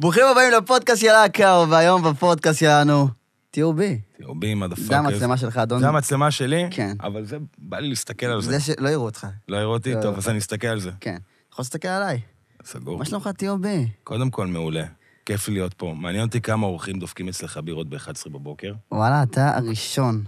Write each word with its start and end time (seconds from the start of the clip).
ברוכים 0.00 0.22
הבאים 0.32 0.52
לפודקאסט 0.52 1.00
של 1.00 1.14
הקאו, 1.24 1.68
והיום 1.70 2.02
בפודקאסט 2.02 2.58
שלנו, 2.58 3.08
טיאובי. 3.50 4.00
בי, 4.38 4.54
מדה 4.54 4.74
זה 4.78 4.98
המצלמה 4.98 5.36
שלך, 5.36 5.56
אדון. 5.56 5.80
זה 5.80 5.88
המצלמה 5.88 6.30
שלי? 6.30 6.68
כן. 6.70 6.96
אבל 7.00 7.24
זה, 7.24 7.38
בא 7.58 7.78
לי 7.78 7.88
להסתכל 7.88 8.26
על 8.26 8.42
זה. 8.42 8.50
זה 8.50 8.60
שלא 8.60 8.88
יראו 8.88 9.04
אותך. 9.04 9.26
לא 9.48 9.56
יראו 9.56 9.72
אותי? 9.72 9.94
לא. 9.94 10.02
טוב, 10.02 10.16
אז 10.16 10.28
אני 10.28 10.38
אסתכל 10.38 10.66
על 10.66 10.80
זה. 10.80 10.90
כן. 11.00 11.16
יכול 11.52 11.62
להסתכל 11.62 11.88
עליי. 11.88 12.20
סגור. 12.64 12.98
מה 12.98 13.04
שלומך, 13.04 13.28
תהיו 13.36 13.58
בי? 13.58 13.88
קודם 14.04 14.30
כל, 14.30 14.46
מעולה. 14.46 14.84
כיף 15.26 15.48
להיות 15.48 15.74
פה. 15.74 15.94
מעניין 15.96 16.26
אותי 16.26 16.40
כמה 16.40 16.66
אורחים 16.66 16.98
דופקים 16.98 17.28
אצלך 17.28 17.56
בירות 17.64 17.88
ב-11 17.88 18.28
בבוקר. 18.28 18.72
וואלה, 18.92 19.22
אתה 19.22 19.56
הראשון. 19.56 20.24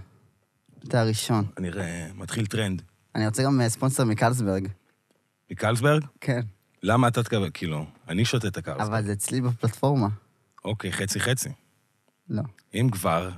אתה 0.87 1.01
הראשון. 1.01 1.45
אני 1.57 1.71
רואה, 1.71 2.07
מתחיל 2.15 2.45
טרנד. 2.45 2.81
אני 3.15 3.25
רוצה 3.25 3.43
גם 3.43 3.61
אה, 3.61 3.69
ספונסר 3.69 4.03
מקלסברג. 4.03 4.67
מקלסברג? 5.51 6.03
כן. 6.21 6.41
למה 6.83 7.07
אתה 7.07 7.23
תקבל? 7.23 7.49
כאילו, 7.53 7.85
אני 8.07 8.25
שותה 8.25 8.47
את 8.47 8.57
הקרסברג. 8.57 8.87
אבל 8.87 9.03
זה 9.03 9.13
אצלי 9.13 9.41
בפלטפורמה. 9.41 10.07
אוקיי, 10.65 10.91
חצי-חצי. 10.91 11.49
לא. 12.29 12.43
אם 12.73 12.89
כבר, 12.91 13.29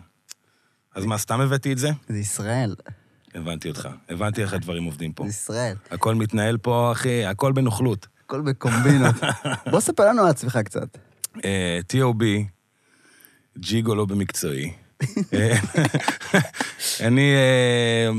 אז 0.96 1.06
מה, 1.06 1.18
סתם 1.18 1.42
הבאתי 1.42 1.74
את 1.74 1.78
זה? 1.78 1.90
זה 2.08 2.18
ישראל. 2.18 2.76
הבנתי 3.36 3.70
אותך. 3.70 3.90
הבנתי 4.10 4.42
איך 4.42 4.54
הדברים 4.54 4.84
עובדים 4.84 5.14
פה. 5.14 5.24
זה 5.24 5.30
ישראל. 5.30 5.76
הכל 5.92 6.16
מתנהל 6.16 6.58
פה, 6.58 6.92
אחי, 6.92 7.26
הכל 7.26 7.52
בנוכלות. 7.52 8.08
הכל 8.26 8.42
בקומבינות. 8.42 9.16
בוא 9.72 9.80
ספר 9.80 10.10
לנו 10.10 10.22
על 10.22 10.28
עצמך 10.28 10.60
קצת. 10.66 10.98
אה, 11.46 11.80
T.O.B, 11.94 12.24
ג'יגו 13.58 13.96
לא 13.96 14.06
במקצועי. 14.06 14.74
אה, 15.34 15.58
אני, 17.08 17.34
אה, 17.36 18.10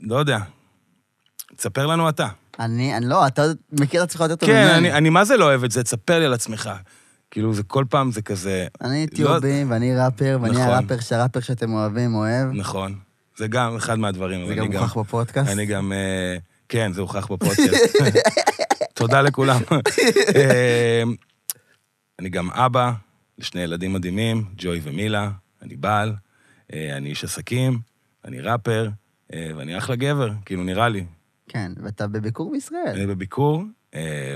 לא 0.00 0.16
יודע, 0.16 0.38
תספר 1.56 1.86
לנו 1.86 2.08
אתה. 2.08 2.28
אני, 2.60 2.96
אני 2.96 3.06
לא, 3.06 3.26
אתה 3.26 3.42
מכיר 3.72 4.02
את 4.02 4.08
עצמך 4.08 4.20
יותר 4.20 4.36
טוב 4.36 4.48
כן, 4.48 4.64
ממני. 4.64 4.78
אני, 4.78 4.92
אני 4.92 5.10
מה 5.10 5.24
זה 5.24 5.36
לא 5.36 5.44
אוהב 5.44 5.64
את 5.64 5.70
זה, 5.70 5.82
תספר 5.82 6.18
לי 6.18 6.24
על 6.24 6.32
עצמך. 6.34 6.70
כאילו, 7.30 7.54
זה 7.54 7.62
כל 7.62 7.84
פעם 7.90 8.12
זה 8.12 8.22
כזה... 8.22 8.66
אני 8.80 9.06
לא- 9.10 9.16
טיובי, 9.16 9.64
ואני 9.68 9.96
ראפר, 9.96 10.38
ואני 10.42 10.54
נכון. 10.54 10.66
הראפר 10.66 11.00
שהראפר 11.00 11.40
שאתם 11.40 11.72
אוהבים 11.72 12.14
אוהב. 12.14 12.48
נכון, 12.52 12.98
זה 13.36 13.46
גם 13.48 13.76
אחד 13.76 13.98
מהדברים. 13.98 14.46
זה 14.46 14.54
גם 14.54 14.72
הוכח 14.72 14.98
בפודקאסט. 14.98 15.50
אני 15.50 15.66
גם... 15.66 15.92
אה, 15.92 16.36
כן, 16.68 16.92
זה 16.92 17.00
הוכח 17.00 17.32
בפודקאסט. 17.32 17.96
תודה 18.94 19.22
לכולם. 19.22 19.60
אה, 20.36 21.02
אני 22.18 22.28
גם 22.28 22.50
אבא 22.50 22.92
לשני 23.38 23.60
ילדים 23.60 23.92
מדהימים, 23.92 24.44
ג'וי 24.56 24.80
ומילה, 24.82 25.30
אני 25.62 25.76
בעל, 25.76 26.14
אה, 26.72 26.96
אני 26.96 27.08
איש 27.10 27.24
עסקים, 27.24 27.78
אני 28.24 28.40
ראפר, 28.40 28.88
ואני 29.56 29.78
אחלה 29.78 29.96
גבר, 29.96 30.30
כאילו, 30.44 30.64
נראה 30.64 30.88
לי. 30.88 31.04
כן, 31.52 31.72
ואתה 31.82 32.06
בביקור 32.06 32.52
בישראל. 32.52 32.92
אני 32.94 33.06
בביקור. 33.06 33.64
אה, 33.94 34.34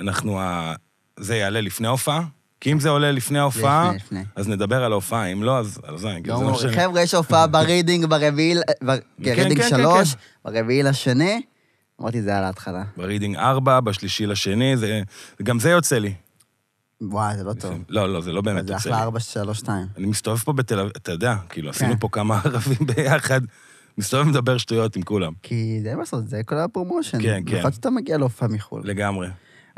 אנחנו, 0.00 0.40
ה- 0.40 0.74
זה 1.20 1.36
יעלה 1.36 1.60
לפני 1.60 1.86
ההופעה, 1.86 2.22
כי 2.60 2.72
אם 2.72 2.80
זה 2.80 2.88
עולה 2.88 3.12
לפני 3.12 3.38
ההופעה. 3.38 3.92
אז 4.36 4.48
נדבר 4.48 4.84
על 4.84 4.92
ההופעה, 4.92 5.26
אם 5.26 5.42
לא, 5.42 5.58
אז 5.58 5.80
על 5.82 5.98
זה, 5.98 6.08
כאילו, 6.22 6.38
זה 6.38 6.44
לא, 6.44 6.50
מה 6.50 6.56
שאני... 6.58 6.72
חבר'ה, 6.72 7.00
יש 7.02 7.14
הופעה 7.14 7.46
ברידינג 7.46 8.06
ברביעי, 8.06 8.54
ב- 8.86 8.96
כן, 9.24 9.36
כן, 9.36 9.54
כן, 9.56 9.68
שלוש. 9.68 10.14
ברביעי 10.44 10.82
לשני. 10.82 11.42
אמרתי, 12.00 12.22
זה 12.22 12.38
על 12.38 12.44
ההתחלה. 12.44 12.84
ברידינג 12.96 13.36
4, 13.36 13.80
בשלישי 13.80 14.26
לשני, 14.26 14.76
זה... 14.76 15.02
גם 15.42 15.58
זה 15.58 15.70
יוצא 15.70 15.98
לי. 15.98 16.14
וואי, 17.00 17.36
זה 17.36 17.44
לא 17.44 17.52
טוב. 17.52 17.74
לא, 17.88 18.12
לא, 18.12 18.20
זה 18.20 18.32
לא 18.32 18.40
באמת 18.40 18.66
זה 18.66 18.72
יוצא 18.72 18.88
לי. 18.88 18.94
אחלה 18.94 19.04
ארבע, 19.04 19.20
שלוש, 19.20 19.58
שתיים. 19.58 19.86
אני 19.96 20.06
מסתובב 20.06 20.38
פה 20.38 20.52
בתל 20.52 20.78
אביב, 20.78 20.92
אתה 20.96 21.12
יודע, 21.12 21.34
כאילו. 21.48 21.70
עשינו 21.70 21.94
פה 22.00 22.08
כמה 22.12 22.40
ערבים 22.44 22.86
ביחד, 22.86 23.40
מסתובב 24.00 24.26
ומדבר 24.26 24.58
שטויות 24.58 24.96
עם 24.96 25.02
כולם. 25.02 25.32
כי 25.42 25.80
זה 25.82 25.94
מה 25.94 26.00
לעשות, 26.00 26.28
זה 26.28 26.42
כל 26.44 26.58
ה 26.58 26.64
promotion. 26.64 27.22
כן, 27.22 27.40
כן. 27.46 27.52
במיוחד 27.52 27.72
שאתה 27.72 27.90
מגיע 27.90 28.18
להופעה 28.18 28.48
מחו"ל. 28.48 28.82
לגמרי. 28.84 29.28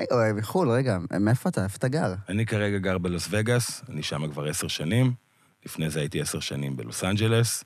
רגע, 0.01 0.33
מחו"ל, 0.34 0.70
רגע, 0.70 0.98
מאיפה 1.20 1.48
אתה? 1.48 1.65
איפה 1.65 1.77
אתה 1.77 1.89
גר? 1.89 2.15
אני 2.28 2.47
כרגע 2.47 2.78
גר 2.78 2.98
בלוס 2.98 3.28
וגאס, 3.31 3.83
אני 3.89 4.03
שם 4.03 4.33
כבר 4.33 4.48
עשר 4.48 4.69
שנים. 4.69 5.12
לפני 5.67 5.91
זה 5.91 6.00
הייתי 6.00 6.20
עשר 6.20 6.41
שנים 6.41 6.77
בלוס 6.77 7.05
אנג'לס. 7.05 7.65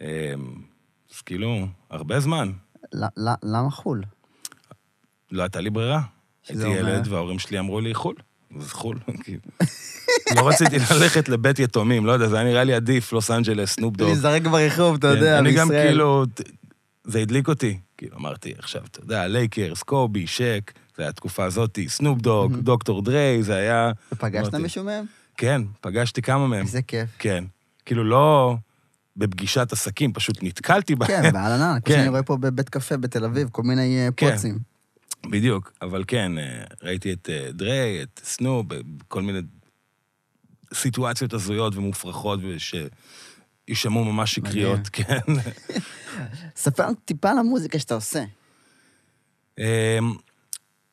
אמ, 0.00 0.06
אז 1.14 1.20
כאילו, 1.20 1.66
הרבה 1.90 2.20
זמן. 2.20 2.52
למה 3.42 3.70
חו"ל? 3.70 4.02
לא 5.30 5.42
הייתה 5.42 5.60
לי 5.60 5.70
ברירה. 5.70 6.02
הייתי? 6.48 6.68
ילד 6.68 7.08
וההורים 7.08 7.38
שלי 7.38 7.58
אמרו 7.58 7.80
לי, 7.80 7.94
חו"ל. 7.94 8.14
אז 8.60 8.72
חו"ל, 8.72 8.98
כאילו. 9.22 9.40
לא 10.36 10.48
רציתי 10.48 10.76
ללכת 10.90 11.28
לבית 11.28 11.58
יתומים, 11.58 12.06
לא 12.06 12.12
יודע, 12.12 12.28
זה 12.28 12.36
היה 12.36 12.44
נראה 12.44 12.64
לי 12.64 12.74
עדיף, 12.74 13.12
לוס 13.12 13.30
אנג'לס, 13.30 13.72
סנופ 13.74 13.96
דוג. 13.96 14.08
להיזרק 14.08 14.42
ברחוב, 14.42 14.96
אתה 14.96 15.08
כן, 15.08 15.16
יודע, 15.16 15.38
אני 15.38 15.52
גם 15.52 15.68
בישראל. 15.68 15.86
כאילו, 15.88 16.24
זה 17.04 17.18
הדליק 17.18 17.48
אותי. 17.48 17.78
כאילו, 17.98 18.16
אמרתי, 18.16 18.52
עכשיו, 18.58 18.82
אתה 18.90 19.00
יודע, 19.00 19.26
לייקרס, 19.26 19.82
קובי, 19.82 20.26
שק, 20.26 20.72
זה 20.96 21.02
היה 21.02 21.08
התקופה 21.08 21.44
הזאתי, 21.44 21.88
סנופ 21.88 22.20
דוג, 22.20 22.50
מהמם. 22.50 22.62
דוקטור 22.62 23.02
דריי, 23.02 23.42
זה 23.42 23.56
היה... 23.56 23.92
ופגשת 24.12 24.54
מישהו 24.54 24.84
מהם? 24.84 25.04
כן, 25.36 25.62
פגשתי 25.80 26.22
כמה 26.22 26.46
מהם. 26.46 26.62
איזה 26.62 26.82
כיף. 26.82 27.10
כן. 27.18 27.44
כאילו, 27.84 28.04
לא 28.04 28.56
בפגישת 29.16 29.72
עסקים, 29.72 30.12
פשוט 30.12 30.38
נתקלתי 30.42 30.94
בהם. 30.94 31.08
כן, 31.08 31.32
באהלנה, 31.32 31.76
כמו 31.80 31.94
כן. 31.94 31.98
שאני 31.98 32.08
רואה 32.08 32.22
פה 32.22 32.36
בבית 32.36 32.68
קפה 32.68 32.96
בתל 32.96 33.24
אביב, 33.24 33.48
כל 33.52 33.62
מיני 33.62 33.98
אה, 33.98 34.08
כן. 34.16 34.30
פוצים. 34.30 34.75
בדיוק, 35.30 35.72
אבל 35.82 36.04
כן, 36.06 36.38
אה, 36.38 36.64
ראיתי 36.82 37.12
את 37.12 37.30
אה, 37.32 37.48
דריי, 37.52 38.02
את 38.02 38.20
סנופ, 38.24 38.72
אה, 38.72 38.78
כל 39.08 39.22
מיני 39.22 39.38
סיטואציות 40.74 41.32
הזויות 41.32 41.76
ומופרכות, 41.76 42.40
שיישמעו 43.68 44.04
ממש 44.04 44.34
שקריות, 44.34 44.88
כן. 44.92 45.18
ספר 46.56 46.88
טיפה 47.04 47.30
על 47.30 47.38
המוזיקה 47.38 47.78
שאתה 47.78 47.94
עושה. 47.94 48.24
אמ, 49.58 49.64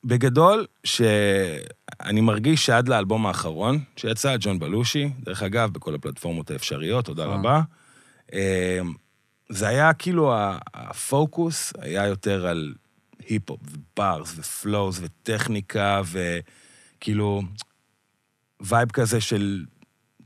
בגדול, 0.04 0.66
שאני 0.84 2.22
מרגיש 2.22 2.66
שעד 2.66 2.88
לאלבום 2.88 3.26
האחרון 3.26 3.80
שיצא, 3.96 4.36
ג'ון 4.40 4.60
בלושי, 4.60 5.10
דרך 5.20 5.44
אגב, 5.44 5.70
בכל 5.74 5.96
הפלטפורמות 5.96 6.52
האפשריות, 6.52 7.06
תודה. 7.06 7.26
רבה. 7.26 7.62
אמ, 8.34 8.40
זה 9.50 9.68
היה 9.68 9.94
כאילו, 9.94 10.34
ה- 10.34 10.58
הפוקוס 10.74 11.74
היה 11.80 12.08
יותר 12.08 12.48
על 12.48 12.74
היפ-הופ 13.30 13.60
ו 13.72 13.84
bars 13.84 14.34
ו 14.38 14.48
flows 14.48 15.00
וטכניקה 15.02 16.02
וכאילו 16.06 17.42
ו 18.62 18.68
vibe 18.68 18.92
כזה 18.92 19.22
של 19.22 19.66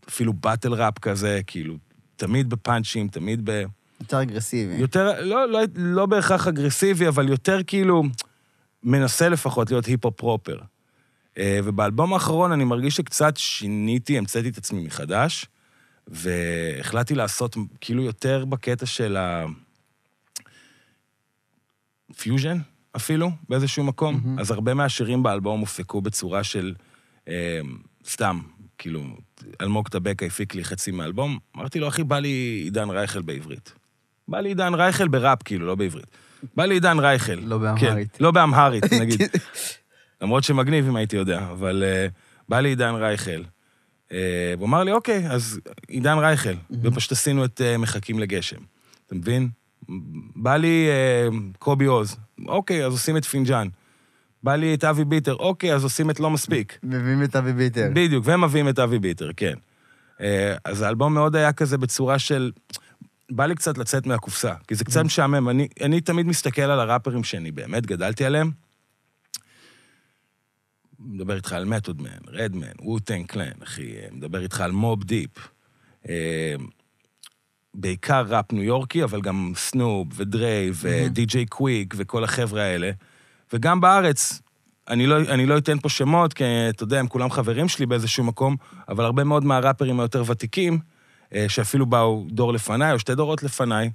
אפילו 0.10 0.34
battle 0.34 0.74
rap 0.74 1.00
כזה, 1.00 1.42
כאילו, 1.48 1.78
תמיד 2.16 2.50
ב 2.50 2.56
punchים, 2.56 3.08
תמיד 3.08 3.42
ב... 3.44 3.64
יותר 4.02 4.22
אגרסיבי. 4.22 4.76
יותר, 4.76 5.22
לא, 5.22 5.50
לא, 5.50 5.60
לא 5.76 6.06
בהכרח 6.06 6.48
אגרסיבי, 6.48 7.08
אבל 7.08 7.30
יותר 7.30 7.60
כאילו, 7.68 8.04
מנסה 8.84 9.30
לפחות 9.30 9.72
להיות 9.72 9.86
היפ-הופ 9.86 10.18
proper. 10.18 10.60
אה, 11.38 11.60
ובאלבום 11.64 12.14
האחרון 12.14 12.52
אני 12.52 12.64
מרגיש 12.64 12.96
שקצת 12.96 13.38
שיניתי, 13.38 14.18
המצאתי 14.18 14.50
את 14.50 14.58
עצמי 14.58 14.82
מחדש, 14.82 15.46
והחלטתי 16.08 17.16
לעשות 17.16 17.56
כאילו 17.82 18.04
יותר 18.04 18.46
בקטע 18.46 18.86
של 18.86 19.18
הפיוז'ן 22.10 22.58
אפילו, 22.98 23.32
באיזשהו 23.50 23.84
מקום. 23.84 24.22
מהמם. 24.24 24.40
אז 24.40 24.52
הרבה 24.52 24.74
מהשירים 24.74 25.24
באלבום 25.24 25.60
הופקו 25.60 26.02
בצורה 26.02 26.44
של 26.44 26.74
אה, 27.28 27.60
סתם, 28.08 28.40
כאילו, 28.78 29.04
אלמוג 29.62 29.88
טבקה 29.88 30.26
הפיק 30.26 30.56
לי 30.56 30.64
חצי 30.64 30.92
מהאלבום, 30.92 31.38
אמרתי 31.58 31.80
לו, 31.80 31.88
אחי, 31.88 32.04
בא 32.04 32.20
לי 32.20 32.62
עידן 32.64 32.90
רייכל 32.90 33.22
בעברית. 33.22 33.74
בא 34.28 34.40
לי 34.40 34.50
עידן 34.50 34.74
רייכל 34.74 35.08
בראפ, 35.08 35.44
כאילו, 35.44 35.68
לא 35.68 35.76
בעברית. 35.76 36.06
בא 36.56 36.66
לי 36.66 36.74
עידן 36.74 37.00
רייכל. 37.00 37.34
לא 37.34 37.58
באמהרית. 37.58 38.12
כן, 38.12 38.24
לא 38.24 38.32
באמהרית, 38.32 38.94
נגיד. 39.02 39.22
למרות 40.22 40.44
שמגניב 40.44 40.88
אם 40.88 40.96
הייתי 40.96 41.16
יודע, 41.16 41.40
אבל 41.52 41.84
uh, 41.84 42.14
בא 42.50 42.60
לי 42.60 42.70
עידן 42.70 42.96
רייכל. 42.96 43.44
Uh, 44.10 44.14
והוא 44.58 44.68
אמר 44.68 44.84
לי, 44.84 44.92
אוקיי, 44.92 45.28
אז 45.30 45.60
עידן 45.88 46.18
רייכל. 46.18 46.54
ופשוט 46.84 47.12
עשינו 47.12 47.46
את 47.46 47.62
uh, 47.62 47.78
מחכים 47.78 48.20
לגשם. 48.20 48.62
אתה 49.06 49.16
מבין? 49.16 49.50
בא 50.36 50.58
לי 50.58 50.88
uh, 50.88 51.58
קובי 51.60 51.86
עוז. 51.86 52.18
אוקיי, 52.46 52.86
אז 52.86 52.94
עושים 52.94 53.18
את 53.18 53.26
פינג'אן. 53.26 53.68
בא 54.44 54.56
לי 54.56 54.74
את 54.74 54.84
אבי 54.84 55.06
ביטר. 55.06 55.36
אוקיי, 55.36 55.74
אז 55.74 55.84
עושים 55.84 56.10
את 56.10 56.20
לא 56.20 56.30
מספיק. 56.30 56.80
מביאים 56.84 57.24
את 57.24 57.36
אבי 57.36 57.54
ביטר. 57.54 57.90
בדיוק, 57.94 58.26
והם 58.28 58.44
מביאים 58.44 58.70
את 58.70 58.80
אבי 58.80 59.00
ביטר, 59.00 59.30
כן. 59.38 59.54
אה, 60.22 60.56
אז 60.66 60.82
האלבום 60.82 61.14
מאוד 61.14 61.36
היה 61.36 61.54
כזה 61.54 61.78
בצורה 61.78 62.20
של... 62.20 62.52
בא 63.30 63.46
לי 63.46 63.56
קצת 63.56 63.78
לצאת 63.78 64.08
מהקופסה, 64.08 64.54
כי 64.68 64.76
זה 64.76 64.86
קצת 64.86 65.02
משעמם. 65.02 65.50
אני, 65.50 65.68
אני 65.82 66.02
תמיד 66.02 66.26
מסתכל 66.26 66.62
על 66.62 66.80
הראפרים 66.80 67.24
שאני 67.24 67.52
באמת 67.52 67.86
גדלתי 67.86 68.26
עליהם. 68.26 68.52
מדבר 71.00 71.36
איתך 71.36 71.54
על 71.54 71.66
Method 71.66 72.02
Man, 72.02 72.10
Redman, 72.28 72.68
Wu-Tang 72.80 73.24
Clan, 73.24 73.52
אחי, 73.64 73.94
מדבר 74.12 74.42
איתך 74.42 74.62
על 74.62 74.72
Mobb 74.72 75.04
Deep. 75.04 75.50
בעיקר 77.78 78.26
ראפ 78.28 78.54
ניו 78.54 78.64
יורקי, 78.64 79.04
אבל 79.04 79.22
גם 79.22 79.54
סנופ 79.56 80.08
ודריי 80.16 80.72
ו 80.74 80.98
DJ 80.98 81.46
Quik 81.46 81.94
וכל 81.98 82.24
החבר'ה 82.24 82.62
האלה. 82.62 82.92
וגם 83.54 83.82
בארץ, 83.82 84.42
אני 84.88 85.08
לא, 85.08 85.18
אני 85.20 85.46
לא 85.46 85.58
אתן 85.58 85.80
פה 85.80 85.90
שמות, 85.90 86.34
כי 86.34 86.44
אתה 86.70 86.84
יודע, 86.84 87.00
הם 87.00 87.08
כולם 87.08 87.32
חברים 87.32 87.68
שלי 87.68 87.86
באיזשהו 87.86 88.24
מקום, 88.24 88.56
אבל 88.90 89.06
הרבה 89.06 89.24
מאוד 89.24 89.46
מהראפרים 89.46 90.00
היותר 90.00 90.24
ותיקים, 90.28 90.80
אה, 91.34 91.46
שאפילו 91.50 91.86
באו 91.86 92.26
דור 92.30 92.54
לפניי 92.54 92.94
או 92.94 93.00
שתי 93.00 93.16
דורות 93.16 93.44
לפניי, 93.44 93.90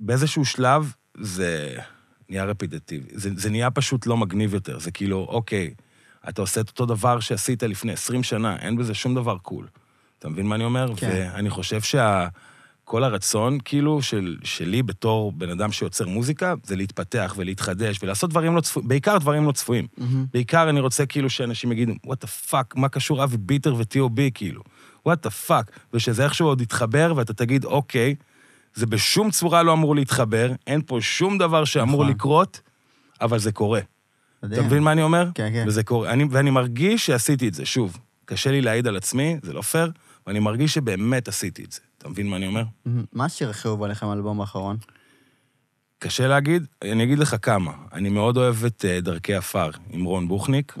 באיזשהו 0.00 0.44
שלב 0.44 0.92
זה 1.18 1.76
נהיה 2.28 2.44
רפיטטיבי. 2.44 3.08
זה, 3.12 3.30
זה 3.36 3.50
נהיה 3.50 3.70
פשוט 3.70 4.06
לא 4.06 4.16
מגניב 4.16 4.54
יותר. 4.54 4.78
זה 4.78 4.90
כאילו, 4.90 5.26
אוקיי, 5.30 5.74
אתה 6.28 6.40
עושה 6.40 6.60
את 6.60 6.68
אותו 6.68 6.86
דבר 6.86 7.20
שעשית 7.20 7.62
לפני 7.62 7.92
20 7.92 8.22
שנה, 8.22 8.56
אין 8.56 8.76
בזה 8.76 8.94
שום 8.94 9.14
דבר 9.14 9.38
cool. 9.38 9.66
אתה 10.18 10.28
מבין 10.28 10.46
מה 10.46 10.54
אני 10.54 10.64
אומר? 10.64 10.92
כן. 10.96 11.30
ואני 11.34 11.50
חושב 11.50 11.80
שה... 11.80 12.28
כל 12.88 13.04
הרצון, 13.04 13.58
כאילו, 13.64 14.02
של, 14.02 14.36
שלי 14.44 14.82
בתור 14.82 15.32
בן 15.32 15.50
אדם 15.50 15.72
שיוצר 15.72 16.06
מוזיקה, 16.06 16.54
זה 16.64 16.76
להתפתח 16.76 17.34
ולהתחדש 17.36 17.98
ולעשות 18.02 18.30
דברים 18.30 18.56
לא 18.56 18.60
צפויים, 18.60 18.88
בעיקר 18.88 19.18
דברים 19.18 19.46
לא 19.46 19.52
צפויים. 19.52 19.86
מהמם. 19.98 20.26
בעיקר 20.32 20.70
אני 20.70 20.80
רוצה 20.80 21.06
כאילו 21.06 21.30
שאנשים 21.30 21.72
יגידו, 21.72 21.92
what 22.04 22.20
the 22.20 22.26
fuck, 22.26 22.76
מה 22.76 22.88
קשור 22.88 23.24
אבי 23.24 23.36
ביטר 23.36 23.74
ו-T.O.B, 23.74 24.20
כאילו? 24.34 24.62
what 25.06 25.22
the 25.22 25.30
fuck. 25.30 25.70
ושזה 25.94 26.24
איכשהו 26.24 26.46
עוד 26.46 26.60
יתחבר, 26.60 27.12
ואתה 27.16 27.34
תגיד, 27.34 27.64
אוקיי, 27.64 28.14
זה 28.74 28.86
בשום 28.86 29.30
צורה 29.30 29.62
לא 29.62 29.72
אמור 29.72 29.96
להתחבר, 29.96 30.52
אין 30.66 30.80
פה 30.86 30.98
שום 31.00 31.38
דבר 31.38 31.64
שאמור 31.64 32.02
נכון. 32.02 32.14
לקרות, 32.14 32.60
אבל 33.20 33.38
זה 33.38 33.52
קורה. 33.52 33.80
אתה 34.44 34.62
מבין 34.62 34.82
מה 34.82 34.92
אני 34.92 35.02
אומר? 35.02 35.28
כן, 35.34 35.50
כן. 35.52 35.64
וזה 35.66 35.82
קורה. 35.82 36.10
אני, 36.10 36.24
ואני 36.30 36.50
מרגיש 36.50 37.06
שעשיתי 37.06 37.48
את 37.48 37.54
זה, 37.54 37.66
שוב. 37.66 37.98
קשה 38.24 38.50
לי 38.50 38.60
להעיד 38.62 38.86
על 38.86 38.96
עצמי, 38.96 39.36
זה 39.42 39.52
לא 39.52 39.62
פייר, 39.62 39.90
ואני 40.26 40.38
מרגיש 40.38 40.74
שבאמת 40.74 41.28
עשיתי 41.28 41.64
את 41.64 41.72
זה. 41.72 41.80
אתה 41.98 42.08
מבין 42.08 42.28
מה 42.28 42.36
אני 42.36 42.46
אומר? 42.46 42.64
מה 43.12 43.24
השיר 43.24 43.50
הכי 43.50 43.68
אהוב 43.68 43.82
עליכם 43.82 44.06
באלבום 44.06 44.40
האחרון? 44.40 44.76
קשה 45.98 46.28
להגיד, 46.28 46.66
אני 46.82 47.04
אגיד 47.04 47.18
לך 47.18 47.36
כמה. 47.42 47.72
אני 47.92 48.08
מאוד 48.08 48.36
אוהב 48.36 48.64
את 48.64 48.84
אה, 48.84 49.00
דרכי 49.00 49.34
עפר 49.34 49.70
עם 49.90 50.04
רון 50.04 50.28
בוכניק. 50.28 50.74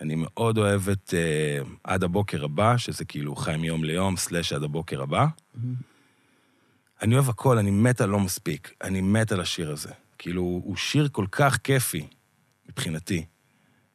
אני 0.00 0.14
מאוד 0.16 0.58
אוהב 0.58 0.88
את 0.88 1.14
אה, 1.16 1.64
עד 1.84 2.04
הבוקר 2.04 2.44
הבא, 2.44 2.76
שזה 2.76 3.04
כאילו 3.04 3.36
חי 3.36 3.56
מיום 3.56 3.84
ליום, 3.84 4.16
סלאש 4.16 4.52
עד 4.52 4.62
הבוקר 4.62 5.02
הבא. 5.02 5.26
אני 7.02 7.14
אוהב 7.14 7.28
הכל, 7.28 7.58
אני 7.58 7.70
מת 7.70 8.00
על 8.00 8.08
לא 8.08 8.20
מספיק. 8.20 8.74
אני 8.82 9.00
מת 9.00 9.32
על 9.32 9.40
השיר 9.40 9.70
הזה. 9.70 9.90
כאילו, 10.18 10.42
הוא 10.42 10.76
שיר 10.76 11.08
כל 11.12 11.26
כך 11.32 11.58
כיפי, 11.64 12.06
מבחינתי. 12.68 13.24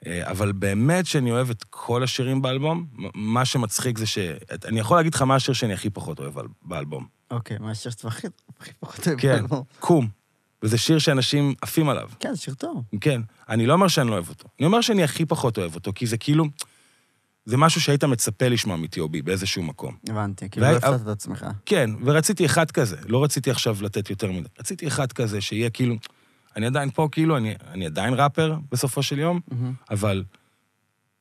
אה, 0.05 0.31
אבל 0.31 0.51
באמת 0.51 1.05
שאני 1.05 1.31
אוהב 1.31 1.49
את 1.49 1.63
כל 1.69 2.03
השירים 2.03 2.41
באלבום, 2.41 2.85
מה 3.15 3.45
שמצחיק 3.45 3.97
זה 3.97 4.05
ש... 4.05 4.17
אני 4.65 4.79
יכול 4.79 4.97
להגיד 4.97 5.15
לך 5.15 5.21
מה 5.21 5.35
השיר 5.35 5.53
שאני 5.53 5.73
הכי 5.73 5.89
פחות 5.89 6.19
אוהב 6.19 6.33
באלבום. 6.61 7.05
אוקיי, 7.31 7.57
מה 7.59 7.71
השיר 7.71 7.91
שאתה 7.91 8.07
הכי 8.07 8.27
פחות 8.79 9.07
אוהב 9.07 9.19
כן, 9.19 9.37
באלבום? 9.37 9.63
קום. 9.79 10.07
וזה 10.63 10.77
שיר 10.77 10.99
שאנשים 10.99 11.53
עפים 11.61 11.89
עליו. 11.89 12.09
כן, 12.19 12.33
זה 12.33 12.41
שיר 12.41 12.53
טוב. 12.53 12.83
כן. 13.01 13.21
אני 13.49 13.65
לא 13.65 13.73
אומר 13.73 13.87
שאני 13.87 14.07
לא 14.07 14.13
אוהב 14.13 14.29
אותו. 14.29 14.47
אני 14.59 14.65
אומר 14.65 14.81
שאני 14.81 15.03
הכי 15.03 15.25
פחות 15.25 15.57
אוהב 15.57 15.75
אותו, 15.75 15.91
כי 15.95 16.07
זה 16.07 16.17
כאילו... 16.17 16.45
זה 17.45 17.57
משהו 17.57 17.81
שהיית 17.81 18.03
מצפה 18.03 18.47
לשמוע 18.47 18.77
מ-T.O.B 18.77 19.23
באיזשהו 19.23 19.63
מקום. 19.63 19.95
הבנתי, 20.09 20.49
כאילו 20.49 20.65
לא 20.65 20.75
הפתעת 20.75 21.01
את 21.01 21.07
עצמך. 21.07 21.45
כן, 21.65 21.89
ורציתי 22.05 22.45
אחד 22.45 22.71
כזה. 22.71 22.97
לא 23.05 23.23
רציתי 23.23 23.51
עכשיו 23.51 23.77
לתת 23.81 24.09
יותר 24.09 24.31
מדי. 24.31 24.47
רציתי 24.59 24.87
אחד 24.87 25.11
כזה 25.11 25.41
שיהיה 25.41 25.69
כאילו... 25.69 25.95
אני 26.57 26.65
עדיין 26.65 26.89
פה, 26.89 27.07
כאילו, 27.11 27.37
אני, 27.37 27.55
אני 27.71 27.85
עדיין 27.85 28.13
ראפר 28.13 28.55
בסופו 28.71 29.03
של 29.03 29.19
יום, 29.19 29.39
מהמם. 29.47 29.73
אבל 29.89 30.23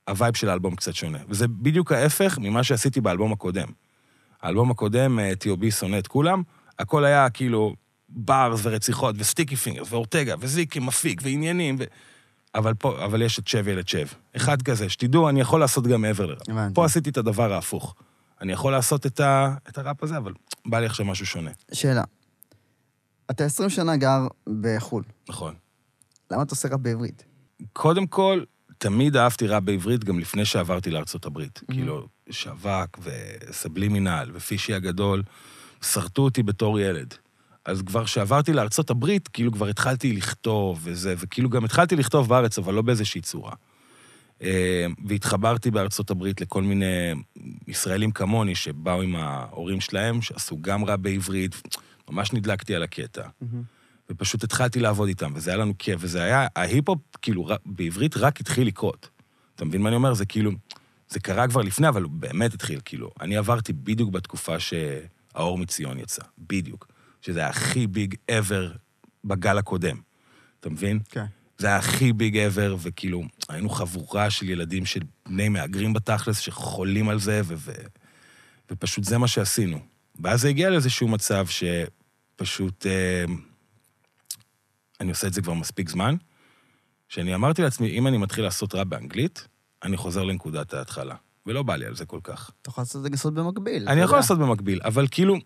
ה 0.09 0.14
vibe 0.14 0.37
של 0.37 0.49
האלבום 0.49 0.77
קצת 0.77 0.95
שונה. 0.95 1.19
וזה 1.29 1.49
בדיוק 1.49 1.93
ההפך 1.93 2.39
ממה 2.39 2.65
שעשיתי 2.65 3.01
באלבום 3.01 3.33
הקודם. 3.33 3.69
האלבום 4.43 4.71
הקודם, 4.71 5.19
אה, 5.19 5.33
T.O.B 5.33 5.71
שונא 5.71 5.99
את 5.99 6.07
כולם, 6.07 6.43
הכל 6.79 7.05
היה 7.05 7.31
כאילו 7.31 7.75
bars 8.09 8.61
ורציחות 8.63 9.15
ו 9.19 9.24
sticky 9.24 9.57
fingers 9.57 9.93
ואורטגה 9.93 10.35
וזיקי 10.41 10.79
מפיק 10.81 11.21
ועניינים, 11.25 11.77
ו... 11.79 11.85
אבל 12.55 12.75
פה, 12.75 13.05
אבל 13.05 13.23
יש 13.23 13.39
את 13.39 13.49
שב 13.49 13.69
ילד 13.69 13.89
שב. 13.89 14.07
אחד 14.37 14.63
כזה, 14.63 14.89
שתדעו, 14.89 15.29
אני 15.29 15.41
יכול 15.41 15.61
לעשות 15.61 15.87
גם 15.87 16.03
מעבר 16.03 16.27
לראפ. 16.27 16.49
פה 16.75 16.85
עשיתי 16.85 17.11
את 17.11 17.17
הדבר 17.17 17.53
ההפוך. 17.53 17.95
אני 18.41 18.53
יכול 18.53 18.73
לעשות 18.73 19.07
את, 19.07 19.21
ה... 19.21 19.55
את 19.69 19.79
הראפ 19.79 20.03
הזה, 20.03 20.17
אבל 20.17 20.33
בא 20.67 20.81
לי 20.81 20.87
עכשיו 20.87 21.07
משהו 21.07 21.27
שונה. 21.27 21.51
שאלה. 21.73 22.05
אתה 23.31 23.45
20 23.45 23.71
שנה 23.71 23.97
גר 23.97 24.27
בחו"ל. 24.61 25.03
נכון. 25.29 25.55
למה 26.31 26.43
אתה 26.43 26.53
עושה 26.53 26.69
ראפ 26.69 26.81
בעברית? 26.81 27.25
קודם 27.73 28.07
כל, 28.07 28.43
תמיד 28.79 29.17
אהבתי 29.17 29.47
ראפ 29.47 29.63
בעברית 29.63 30.05
גם 30.05 30.19
לפני 30.19 30.45
שעברתי 30.45 30.91
לארצות 30.91 31.27
הברית. 31.27 31.59
Mhm. 31.59 31.73
כאילו, 31.75 32.09
שווק 32.31 32.99
וסבלימינל 33.03 34.31
ופישי 34.35 34.75
הגדול, 34.75 35.23
שרטו 35.83 36.23
אותי 36.23 36.43
בתור 36.43 36.81
ילד. 36.81 37.15
אז 37.65 37.83
כבר 37.83 38.05
כשעברתי 38.05 38.53
לארצות 38.53 38.91
הברית, 38.91 39.29
כאילו 39.29 39.53
כבר 39.53 39.67
התחלתי 39.67 40.13
לכתוב 40.13 40.81
וזה, 40.83 41.15
וכאילו 41.19 41.51
גם 41.51 41.65
התחלתי 41.65 41.97
לכתוב 41.97 42.29
בארץ, 42.29 42.59
אבל 42.59 42.75
לא 42.75 42.83
באיזושהי 42.83 43.21
צורה. 43.21 43.53
אה, 44.43 44.87
והתחברתי 45.07 45.71
בארצות 45.71 46.11
הברית 46.11 46.41
לכל 46.41 46.63
מיני 46.63 47.15
ישראלים 47.69 48.11
כמוני 48.11 48.55
שבאו 48.55 49.03
עם 49.03 49.17
ההורים 49.17 49.81
שלהם, 49.81 50.23
שעשו 50.23 50.59
גם 50.61 50.85
ראפ 50.85 51.01
בעברית, 51.01 51.63
ממש 52.11 52.33
נדלקתי 52.33 52.75
על 52.75 52.83
הקטע. 52.83 53.29
ופשוט 54.11 54.45
התחלתי 54.45 54.81
לעבוד 54.81 55.09
איתם, 55.09 55.33
וזה 55.35 55.51
היה 55.51 55.57
לנו 55.57 55.75
כיף, 55.79 55.97
וזה 56.01 56.23
היה, 56.23 56.47
ההיפ-הופ, 56.57 56.99
כאילו, 57.23 57.49
בעברית 57.67 58.17
רק 58.17 58.41
התחיל 58.41 58.67
לקרות. 58.67 59.09
אתה 59.55 59.65
מבין 59.65 59.83
מה 59.83 59.89
אני 59.89 59.97
אומר? 59.97 60.15
זה 60.15 60.27
כאילו, 60.27 60.51
זה 61.09 61.21
קרה 61.21 61.49
כבר 61.49 61.63
לפני, 61.63 61.89
אבל 61.89 62.03
הוא 62.03 62.13
באמת 62.13 62.55
התחיל, 62.55 62.81
כאילו. 62.85 63.11
אני 63.21 63.37
עברתי 63.37 63.73
בדיוק 63.73 64.11
בתקופה 64.11 64.57
שהאור 64.61 65.59
מציון 65.59 65.99
יצא, 65.99 66.23
בדיוק. 66.39 66.89
שזה 67.23 67.39
היה 67.39 67.49
הכי 67.49 67.87
ביג 67.87 68.15
ever 68.31 68.77
בגל 69.25 69.59
הקודם. 69.59 69.97
אתה 70.61 70.71
מבין? 70.71 71.01
כן. 71.11 71.25
זה 71.59 71.67
היה 71.67 71.77
הכי 71.77 72.13
ביג 72.13 72.37
ever, 72.37 72.75
וכאילו, 72.79 73.23
היינו 73.49 73.69
חבורה 73.69 74.31
של 74.31 74.49
ילדים 74.49 74.87
של 74.87 75.01
בני 75.27 75.49
מהגרים 75.49 75.93
בתכלס, 75.93 76.39
שחולים 76.39 77.09
על 77.09 77.19
זה, 77.19 77.41
ו- 77.45 77.55
ו- 77.57 77.73
ופשוט 78.71 79.05
זה 79.05 79.19
מה 79.19 79.29
שעשינו. 79.29 79.79
ואז 80.21 80.41
זה 80.41 80.49
הגיע 80.49 80.71
לאיזשהו 80.71 81.09
מצב 81.09 81.47
שפשוט... 82.37 82.87
אה, 82.87 83.25
אני 85.01 85.11
עושה 85.11 85.27
את 85.27 85.33
זה 85.33 85.43
כבר 85.43 85.55
מספיק 85.55 85.89
זמן, 85.89 86.17
שאני 87.09 87.35
אמרתי 87.35 87.63
לעצמי, 87.63 87.91
אם 87.91 88.07
אני 88.07 88.17
מתחיל 88.17 88.45
לעשות 88.45 88.75
ראפ 88.75 88.87
באנגלית, 88.87 89.49
אני 89.83 89.97
חוזר 89.97 90.25
לנקודת 90.25 90.75
ההתחלה. 90.75 91.15
ולא 91.47 91.63
בא 91.63 91.77
לי 91.77 91.87
על 91.87 91.97
זה 91.97 92.07
כל 92.07 92.21
כך. 92.23 92.51
אתה 92.63 92.71
יכול 92.71 92.83
לעשות 92.83 92.97
את 92.97 93.03
זה 93.03 93.09
לעשות 93.09 93.35
במקביל. 93.35 93.89
אני 93.89 94.01
יכול. 94.01 94.19
לעשות 94.19 94.39
במקביל, 94.39 94.81
אבל 94.85 95.07
כאילו, 95.11 95.37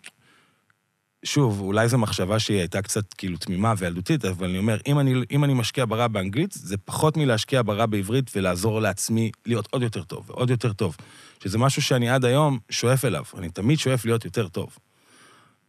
שוב, 1.25 1.61
אולי 1.61 1.89
זו 1.89 1.97
מחשבה 1.97 2.39
שהיא 2.39 2.57
הייתה 2.57 2.81
קצת 2.81 3.13
כאילו 3.13 3.37
תמימה 3.37 3.73
וילדותית, 3.77 4.25
אבל 4.25 4.49
אני 4.49 4.57
אומר, 4.57 4.77
אם 4.87 4.99
אני, 4.99 5.13
אם 5.31 5.43
אני 5.43 5.53
משקיע 5.53 5.85
בראפ 5.85 6.11
באנגלית, 6.11 6.51
זה 6.51 6.77
פחות 6.77 7.17
מלהשקיע 7.17 7.61
בראפ 7.61 7.89
בעברית 7.89 8.31
ולעזור 8.35 8.81
לעצמי 8.81 9.31
להיות 9.45 9.67
עוד 9.71 9.81
יותר 9.81 10.03
טוב, 10.03 10.29
ועוד 10.29 10.49
יותר 10.49 10.73
טוב. 10.73 10.97
שזה 11.43 11.57
משהו 11.57 11.81
שאני 11.81 12.09
עד 12.09 12.25
היום 12.25 12.59
שואף 12.69 13.05
אליו, 13.05 13.23
אני 13.37 13.49
תמיד 13.49 13.79
שואף 13.79 14.05
להיות 14.05 14.25
יותר 14.25 14.47
טוב. 14.47 14.77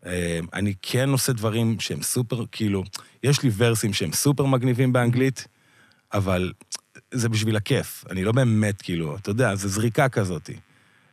אה, 0.07 0.41
אני 0.53 0.75
כן 0.83 1.09
עושה 1.09 1.33
דברים 1.33 1.81
שהם 1.81 2.03
סופר, 2.03 2.45
כאילו, 2.53 2.85
יש 3.23 3.43
לי 3.43 3.51
ורסים 3.57 3.93
שהם 3.93 4.13
סופר 4.13 4.47
מגניבים 4.47 4.93
באנגלית, 4.93 5.47
אבל 6.13 6.53
זה 7.11 7.29
בשביל 7.29 7.57
הכיף. 7.57 8.05
אני 8.11 8.25
לא 8.25 8.33
באמת, 8.33 8.83
כאילו, 8.83 9.17
אתה 9.17 9.31
יודע, 9.31 9.55
זה 9.55 9.69
זריקה 9.69 10.09
כזאת. 10.09 10.51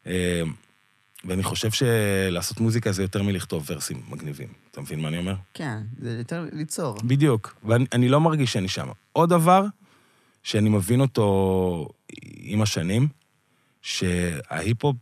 אה, 0.07 0.41
ואני 1.25 1.43
חושב 1.43 1.71
שלעשות 1.71 2.59
מוזיקה 2.59 2.91
זה 2.91 3.01
יותר 3.01 3.23
מלכתוב 3.23 3.65
ורסים 3.69 4.01
מגניבים. 4.09 4.47
אתה 4.71 4.81
מבין 4.81 4.99
מה 4.99 5.07
אני 5.07 5.17
אומר? 5.17 5.35
כן, 5.53 5.77
זה 5.99 6.15
יותר 6.17 6.45
ליצור. 6.51 6.97
בדיוק. 7.03 7.55
ואני 7.63 7.85
אני 7.93 8.09
לא 8.09 8.21
מרגיש 8.21 8.53
שאני 8.53 8.67
שם. 8.67 8.87
עוד 9.13 9.29
דבר, 9.29 9.65
שאני 10.43 10.69
מבין 10.69 11.01
אותו 11.01 11.89
עם 12.37 12.61
השנים, 12.61 13.07
שההיפ-הופ 13.81 14.95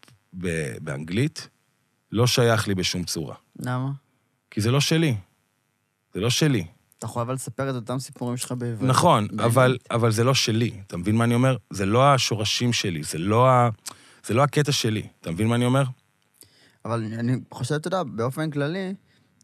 באנגלית 0.81 1.49
לא 2.11 2.27
שייך 2.27 2.67
לי 2.67 2.75
בשום 2.75 3.03
צורה. 3.03 3.35
למה? 3.59 3.91
כי 4.51 4.61
זה 4.61 4.71
לא 4.71 4.81
שלי. 4.81 5.17
זה 6.13 6.19
לא 6.19 6.29
שלי. 6.29 6.67
אתה 6.97 7.05
יכול 7.05 7.21
אבל 7.21 7.33
לספר 7.33 7.69
את 7.69 7.75
אותם 7.75 7.99
סיפורים 7.99 8.37
שלך 8.37 8.51
בעברית. 8.51 8.89
נכון, 8.89 9.27
בעברית. 9.27 9.45
אבל, 9.45 9.77
אבל 9.91 10.11
זה 10.11 10.23
לא 10.23 10.33
שלי. 10.33 10.81
אתה 10.87 10.97
מבין 10.97 11.15
מה 11.15 11.23
אני 11.23 11.33
אומר? 11.33 11.57
זה 11.69 11.85
לא 11.85 12.13
השורשים 12.13 12.73
שלי, 12.73 13.03
זה 13.03 13.17
לא, 13.17 13.49
ה... 13.49 13.69
זה 14.25 14.33
לא 14.33 14.43
הקטע 14.43 14.71
שלי. 14.71 15.07
אתה 15.21 15.31
מבין 15.31 15.47
מה 15.47 15.55
אני 15.55 15.65
אומר? 15.65 15.83
אבל 16.85 17.03
אני 17.03 17.33
חושב, 17.51 17.75
אתה 17.75 17.87
יודע, 17.87 18.03
באופן 18.03 18.51
כללי, 18.51 18.93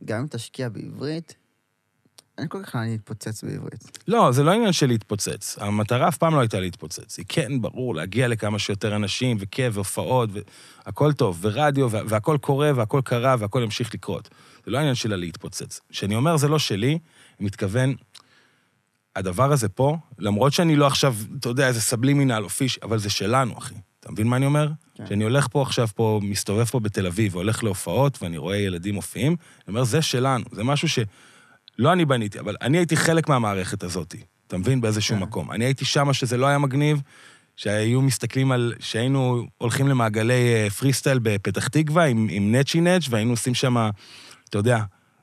גם 0.06 0.20
אם 0.20 0.28
תשקיע 0.28 0.70
בעברית, 0.70 1.36
אין 2.38 2.48
כל 2.48 2.64
כך 2.64 2.76
לאן 2.76 2.88
להתפוצץ 2.90 3.44
בעברית. 3.44 3.98
לא, 4.08 4.32
זה 4.32 4.44
לא 4.44 4.52
עניין 4.52 4.74
של 4.74 4.88
להתפוצץ. 4.88 5.58
המטרה 5.60 6.08
אף 6.08 6.18
פעם 6.18 6.36
לא 6.36 6.40
הייתה 6.40 6.60
להתפוצץ. 6.60 7.18
היא 7.18 7.26
כן, 7.30 7.62
ברור, 7.62 7.96
להגיע 7.96 8.28
לכמה 8.28 8.60
שיותר 8.60 8.96
אנשים, 8.96 9.38
וכיף, 9.40 9.76
והופעות, 9.76 10.30
והכל 10.86 11.14
טוב, 11.14 11.38
ורדיו, 11.42 11.92
וה- 11.92 12.02
והכל 12.08 12.38
קורה, 12.42 12.72
והכל 12.76 13.02
קרה, 13.06 13.36
והכל 13.40 13.62
ימשיך 13.64 13.94
לקרות. 13.94 14.30
זה 14.66 14.72
לא 14.72 14.78
העניין 14.78 14.96
שלה 14.96 15.16
להתפוצץ. 15.16 15.80
כשאני 15.90 16.16
אומר 16.16 16.38
זה 16.38 16.48
לא 16.48 16.60
שלי, 16.60 16.92
אני 16.92 17.00
מתכוון, 17.46 17.96
הדבר 19.16 19.52
הזה 19.52 19.70
פה, 19.70 19.98
למרות 20.20 20.54
שאני 20.54 20.76
לא 20.76 20.88
עכשיו, 20.88 21.16
אתה 21.40 21.50
יודע, 21.50 21.68
איזה 21.68 21.82
סבלימינל 21.82 22.44
או 22.44 22.50
פיש, 22.50 22.80
אבל 22.84 22.98
זה 23.00 23.10
שלנו, 23.10 23.58
אחי. 23.58 23.76
אתה 24.00 24.12
מבין 24.12 24.28
מה 24.28 24.36
אני 24.36 24.46
אומר? 24.46 24.70
כן. 24.96 25.06
כשאני 25.06 25.24
הולך 25.24 25.48
פה 25.52 25.62
עכשיו, 25.62 25.88
פה, 25.96 26.20
מסתובב 26.24 26.64
פה 26.66 26.80
בתל 26.80 27.08
אביב, 27.08 27.36
והולך 27.36 27.64
להופעות, 27.64 28.24
ואני 28.24 28.38
רואה 28.38 28.58
ילדים 28.58 28.96
מופיעים, 28.96 29.32
אני 29.32 29.38
אומר, 29.68 29.84
זה 29.84 30.02
שלנו, 30.02 30.46
זה 30.52 30.64
משהו 30.64 30.90
ש... 30.90 31.00
לא 31.80 31.94
אני 31.94 32.06
בניתי, 32.06 32.40
אבל 32.40 32.56
אני 32.62 32.78
הייתי 32.78 32.96
חלק 32.96 33.30
מהמערכת 33.30 33.84
הזאת, 33.84 34.16
אתה 34.48 34.58
מבין? 34.58 34.82
באיזשהו 34.82 35.16
כן. 35.16 35.22
מקום. 35.22 35.52
אני 35.52 35.66
הייתי 35.66 35.86
שמה 35.86 36.14
שזה 36.14 36.38
לא 36.38 36.46
היה 36.46 36.58
מגניב, 36.58 37.02
שהיו 37.56 38.02
מסתכלים 38.02 38.52
על... 38.52 38.74
שהיינו 38.80 39.48
הולכים 39.58 39.88
למעגלי 39.88 40.54
אה, 40.54 40.70
פרי 40.70 40.94
סטייל 40.94 41.20
בפתח 41.24 41.68
תקווה 41.68 42.06
עם, 42.06 42.28
עם 42.32 42.56
נצ'י 42.56 42.82
נץ', 42.82 43.04
והיינו 43.10 43.32
עושים 43.32 43.54
שם, 43.54 43.90
אתה 44.50 44.58
יודע, 44.58 44.80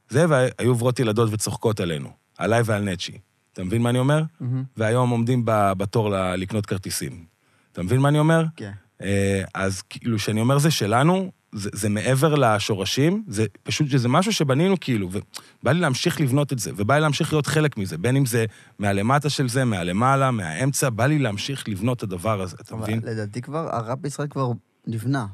זה, 0.09 0.26
והיו 0.28 0.71
עוברות 0.71 0.99
ילדות 0.99 1.28
וצוחקות 1.33 1.80
עלינו, 1.80 2.11
עליי 2.38 2.62
ועל 2.64 2.83
נצ'י. 2.83 3.19
אתה 3.52 3.64
מבין 3.64 3.83
מה 3.83 3.90
אני 3.90 3.99
אומר? 3.99 4.23
מהמם. 4.40 4.64
והיום 4.76 5.11
עומדים 5.11 5.42
בתור 5.47 6.11
לקנות 6.37 6.66
כרטיסים. 6.66 7.25
אתה 7.73 7.83
מבין 7.83 8.00
מה 8.00 8.09
אני 8.09 8.19
אומר? 8.19 8.45
כן. 8.57 8.73
אה, 9.02 9.42
אז 9.54 9.83
כאילו, 9.83 10.16
כשאני 10.16 10.40
אומר 10.40 10.59
זה 10.59 10.71
שלנו, 10.71 11.33
זה, 11.52 11.71
זה 11.73 11.88
מעבר 11.88 12.35
לשורשים, 12.35 13.25
זה 13.28 13.47
פשוט 13.62 13.88
שזה 13.90 14.09
משהו 14.09 14.33
שבנינו 14.33 14.80
כאילו, 14.80 15.11
ובא 15.12 15.73
לי 15.73 15.80
להמשיך 15.80 16.21
לבנות 16.21 16.52
את 16.52 16.59
זה, 16.59 16.71
ובא 16.76 16.95
לי 16.95 17.00
להמשיך 17.00 17.33
להיות 17.33 17.47
חלק 17.47 17.76
מזה, 17.76 17.99
בין 17.99 18.16
אם 18.16 18.26
זה 18.26 18.45
מהלמטה 18.78 19.30
של 19.30 19.49
זה, 19.49 19.64
מהלמעלה, 19.64 20.30
מהאמצע, 20.30 20.90
בא 20.90 21.07
לי 21.07 21.19
להמשיך 21.19 21.69
לבנות 21.69 21.99
את 21.99 22.02
הדבר 22.02 22.40
הזה, 22.40 22.57
אתה 22.61 22.75
אבל 22.75 22.83
מבין? 22.83 23.00
לדעתי 23.04 23.42
כבר, 23.42 23.69
הראפ 23.73 23.99
בישראל 23.99 24.28
כבר 24.28 24.50
נבנה. 24.87 25.26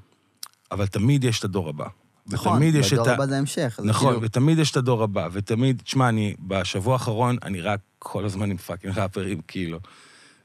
אבל 0.70 0.86
תמיד 0.86 1.24
יש 1.24 1.38
את 1.38 1.44
הדור 1.44 1.68
הבא. 1.68 1.86
נכון, 2.26 2.52
ותמיד 2.52 2.74
יש 2.74 2.92
את 2.92 2.98
והדור 2.98 3.10
ה... 3.10 3.14
הבא 3.14 3.26
זה 3.26 3.38
המשך. 3.38 3.80
נכון, 3.84 4.08
כאילו- 4.12 4.22
ותמיד 4.22 4.58
יש 4.58 4.70
את 4.70 4.76
הדור 4.76 5.02
הבא, 5.02 5.28
ותמיד, 5.32 5.82
תשמע, 5.84 6.08
אני, 6.08 6.34
בשבוע 6.40 6.92
האחרון, 6.92 7.36
אני 7.42 7.60
רק 7.60 7.80
כל 7.98 8.24
הזמן 8.24 8.50
עם 8.50 8.56
fucking 8.56 8.98
ראפרים, 8.98 9.40
כאילו. 9.48 9.78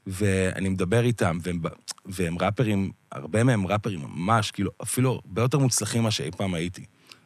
ואני 0.06 0.68
מדבר 0.68 1.04
איתם, 1.04 1.38
והם, 1.42 1.60
והם 2.06 2.38
ראפרים, 2.38 2.92
הרבה 3.12 3.44
מהם 3.44 3.66
ראפרים 3.66 4.00
ממש, 4.00 4.50
כאילו, 4.50 4.70
אפילו 4.82 5.20
הרבה 5.24 5.42
יותר 5.42 5.58
מוצלחים 5.58 6.00
ממה 6.00 6.10
שאי 6.10 6.30
פעם 6.30 6.54
הייתי. 6.54 6.84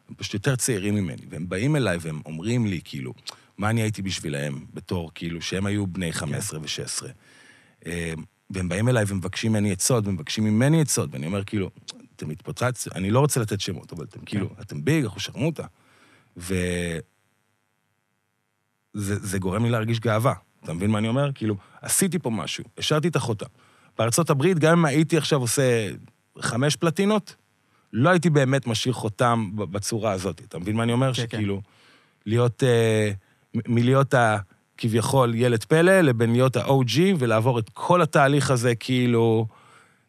הם 0.09 0.15
פשוט 0.15 0.33
יותר 0.33 0.55
צעירים 0.55 0.95
ממני, 0.95 1.21
והם 1.29 1.49
באים 1.49 1.75
אליי 1.75 1.97
והם 2.01 2.21
אומרים 2.25 2.65
לי, 2.65 2.79
כאילו, 2.83 3.13
מה 3.57 3.69
אני 3.69 3.81
הייתי 3.81 4.01
בשבילהם, 4.01 4.65
בתור, 4.73 5.11
כאילו, 5.15 5.41
שהם 5.41 5.65
היו 5.65 5.87
בני 5.87 6.13
15 6.13 6.59
ו-16. 6.59 7.87
והם 8.49 8.69
באים 8.69 8.89
אליי 8.89 9.05
ומבקשים 9.07 9.51
ממני 9.51 9.71
עצות, 9.71 10.07
ומבקשים 10.07 10.43
ממני 10.43 10.81
עצות, 10.81 11.09
ואני 11.13 11.25
אומר, 11.25 11.43
כאילו, 11.43 11.69
אתם 12.15 12.29
מתפוצץ, 12.29 12.87
אני 12.95 13.11
לא 13.11 13.19
רוצה 13.19 13.39
לתת 13.39 13.61
שמות, 13.61 13.93
אבל 13.93 14.03
אתם 14.03 14.19
כאילו, 14.25 14.49
אתם 14.61 14.85
ביג, 14.85 15.03
אנחנו 15.03 15.19
שרמוטה. 15.19 15.65
ו... 16.37 16.55
זה, 18.93 19.15
זה 19.19 19.39
גורם 19.39 19.63
לי 19.63 19.69
להרגיש 19.69 19.99
גאווה. 19.99 20.33
אתה 20.63 20.73
מבין 20.73 20.91
מה 20.91 20.97
אני 20.97 21.07
אומר? 21.07 21.31
כאילו, 21.35 21.57
עשיתי 21.81 22.19
פה 22.19 22.29
משהו, 22.29 22.63
השארתי 22.77 23.07
את 23.07 23.15
החותם. 23.15 23.45
בארצות 23.97 24.29
הברית, 24.29 24.59
גם 24.59 24.79
אם 24.79 24.85
הייתי 24.85 25.17
עכשיו 25.17 25.39
עושה 25.39 25.89
חמש 26.39 26.75
פלטינות, 26.75 27.35
לא 27.93 28.09
הייתי 28.09 28.29
באמת 28.29 28.67
משאיר 28.67 28.93
חותם 28.93 29.49
בצורה 29.55 30.11
הזאת. 30.11 30.41
אתה 30.47 30.59
מבין 30.59 30.75
מה 30.75 30.83
אני 30.83 30.91
אומר? 30.91 31.13
כן, 31.13 31.21
כן. 31.21 31.27
שכאילו, 31.27 31.61
להיות, 32.25 32.63
אה, 32.63 33.11
מלהיות 33.67 34.13
ה... 34.13 34.37
כביכול 34.77 35.35
ילד 35.35 35.63
פלא, 35.63 36.01
לבין 36.01 36.31
להיות 36.31 36.55
ה-OG, 36.55 36.99
ולעבור 37.19 37.59
את 37.59 37.69
כל 37.73 38.01
התהליך 38.01 38.51
הזה, 38.51 38.75
כאילו... 38.75 39.47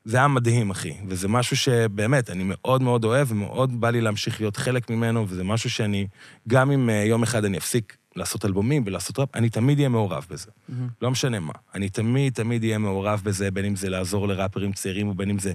זה 0.05 0.17
היה 0.17 0.29
מדהים, 0.29 0.71
אחי. 0.71 0.93
וזה 1.09 1.29
משהו 1.29 1.57
שבאמת, 1.57 2.31
אני 2.31 2.43
מאוד 2.47 2.83
מאוד 2.83 3.05
אוהב, 3.05 3.33
ומאוד 3.33 3.81
בא 3.81 3.91
לי 3.91 4.01
להמשיך 4.01 4.41
להיות 4.41 4.57
חלק 4.57 4.91
ממנו, 4.91 5.29
וזה 5.29 5.45
משהו 5.45 5.71
שאני, 5.71 6.07
גם 6.49 6.71
אם 6.71 6.91
אה, 6.91 6.95
יום 6.95 7.23
אחד 7.23 7.45
אני 7.45 7.59
אפסיק 7.59 7.97
לעשות 8.19 8.45
אלבומים 8.45 8.83
ולעשות 8.87 9.19
ראפ, 9.19 9.29
אני 9.35 9.51
תמיד 9.51 9.79
אהיה 9.79 9.89
מעורב 9.89 10.27
בזה. 10.31 10.51
מהמם. 10.69 10.89
לא 11.03 11.11
משנה 11.11 11.41
מה. 11.41 11.53
אני 11.75 11.89
תמיד, 11.89 12.33
תמיד 12.33 12.63
אהיה 12.63 12.79
מעורב 12.79 13.21
בזה, 13.25 13.51
בין 13.51 13.65
אם 13.65 13.77
זה 13.77 13.89
לעזור 13.89 14.29
לראפרים 14.29 14.73
צעירים, 14.73 15.09
ובין 15.09 15.31
אם 15.31 15.39
זה 15.39 15.53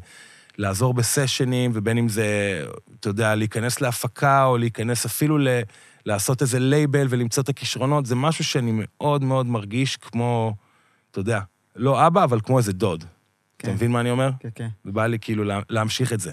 לעזור 0.58 0.94
בסשנים, 0.94 1.72
ובין 1.74 1.98
אם 1.98 2.10
זה, 2.10 2.28
אתה 3.00 3.10
יודע, 3.10 3.36
להיכנס 3.36 3.82
להפקה, 3.82 4.46
או 4.46 4.58
להיכנס 4.58 5.06
אפילו 5.06 5.38
ל... 5.38 5.48
לעשות 6.06 6.42
איזה 6.42 6.60
לייבל 6.60 7.08
ולמצוא 7.10 7.44
את 7.44 7.50
הכישרונות, 7.50 8.06
זה 8.06 8.16
משהו 8.16 8.44
שאני 8.44 8.72
מאוד 8.76 9.24
מאוד 9.24 9.46
מרגיש 9.46 9.98
כמו, 9.98 10.56
אתה 11.12 11.20
יודע, 11.20 11.40
לא 11.76 12.08
אבא, 12.08 12.24
אבל 12.24 12.40
כמו 12.44 12.58
איזה 12.58 12.74
דוד. 12.74 13.04
כן. 13.60 13.68
אתה 13.68 13.76
מבין 13.76 13.92
מה 13.92 14.00
אני 14.00 14.10
אומר? 14.12 14.30
כן, 14.40 14.50
כן. 14.56 14.68
ובא 14.86 15.06
לי 15.06 15.20
כאילו 15.20 15.44
לה, 15.44 15.60
להמשיך 15.70 16.14
את 16.14 16.20
זה. 16.20 16.32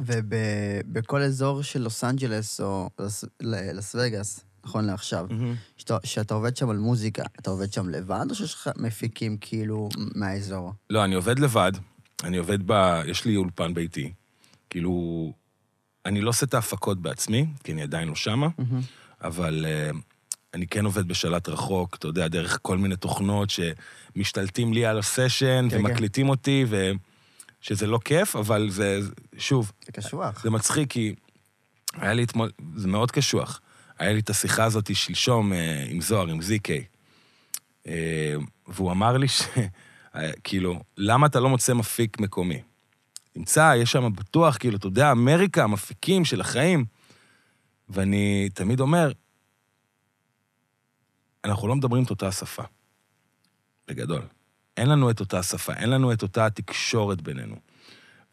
ובכל 0.00 1.22
אזור 1.22 1.62
של 1.62 1.82
לוס 1.82 2.04
אנג'לס 2.04 2.60
או 2.60 2.90
לס- 3.00 3.24
לאס 3.40 3.94
וגאס, 3.98 4.40
נכון 4.68 4.84
לעכשיו, 4.84 5.26
שאתה- 5.76 5.98
שאתה 6.04 6.34
עובד 6.34 6.56
שם 6.56 6.70
על 6.70 6.76
מוזיקה, 6.76 7.22
אתה 7.40 7.50
עובד 7.50 7.72
שם 7.72 7.88
לבד, 7.88 8.26
או 8.30 8.34
שיש 8.34 8.54
לך 8.54 8.70
מפיקים 8.76 9.36
כאילו 9.40 9.88
מהאזור? 10.14 10.72
לא, 10.90 11.04
אני 11.04 11.14
עובד 11.14 11.38
לבד, 11.38 11.72
אני 12.24 12.36
עובד 12.36 12.58
ב... 12.66 13.00
יש 13.06 13.24
לי 13.24 13.36
אולפן 13.36 13.74
ביתי. 13.74 14.12
כאילו, 14.70 15.32
אני 16.06 16.20
לא 16.20 16.28
עושה 16.30 16.46
את 16.46 16.54
ההפקות 16.54 16.98
בעצמי, 17.02 17.46
כי 17.64 17.72
אני 17.72 17.82
עדיין 17.82 18.08
לא 18.08 18.14
שמה. 18.14 18.48
אבל 19.24 19.66
uh, 19.92 19.96
אני 20.54 20.66
כן 20.66 20.84
עובד 20.84 21.08
בשלט 21.08 21.48
רחוק, 21.48 21.94
אתה 21.96 22.06
יודע, 22.06 22.28
דרך 22.28 22.58
כל 22.62 22.78
מיני 22.78 22.96
תוכנות 22.96 23.48
שמשתלטים 23.50 24.72
לי 24.72 24.86
על 24.86 24.98
הסשן 24.98 25.68
כן, 25.70 25.76
ומקליטים 25.76 26.28
אותי, 26.28 26.64
ו... 26.68 26.90
שזה 27.60 27.86
לא 27.86 27.98
כיף, 28.04 28.36
אבל 28.36 28.70
זה, 28.70 29.00
שוב, 29.38 29.72
זה 29.86 29.92
קשוח. 29.92 30.42
זה 30.42 30.50
מצחיק, 30.50 30.90
כי 30.90 31.14
היה 31.94 32.12
לי 32.12 32.24
אתמול, 32.24 32.50
זה 32.76 32.88
מאוד 32.88 33.10
קשוח. 33.10 33.60
היה 33.98 34.12
לי 34.12 34.20
את 34.20 34.30
השיחה 34.30 34.64
הזאת 34.64 34.96
שלשום 34.96 35.52
אה, 35.52 35.84
עם 35.88 36.00
זוהר, 36.00 36.28
עם 36.28 36.42
זיקי. 36.42 36.84
אה, 37.86 38.34
והוא 38.66 38.92
אמר 38.92 39.16
לי 39.16 39.28
ש... 39.28 39.42
אה, 40.16 40.30
כאילו, 40.44 40.80
למה 40.96 41.26
אתה 41.26 41.40
לא 41.40 41.48
מוצא 41.48 41.74
מפיק 41.74 42.20
מקומי? 42.20 42.62
תמצא, 43.32 43.74
יש 43.76 43.92
שם 43.92 44.12
בטוח, 44.14 44.56
כאילו, 44.56 44.76
אתה 44.76 44.86
יודע, 44.86 45.12
אמריקה, 45.12 45.64
המפיקים 45.64 46.24
של 46.24 46.40
החיים. 46.40 46.84
ואני 47.88 48.48
תמיד 48.54 48.80
אומר, 48.80 49.12
אנחנו 51.44 51.68
לא 51.68 51.76
מדברים 51.76 52.04
את 52.04 52.10
אותה 52.10 52.32
שפה, 52.32 52.62
בגדול. 53.88 54.22
אין 54.76 54.88
לנו 54.88 55.10
את 55.10 55.20
אותה 55.20 55.42
שפה, 55.42 55.72
אין 55.72 55.90
לנו 55.90 56.12
את 56.12 56.22
אותה 56.22 56.46
התקשורת 56.46 57.22
בינינו. 57.22 57.56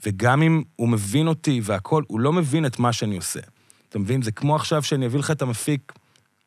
וגם 0.06 0.42
אם 0.42 0.64
הוא 0.76 0.90
מבין 0.90 1.28
אותי 1.28 1.62
והכול, 1.64 2.06
הוא 2.08 2.20
לא 2.20 2.34
מבין 2.34 2.66
את 2.66 2.80
מה 2.80 2.94
שאני 2.94 3.16
עושה. 3.16 3.40
אתה 3.96 4.04
מבין? 4.04 4.22
זה 4.22 4.32
כמו 4.32 4.56
עכשיו 4.56 4.84
שאני 4.84 5.06
אביא 5.06 5.20
לך 5.20 5.32
את 5.32 5.42
המפיק 5.42 5.94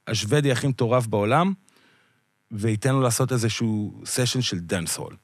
השוודי 0.06 0.52
הכי 0.52 0.66
מטורף 0.66 1.06
בעולם, 1.06 1.52
וייתן 2.50 2.92
לו 2.92 3.00
לעשות 3.00 3.32
איזשהו 3.32 4.02
סשן 4.04 4.40
של 4.40 4.58
דאנס 4.58 4.96
הול. 4.96 5.16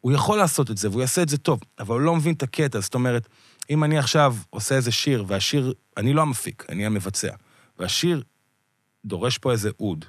הוא 0.00 0.12
יכול 0.12 0.38
לעשות 0.38 0.70
את 0.70 0.78
זה, 0.78 0.90
והוא 0.90 1.00
יעשה 1.00 1.22
את 1.22 1.28
זה 1.28 1.38
טוב, 1.38 1.60
אבל 1.78 1.94
הוא 1.94 2.00
לא 2.00 2.16
מבין 2.16 2.34
את 2.34 2.42
הקטע. 2.42 2.80
זאת 2.80 2.94
אומרת, 2.94 3.28
אם 3.70 3.84
אני 3.84 3.98
עכשיו 3.98 4.36
עושה 4.50 4.74
איזה 4.74 4.92
שיר, 4.92 5.24
והשיר, 5.26 5.72
אני 5.96 6.12
לא 6.12 6.22
המפיק, 6.22 6.64
אני 6.68 6.86
המבצע, 6.86 7.34
והשיר 7.78 8.22
דורש 9.04 9.38
פה 9.38 9.52
איזה 9.52 9.70
אוד, 9.80 10.04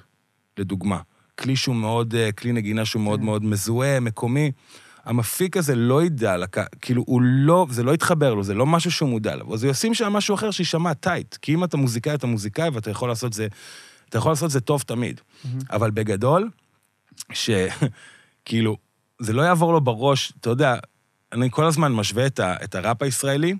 לדוגמה, 0.58 1.00
כלי 1.38 1.56
שהוא 1.56 1.76
מאוד, 1.76 2.14
אה, 2.14 2.32
כלי 2.32 2.52
נגינה 2.52 2.84
שהוא 2.84 3.02
מאוד 3.02 3.20
מאוד 3.20 3.44
מזוהה, 3.44 4.00
מקומי, 4.00 4.52
המפיק 5.06 5.56
הזה 5.56 5.74
לא 5.74 6.02
ידע, 6.02 6.36
לק... 6.36 6.56
כאילו, 6.80 7.04
הוא 7.06 7.22
לא, 7.22 7.66
זה 7.70 7.82
לא 7.82 7.94
יתחבר 7.94 8.34
לו, 8.34 8.44
זה 8.44 8.54
לא 8.54 8.66
משהו 8.66 8.90
שהוא 8.90 9.08
מודע 9.08 9.36
לו, 9.36 9.54
אז 9.54 9.64
הוא 9.64 9.70
ישים 9.70 9.94
שם 9.94 10.12
משהו 10.12 10.34
אחר 10.34 10.50
שיישמע 10.50 10.94
טייט, 10.94 11.36
כי 11.42 11.54
אם 11.54 11.64
אתה 11.64 11.76
מוזיקאי, 11.76 12.14
אתה 12.14 12.26
מוזיקאי, 12.26 12.68
ואתה 12.68 12.90
יכול 12.90 13.08
לעשות 13.08 13.32
זה, 13.32 13.46
אתה 14.08 14.18
יכול 14.18 14.32
לעשות 14.32 14.50
זה 14.50 14.60
טוב 14.60 14.82
תמיד. 14.82 15.20
אבל 15.70 15.90
בגדול, 15.90 16.50
שכאילו, 17.32 18.76
זה 19.18 19.32
לא 19.32 19.42
יעבור 19.42 19.72
לו 19.72 19.80
בראש, 19.80 20.32
אתה 20.40 20.50
יודע, 20.50 20.76
אני 21.32 21.50
כל 21.50 21.64
הזמן 21.64 21.92
משווה 21.92 22.26
את, 22.26 22.40
ה, 22.40 22.56
את 22.64 22.74
הראפ 22.74 23.02
הישראלי 23.02 23.54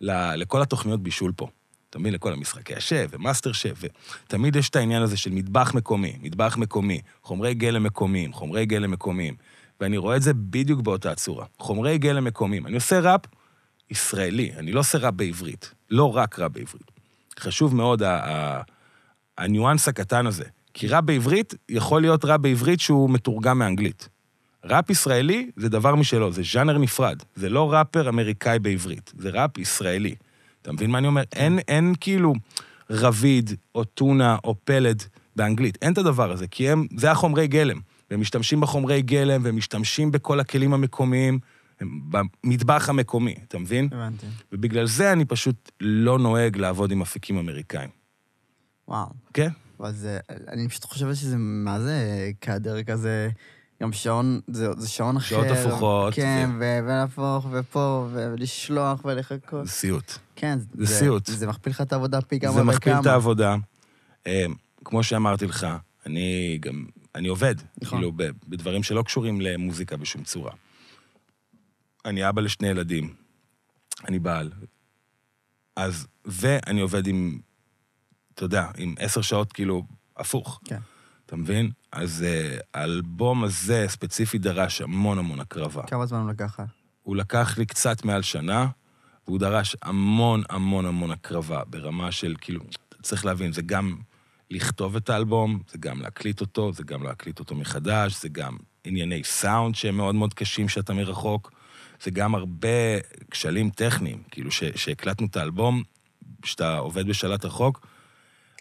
ל, 0.00 0.34
לכל 0.34 0.62
התוכניות 0.62 1.02
בישול 1.02 1.32
פה. 1.36 1.48
אתה 1.90 1.98
מבין? 1.98 2.14
לכל 2.14 2.32
המשחקי 2.32 2.74
השף 2.74 3.06
ומאסטר 3.10 3.52
שף, 3.52 3.82
ותמיד 4.26 4.56
יש 4.56 4.68
את 4.68 4.76
העניין 4.76 5.02
הזה 5.02 5.16
של 5.16 5.30
מטבח 5.30 5.74
מקומי, 5.74 6.16
מטבח 6.22 6.56
מקומי, 6.56 7.00
חומרי 7.22 7.54
גלם 7.54 7.82
מקומיים, 7.82 8.32
חומרי 8.32 8.66
גלם 8.66 8.90
מקומיים, 8.90 9.34
ואני 9.82 9.96
רואה 9.96 10.16
את 10.16 10.22
זה 10.22 10.34
בדיוק 10.34 10.80
באותה 10.80 11.14
צורה. 11.14 11.46
חומרי 11.58 11.98
גלם 11.98 12.24
מקומיים. 12.24 12.66
אני 12.66 12.74
עושה 12.74 13.00
ראפ 13.00 13.20
ישראלי, 13.90 14.52
אני 14.56 14.72
לא 14.72 14.80
עושה 14.80 14.98
ראפ 14.98 15.14
בעברית, 15.14 15.74
לא 15.90 16.16
רק 16.16 16.38
ראפ 16.38 16.52
בעברית. 16.52 16.90
חשוב 17.40 17.74
מאוד 17.74 18.02
הניואנס 19.38 19.88
הקטן 19.88 20.26
הזה. 20.26 20.44
כי 20.74 20.88
ראפ 20.88 21.04
בעברית 21.04 21.54
יכול 21.68 22.00
להיות 22.00 22.24
ראפ 22.24 22.40
בעברית 22.40 22.80
שהוא 22.80 23.10
מתורגם 23.10 23.58
מאנגלית. 23.58 24.08
ראפ 24.64 24.90
ישראלי 24.90 25.50
זה 25.56 25.68
דבר 25.68 25.94
משלו, 25.94 26.32
זה 26.32 26.42
ז'אנר 26.52 26.78
נפרד. 26.78 27.22
זה 27.36 27.48
לא 27.48 27.72
ראפר 27.72 28.08
אמריקאי 28.08 28.58
בעברית, 28.58 29.12
זה 29.18 29.30
ראפ 29.30 29.58
ישראלי. 29.58 30.14
אתה 30.62 30.72
מבין 30.72 30.90
מה 30.90 30.98
אני 30.98 31.06
אומר? 31.06 31.22
אין, 31.32 31.58
אין 31.68 31.94
כאילו 32.00 32.32
רביד, 32.90 33.50
או 33.74 33.84
טונה, 33.84 34.36
או 34.44 34.54
פלד 34.64 35.02
באנגלית. 35.36 35.78
אין 35.82 35.92
את 35.92 35.98
הדבר 35.98 36.32
הזה, 36.32 36.46
כי 36.46 36.70
הם, 36.70 36.86
זה 36.96 37.10
החומרי 37.10 37.46
גלם. 37.46 37.80
והם 38.12 38.20
משתמשים 38.20 38.60
בחומרי 38.60 39.02
גלם, 39.02 39.44
והם 39.44 39.56
משתמשים 39.56 40.12
בכל 40.12 40.40
הכלים 40.40 40.74
המקומיים, 40.74 41.38
הם 41.80 42.00
במטבח 42.10 42.88
המקומי, 42.88 43.34
אתה 43.48 43.58
מבין? 43.58 43.88
הבנתי. 43.92 44.26
ובגלל 44.52 44.86
זה 44.86 45.12
אני 45.12 45.24
פשוט 45.24 45.70
לא 45.80 46.18
נוהג 46.18 46.56
לעבוד 46.56 46.92
עם 46.92 47.02
אפיקים 47.02 47.38
אמריקאים. 47.38 47.88
וואו. 48.88 49.06
כן? 49.34 49.48
זה, 49.90 50.18
אני 50.48 50.68
פשוט 50.68 50.84
חושב 50.84 51.14
שזה, 51.14 51.36
מה 51.38 51.80
זה 51.80 52.30
קאדר 52.40 52.82
כזה, 52.82 53.30
גם 53.82 53.92
שעון, 53.92 54.40
זה, 54.48 54.68
זה 54.76 54.88
שעון 54.88 55.16
אחר. 55.16 55.26
שעות 55.26 55.46
הפוכות, 55.46 56.14
כן, 56.14 56.50
ו... 56.60 56.78
ולהפוך, 56.84 57.46
ופה, 57.52 58.06
ולשלוח, 58.12 59.04
ולחכות. 59.04 59.66
זה 59.66 59.72
סיוט. 59.72 60.12
כן, 60.36 60.58
זה 60.74 60.86
סיוט. 60.86 61.26
זה 61.26 61.46
מכפיל 61.46 61.70
לך 61.70 61.80
את 61.80 61.92
העבודה 61.92 62.20
פי 62.20 62.40
כמה 62.40 62.52
זה 62.52 62.60
וכמה. 62.60 62.72
מכפיל 62.72 62.92
את 63.00 63.06
העבודה. 63.06 63.56
אה, 64.26 64.46
כמו 64.84 65.02
שאמרתי 65.02 65.46
לך, 65.46 65.66
אני 66.06 66.58
גם, 66.60 66.84
אני 67.14 67.28
עובד, 67.28 67.54
נכון. 67.82 67.98
כאילו, 67.98 68.12
בדברים 68.48 68.82
שלא 68.82 69.02
קשורים 69.02 69.40
למוזיקה 69.40 69.96
בשום 69.96 70.24
צורה. 70.24 70.52
אני 72.04 72.28
אבא 72.28 72.42
לשני 72.42 72.68
ילדים, 72.68 73.14
אני 74.08 74.18
בעל. 74.18 74.52
אז, 75.76 76.06
ואני 76.24 76.80
עובד 76.80 77.06
עם, 77.06 77.40
אתה 78.34 78.44
יודע, 78.44 78.70
עם 78.76 78.94
עשר 78.98 79.22
שעות, 79.22 79.52
כאילו, 79.52 79.82
הפוך. 80.16 80.60
כן. 80.64 80.78
אתה 81.26 81.36
מבין? 81.36 81.70
אז 81.92 82.22
אה, 82.22 82.58
האלבום 82.74 83.44
הזה 83.44 83.84
ספציפי 83.88 84.38
דרש 84.38 84.80
המון 84.80 85.18
המון 85.18 85.40
הקרבה. 85.40 85.82
כמה 85.86 86.06
זמן 86.06 86.18
הוא 86.18 86.30
לקח 86.30 86.44
לך? 86.44 86.62
הוא 87.02 87.16
לקח 87.16 87.58
לי 87.58 87.66
קצת 87.66 88.04
מעל 88.04 88.22
שנה, 88.22 88.66
והוא 89.26 89.38
דרש 89.38 89.76
המון 89.82 90.42
המון 90.48 90.86
המון 90.86 91.10
הקרבה, 91.10 91.64
ברמה 91.64 92.12
של, 92.12 92.34
כאילו, 92.40 92.60
צריך 93.02 93.24
להבין, 93.24 93.52
זה 93.52 93.62
גם 93.62 93.96
לכתוב 94.52 94.96
את 94.96 95.10
האלבום, 95.10 95.60
זה 95.70 95.78
גם 95.78 96.02
להקליט 96.02 96.40
אותו, 96.40 96.72
זה 96.72 96.82
גם 96.82 97.02
להקליט 97.02 97.38
אותו 97.38 97.54
מחדש, 97.54 98.22
זה 98.22 98.28
גם 98.28 98.56
ענייני 98.84 99.24
סאונד 99.24 99.74
שהם 99.74 99.96
מאוד 99.96 100.14
מאוד 100.14 100.34
קשים 100.34 100.68
שאתה 100.68 100.94
מרחוק, 100.94 101.52
זה 102.02 102.10
גם 102.10 102.34
הרבה 102.34 102.98
כשלים 103.30 103.70
טכניים, 103.70 104.22
כאילו, 104.30 104.50
שהקלטנו 104.50 105.26
את 105.26 105.36
האלבום, 105.36 105.82
כשאתה 106.42 106.78
עובד 106.78 107.06
בשלט 107.06 107.44
רחוק, 107.44 107.86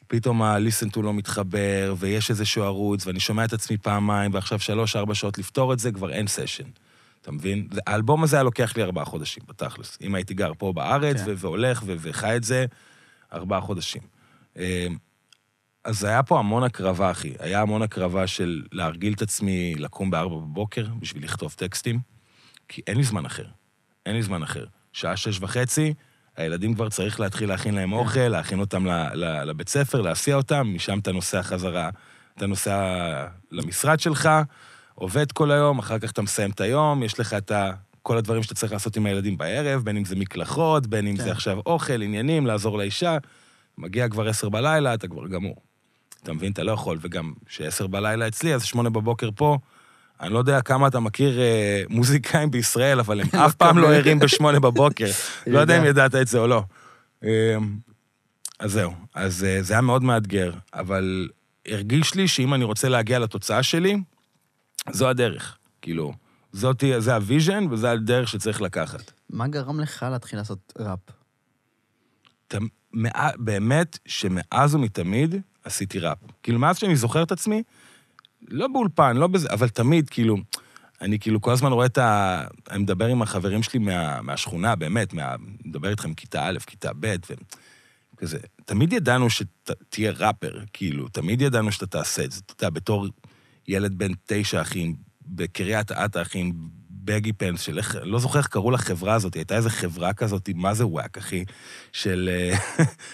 פתאום 0.08 0.42
ה-listen 0.42 0.90
to 0.98 1.02
לא 1.02 1.14
מתחבר, 1.14 1.96
ויש 1.98 2.30
איזשהו 2.30 2.64
ערוץ, 2.64 3.08
ואני 3.08 3.20
שומע 3.20 3.46
את 3.46 3.54
עצמי 3.54 3.78
פעמיים, 3.78 4.34
ועכשיו 4.34 4.60
שלוש-ארבע 4.60 5.16
שעות 5.16 5.38
לפתור 5.38 5.74
את 5.74 5.80
זה, 5.80 5.92
כבר 5.92 6.12
אין 6.12 6.28
סשן. 6.28 6.68
אתה 7.22 7.32
מבין? 7.32 7.68
האלבום 7.88 8.24
הזה 8.24 8.36
היה 8.36 8.44
לוקח 8.44 8.78
לי 8.78 8.84
ארבעה 8.84 9.06
חודשים, 9.06 9.44
בתכלס. 9.48 9.98
אם 10.02 10.16
הייתי 10.16 10.34
גר 10.34 10.52
פה 10.58 10.74
בארץ, 10.74 11.18
כן. 11.18 11.34
והולך 11.38 11.84
וחי 11.86 12.36
את 12.36 12.44
זה, 12.44 12.66
ארבעה 13.34 13.62
חודשים. 13.62 14.02
אז 15.84 16.04
היה 16.04 16.24
פה 16.24 16.40
המון 16.40 16.64
הקרבה, 16.64 17.12
אחי. 17.12 17.34
היה 17.40 17.62
המון 17.62 17.82
הקרבה 17.82 18.28
של 18.28 18.64
להרגיל 18.72 19.14
את 19.14 19.22
עצמי 19.22 19.76
לקום 19.76 20.12
בארבע 20.12 20.36
בבוקר 20.36 20.86
בשביל 21.00 21.24
לכתוב 21.24 21.54
טקסטים, 21.58 22.00
כי 22.68 22.82
אין 22.88 22.98
לי 22.98 23.04
זמן 23.04 23.26
אחר. 23.26 23.46
אין 24.06 24.16
לי 24.16 24.24
זמן 24.24 24.44
אחר. 24.44 24.66
שעה 24.94 25.18
שש 25.18 25.40
וחצי, 25.42 25.94
הילדים 26.38 26.74
כבר 26.74 26.90
צריך 26.90 27.20
להתחיל 27.20 27.50
להכין 27.50 27.76
להם 27.76 27.94
אוכל, 27.94 28.20
להכין 28.20 28.60
אותם 28.60 28.86
לבית 29.46 29.70
ספר, 29.70 30.02
להסיע 30.02 30.36
אותם, 30.36 30.72
משם 30.76 31.00
אתה 31.00 31.12
נוסע 31.12 31.44
חזרה, 31.44 31.90
אתה 32.38 32.48
נוסע 32.48 33.28
למשרד 33.52 34.00
שלך, 34.00 34.30
עובד 34.96 35.32
כל 35.32 35.52
היום, 35.52 35.80
אחר 35.80 36.00
כך 36.00 36.12
אתה 36.12 36.22
מסיים 36.22 36.52
את 36.52 36.62
היום, 36.62 37.04
יש 37.04 37.20
לך 37.20 37.34
את 37.34 37.52
ה... 37.52 37.72
כל 38.02 38.18
הדברים 38.18 38.44
שאתה 38.44 38.56
צריך 38.56 38.74
לעשות 38.74 38.98
עם 38.98 39.06
הילדים 39.06 39.38
בערב, 39.38 39.82
בין 39.84 39.98
אם 39.98 40.06
זה 40.06 40.16
מקלחות, 40.16 40.88
בין 40.88 41.08
אם 41.08 41.18
כן. 41.18 41.24
זה 41.24 41.32
עכשיו 41.32 41.60
אוכל, 41.66 42.02
עניינים, 42.02 42.46
לעזור 42.46 42.78
לאישה. 42.78 43.18
מגיע 43.78 44.10
כבר 44.10 44.28
עשר 44.28 44.50
בלילה, 44.50 44.94
אתה 44.94 45.08
כבר 45.08 45.28
גמור. 45.28 45.56
אתה 46.24 46.34
מבין? 46.34 46.52
אתה 46.52 46.64
לא 46.64 46.72
יכול, 46.72 46.98
וגם 47.02 47.34
כשעשר 47.46 47.88
בלילה 47.88 48.28
אצלי, 48.28 48.56
אז 48.56 48.64
שמונה 48.64 48.90
בבוקר 48.90 49.30
פה, 49.36 49.58
אני 50.22 50.34
לא 50.34 50.40
יודע 50.40 50.62
כמה 50.62 50.88
אתה 50.88 51.00
מכיר 51.00 51.40
אה, 51.40 51.84
מוזיקאים 51.90 52.52
בישראל, 52.52 53.00
אבל 53.00 53.22
הם 53.22 53.28
אף 53.46 53.56
פעם 53.56 53.78
לא 53.78 53.94
ערים 53.94 54.20
בשמונה 54.20 54.60
בבוקר. 54.60 55.08
לא 55.48 55.60
יודע 55.60 55.80
אם 55.80 55.86
ידעת 55.86 56.16
את 56.16 56.28
זה 56.28 56.40
או 56.40 56.48
לא. 56.48 56.64
אה, 57.24 57.56
אז 58.60 58.72
זהו. 58.72 58.94
אז 59.16 59.44
אה, 59.44 59.64
זה 59.64 59.74
היה 59.74 59.82
מאוד 59.82 60.04
מאתגר, 60.04 60.52
אבל 60.74 61.30
הרגיש 61.68 62.16
לי 62.16 62.28
שאם 62.28 62.54
אני 62.54 62.64
רוצה 62.64 62.90
להגיע 62.90 63.20
לתוצאה 63.20 63.64
שלי, 63.64 63.98
זו 64.92 65.10
הדרך. 65.10 65.58
כאילו, 65.82 66.14
זאת, 66.54 66.84
זה 66.98 67.16
ה 67.16 67.23
vision 67.23 67.68
וזה 67.72 67.92
הדרך 67.92 68.28
שצריך 68.28 68.62
לקחת. 68.62 69.12
מה 69.30 69.48
גרם 69.48 69.80
לך 69.80 70.06
להתחיל 70.12 70.40
לעשות 70.40 70.74
ראפ? 70.80 71.00
באמת 73.38 74.00
שמאז 74.06 74.76
ומתמיד 74.76 75.36
עשיתי 75.64 76.00
ראפ. 76.00 76.18
כאילו, 76.44 76.60
מאז 76.60 76.78
שאני 76.78 76.96
זוכר 76.96 77.24
את 77.24 77.32
עצמי, 77.32 77.64
לא 78.48 78.68
באולפן, 78.68 79.18
לא 79.18 79.28
בזה, 79.28 79.48
אבל 79.52 79.70
תמיד, 79.70 80.10
כאילו, 80.10 80.38
אני 81.02 81.20
כאילו 81.20 81.42
כל 81.42 81.52
הזמן 81.52 81.72
רואה 81.72 81.86
את 81.86 81.98
ה... 81.98 82.44
אני 82.70 82.80
מדבר 82.84 83.06
עם 83.06 83.22
החברים 83.22 83.64
שלי 83.64 83.80
מה, 83.80 84.22
מהשכונה, 84.22 84.76
באמת, 84.76 85.14
מה... 85.14 85.36
מדבר 85.66 85.90
איתכם 85.90 86.14
כיתה 86.14 86.48
א', 86.48 86.60
כיתה 86.68 86.92
ב', 87.00 87.16
וכזה. 88.14 88.40
תמיד 88.66 88.94
ידענו 88.94 89.28
שתהיה 89.30 90.12
ראפר, 90.12 90.60
כאילו, 90.74 91.08
תמיד 91.08 91.42
ידענו 91.42 91.72
שאתה 91.72 91.86
תעשה 91.86 92.24
את 92.24 92.32
זה. 92.32 92.42
אתה 92.46 92.64
יודע, 92.64 92.70
בתור 92.70 93.08
ילד 93.68 93.98
בן 93.98 94.12
תשע, 94.26 94.62
אחי, 94.62 94.94
בקריית 95.26 95.92
אתא, 95.92 96.22
אחי, 96.22 96.40
עם 96.40 96.52
בגי 96.90 97.34
פנס, 97.34 97.62
של 97.62 97.78
איך, 97.78 97.98
לא 98.04 98.20
זוכר 98.20 98.40
איך 98.40 98.48
קראו 98.48 98.72
לחברה 98.72 99.14
הזאת, 99.14 99.34
הייתה 99.36 99.56
איזו 99.56 99.70
חברה 99.70 100.14
כזאת, 100.14 100.50
מה 100.56 100.74
זה 100.74 100.88
וואק, 100.88 101.18
אחי, 101.18 101.46
של 101.92 102.30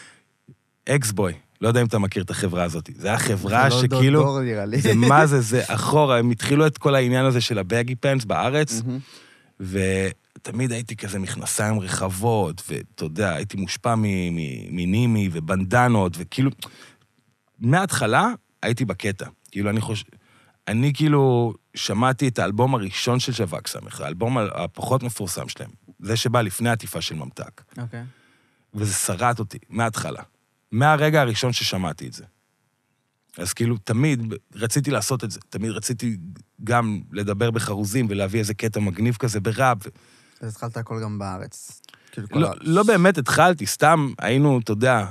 אקסבוי. 0.90 1.34
לא 1.62 1.68
יודע 1.68 1.82
אם 1.82 1.86
אתה 1.86 2.00
מכיר 2.00 2.24
את 2.24 2.30
החברה 2.30 2.64
הזאת. 2.64 2.90
זה 2.96 3.08
היה 3.08 3.18
חברה 3.18 3.72
שכאילו... 3.72 4.20
זה 4.20 4.26
לא 4.26 4.32
דור 4.32 4.42
נראה 4.42 4.66
לי. 4.66 4.82
זה 4.82 4.94
מה 4.94 5.26
זה, 5.26 5.42
זה 5.42 5.64
אחורה, 5.76 6.20
הם 6.20 6.32
התחילו 6.32 6.68
את 6.68 6.78
כל 6.78 6.96
העניין 6.96 7.26
הזה 7.26 7.42
של 7.42 7.60
הבגי 7.60 7.96
פנס 7.96 8.26
בארץ, 8.26 8.82
ותמיד 9.60 10.72
הייתי 10.72 10.96
כזה 10.96 11.20
מכנסיים 11.20 11.80
רחבות, 11.80 12.62
ואתה 12.70 13.06
יודע, 13.06 13.36
הייתי 13.36 13.58
מושפע 13.58 13.96
מנימי 13.98 15.30
ובנדנות, 15.32 16.14
וכאילו... 16.18 16.52
מההתחלה 17.60 18.30
הייתי 18.64 18.86
בקטע. 18.86 19.26
כאילו, 19.52 19.70
אני 19.70 19.82
חושב... 19.82 20.06
אני 20.68 20.94
כאילו 20.94 21.54
שמעתי 21.76 22.28
את 22.28 22.40
האלבום 22.40 22.76
הראשון 22.76 23.20
של 23.20 23.34
שווק 23.34 23.68
סמך, 23.68 24.02
האלבום 24.02 24.38
הפחות 24.38 25.04
מפורסם 25.04 25.50
שלהם. 25.50 25.70
זה 26.00 26.18
שבא 26.18 26.42
לפני 26.42 26.70
העטיפה 26.70 27.02
של 27.02 27.16
ממתק. 27.16 27.62
אוקיי. 27.78 28.02
Okay. 28.02 28.04
וזה 28.74 28.94
שרט 28.94 29.40
אותי, 29.40 29.58
מההתחלה. 29.70 30.22
מהרגע 30.72 31.22
הראשון 31.22 31.54
ששמעתי 31.54 32.08
את 32.08 32.14
זה. 32.14 32.24
אז 33.38 33.54
כאילו, 33.54 33.78
תמיד 33.78 34.34
רציתי 34.56 34.92
לעשות 34.92 35.24
את 35.24 35.32
זה. 35.32 35.40
תמיד 35.50 35.72
רציתי 35.72 36.18
גם 36.64 37.02
לדבר 37.12 37.52
בחרוזים 37.52 38.08
ולהביא 38.10 38.40
איזה 38.40 38.54
קטע 38.54 38.80
מגניב 38.80 39.16
כזה 39.16 39.40
בראפ. 39.40 39.78
אז 40.42 40.52
התחלת 40.52 40.78
הכל 40.78 41.02
גם 41.04 41.20
בארץ. 41.20 41.82
כאילו 42.12 42.28
לא, 42.32 42.50
לא 42.62 42.84
באמת 42.84 43.18
התחלתי, 43.18 43.66
סתם 43.66 44.12
היינו, 44.20 44.60
אתה 44.60 44.72
יודע, 44.72 45.06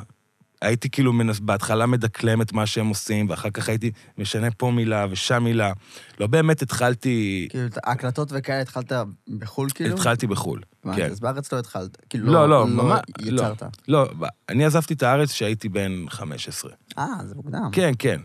הייתי 0.63 0.91
כאילו 0.91 1.13
מנס, 1.13 1.39
בהתחלה 1.39 1.87
מדקלם 1.87 2.43
את 2.43 2.53
מה 2.53 2.67
שהם 2.67 2.87
עושים, 2.87 3.31
ואחר 3.31 3.51
כך 3.51 3.69
הייתי 3.69 3.91
משנה 4.19 4.51
פה 4.51 4.71
מילה 4.71 5.07
ושם 5.11 5.45
מילה. 5.45 5.73
לא 6.21 6.27
באמת 6.27 6.63
התחלתי... 6.63 7.47
כאילו, 7.51 7.69
הקלטות 7.85 8.29
וכאלה 8.33 8.61
התחלת 8.61 8.93
בחו"ל 9.39 9.69
כאילו? 9.75 9.95
התחלתי 9.95 10.27
בחו"ל, 10.27 10.61
כן. 10.97 11.11
אז 11.11 11.21
בארץ 11.21 11.53
לא 11.53 11.59
התחלת? 11.59 11.97
כאילו, 12.11 12.27
לא, 12.27 12.33
לא, 12.33 12.49
לא, 12.49 12.61
לא 12.61 12.67
ממש, 12.67 13.01
יצרת? 13.21 13.63
לא, 13.63 13.69
לא, 13.89 14.29
אני 14.49 14.65
עזבתי 14.65 14.95
את 14.95 15.03
הארץ 15.03 15.31
כשהייתי 15.33 15.69
בן 15.69 16.05
15. 16.09 16.73
אה, 16.99 17.07
זה 17.25 17.35
מוקדם. 17.35 17.69
כן, 17.73 17.93
כן. 17.99 18.21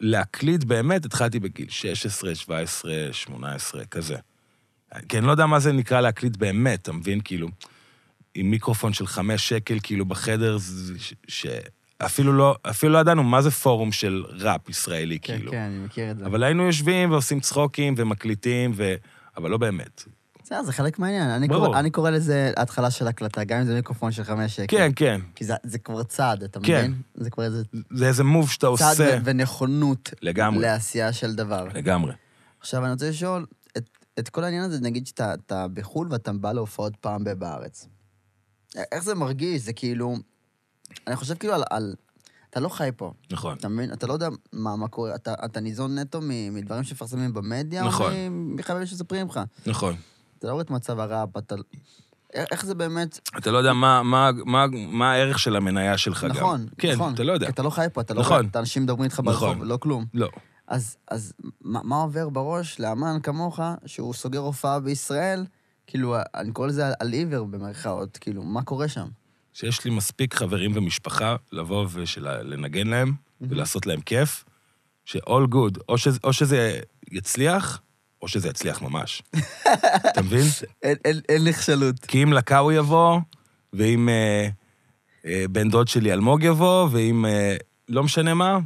להקליט 0.00 0.64
באמת 0.64 1.04
התחלתי 1.04 1.40
בגיל 1.40 1.68
16, 1.68 2.34
17, 2.34 2.92
18, 3.12 3.84
כזה. 3.84 4.16
כי 5.08 5.18
אני 5.18 5.26
לא 5.26 5.30
יודע 5.30 5.46
מה 5.46 5.60
זה 5.60 5.72
נקרא 5.72 6.00
להקליט 6.00 6.36
באמת, 6.36 6.82
אתה 6.82 6.92
מבין? 6.92 7.20
כאילו... 7.24 7.48
עם 8.34 8.50
מיקרופון 8.50 8.92
של 8.92 9.06
חמש 9.06 9.48
שקל, 9.48 9.78
כאילו 9.82 10.04
בחדר, 10.04 10.56
שאפילו 11.28 12.32
לא, 12.32 12.56
אפילו 12.62 12.92
לא 12.92 12.98
ידענו 12.98 13.22
מה 13.22 13.42
זה 13.42 13.50
פורום 13.50 13.92
של 13.92 14.24
ראפ 14.30 14.68
ישראלי, 14.68 15.18
כן, 15.18 15.36
כאילו. 15.36 15.50
כן, 15.50 15.56
כן, 15.56 15.62
אני 15.62 15.84
מכיר 15.84 16.10
את 16.10 16.18
זה. 16.18 16.26
אבל 16.26 16.42
היינו 16.42 16.62
יושבים 16.62 17.10
ועושים 17.10 17.40
צחוקים 17.40 17.94
ומקליטים, 17.96 18.72
ו... 18.74 18.94
אבל 19.36 19.50
לא 19.50 19.56
באמת. 19.56 20.04
בסדר, 20.42 20.62
זה 20.62 20.72
חלק 20.72 20.98
מהעניין. 20.98 21.30
אני. 21.30 21.48
קורא, 21.48 21.78
אני 21.78 21.90
קורא 21.90 22.10
לזה 22.10 22.52
התחלה 22.56 22.90
של 22.90 23.06
הקלטה, 23.06 23.44
גם 23.44 23.58
אם 23.58 23.64
זה 23.64 23.74
מיקרופון 23.74 24.12
של 24.12 24.24
חמש 24.24 24.56
שקל. 24.56 24.76
כן, 24.76 24.92
כן. 24.96 25.20
כי 25.34 25.44
זה, 25.44 25.54
זה 25.62 25.78
כבר 25.78 26.02
צעד, 26.02 26.42
אתה 26.42 26.60
כן. 26.60 26.78
מבין? 26.78 26.94
זה 27.14 27.30
כבר 27.30 27.44
איזה... 27.44 27.62
זה 27.90 28.06
איזה 28.06 28.24
מוב 28.24 28.50
שאתה 28.50 28.66
צעד 28.66 28.70
עושה. 28.70 28.94
צעד 28.94 29.22
ונכונות. 29.24 30.10
לגמרי. 30.22 30.62
לעשייה 30.62 31.12
של 31.12 31.34
דבר. 31.34 31.68
לגמרי. 31.74 32.12
עכשיו, 32.60 32.84
אני 32.84 32.92
רוצה 32.92 33.08
לשאול, 33.08 33.46
את, 33.76 33.88
את 34.18 34.28
כל 34.28 34.44
העניין 34.44 34.64
הזה, 34.64 34.80
נגיד 34.80 35.06
שאתה 35.06 35.66
בחו"ל 35.74 36.08
ואתה 36.10 36.32
בא 36.32 36.52
להופעות 36.52 36.96
פעם 36.96 37.24
בארץ. 37.38 37.88
איך 38.92 39.04
זה 39.04 39.14
מרגיש? 39.14 39.62
זה 39.62 39.72
כאילו... 39.72 40.16
אני 41.06 41.16
חושב 41.16 41.34
כאילו 41.34 41.54
על... 41.54 41.62
על 41.70 41.94
אתה 42.50 42.60
לא 42.60 42.68
חי 42.68 42.90
פה. 42.96 43.12
נכון. 43.30 43.56
אתה 43.56 43.68
מבין? 43.68 43.92
אתה 43.92 44.06
לא 44.06 44.12
יודע 44.12 44.28
מה, 44.52 44.76
מה 44.76 44.88
קורה. 44.88 45.14
אתה, 45.14 45.34
אתה 45.44 45.60
ניזון 45.60 45.98
נטו 45.98 46.20
מדברים 46.52 46.84
שמפרסמים 46.84 47.34
במדיה, 47.34 47.84
נכון. 47.84 48.12
או 48.12 48.30
מחברים 48.30 48.86
שספרים 48.86 49.26
לך. 49.28 49.40
נכון. 49.66 49.94
אתה 50.38 50.46
לא 50.46 50.52
רואה 50.52 50.62
את 50.62 50.70
מצב 50.70 51.00
הראפ, 51.00 51.36
אתה... 51.36 51.54
איך 52.34 52.66
זה 52.66 52.74
באמת... 52.74 53.28
אתה 53.38 53.50
לא 53.50 53.58
יודע 53.58 53.72
מה, 53.72 54.02
מה, 54.02 54.30
מה, 54.44 54.66
מה 54.88 55.12
הערך 55.12 55.38
של 55.38 55.56
המניה 55.56 55.98
שלך 55.98 56.24
נכון, 56.24 56.30
גם. 56.30 56.36
נכון, 56.36 56.66
כן, 56.78 56.92
נכון. 56.92 57.14
אתה 57.14 57.22
לא 57.22 57.32
יודע. 57.32 57.48
אתה 57.48 57.62
לא 57.62 57.70
חי 57.70 57.86
פה, 57.92 58.00
אתה 58.00 58.14
לא 58.14 58.20
נכון. 58.20 58.36
רואה 58.36 58.48
את 58.50 58.56
האנשים 58.56 58.82
מדברים 58.82 59.04
איתך 59.04 59.20
נכון. 59.20 59.48
ברחוב, 59.48 59.64
לא 59.64 59.76
כלום. 59.76 60.04
לא. 60.14 60.28
אז, 60.66 60.96
אז 61.10 61.32
מה, 61.60 61.80
מה 61.82 61.96
עובר 61.96 62.28
בראש 62.28 62.80
לאמן 62.80 63.18
כמוך, 63.22 63.60
שהוא 63.86 64.14
סוגר 64.14 64.38
הופעה 64.38 64.80
בישראל, 64.80 65.44
כאילו, 65.86 66.16
אני 66.34 66.52
קורא 66.52 66.66
לזה 66.66 66.92
על 67.00 67.12
עיוור 67.12 67.46
במרכאות, 67.46 68.16
כאילו, 68.16 68.42
מה 68.42 68.62
קורה 68.62 68.88
שם? 68.88 69.06
שיש 69.52 69.84
לי 69.84 69.90
מספיק 69.90 70.34
חברים 70.34 70.72
ומשפחה 70.74 71.36
לבוא 71.52 71.86
ולנגן 71.92 72.86
להם 72.86 73.08
mm-hmm. 73.08 73.46
ולעשות 73.50 73.86
להם 73.86 74.00
כיף, 74.00 74.44
ש-all 75.04 75.54
good, 75.54 75.80
או 75.88 75.98
שזה, 75.98 76.18
או 76.24 76.32
שזה 76.32 76.80
יצליח, 77.10 77.80
או 78.22 78.28
שזה 78.28 78.48
יצליח 78.48 78.82
ממש. 78.82 79.22
אתה 80.10 80.22
מבין? 80.22 80.46
אין, 80.82 80.96
אין, 81.04 81.20
אין 81.28 81.44
נכשלות. 81.44 82.04
כי 82.04 82.22
אם 82.22 82.32
לקאו 82.32 82.72
יבוא, 82.72 83.20
ואם 83.72 84.08
אה, 84.08 84.48
אה, 85.26 85.44
בן 85.50 85.70
דוד 85.70 85.88
שלי 85.88 86.12
אלמוג 86.12 86.42
יבוא, 86.42 86.88
ואם 86.90 87.26
אה, 87.26 87.56
לא 87.88 88.02
משנה 88.02 88.34
מה, 88.34 88.58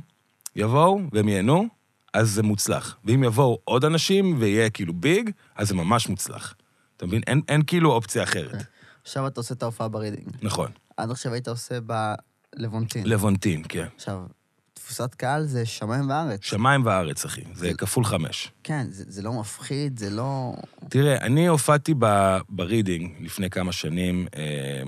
יבואו 0.57 1.00
והם 1.12 1.28
ייהנו, 1.28 1.68
אז 2.14 2.31
זה 2.31 2.42
מוצלח. 2.42 2.96
ואם 3.04 3.24
יבואו 3.24 3.59
עוד 3.64 3.85
אנשים 3.85 4.37
ויהיה 4.38 4.70
כאילו 4.70 4.92
big, 4.92 5.31
אז 5.57 5.68
זה 5.68 5.74
ממש 5.74 6.09
מוצלח. 6.09 6.54
אתה 6.98 7.06
מבין? 7.06 7.20
אין, 7.26 7.40
אין 7.48 7.62
כאילו 7.66 7.92
אופציה 7.92 8.22
אחרת. 8.22 8.52
כן. 8.52 8.58
עכשיו 9.02 9.26
אתה 9.26 9.40
עושה 9.40 9.54
את 9.54 9.62
ההופעה 9.62 9.88
ברידינג. 9.88 10.28
נכון. 10.42 10.70
עד 10.96 11.11
עכשיו 11.11 11.32
היית 11.32 11.48
עושה 11.48 11.78
בלבונטין. 11.81 13.07
לבונטין, 13.06 13.62
כן. 13.68 13.87
עכשיו, 13.96 14.26
תפוסת 14.74 15.14
קהל 15.14 15.46
זה 15.46 15.66
שמיים 15.66 16.11
וארץ. 16.11 16.44
שמיים 16.44 16.87
וארץ, 16.87 17.24
אחי. 17.24 17.40
זה 17.54 17.74
כפול 17.74 18.04
חמש. 18.04 18.52
כן, 18.62 18.87
זה, 18.90 19.04
זה 19.08 19.22
לא 19.22 19.32
מפחיד, 19.32 19.98
זה 19.98 20.11
לא... 20.11 20.54
תראה, 20.88 21.16
אני 21.16 21.46
הופעתי 21.46 21.94
ב- 21.98 22.38
ברידינג 22.48 23.12
לפני 23.20 23.50
כמה 23.50 23.72
שנים 23.72 24.26
אה, 24.37 24.82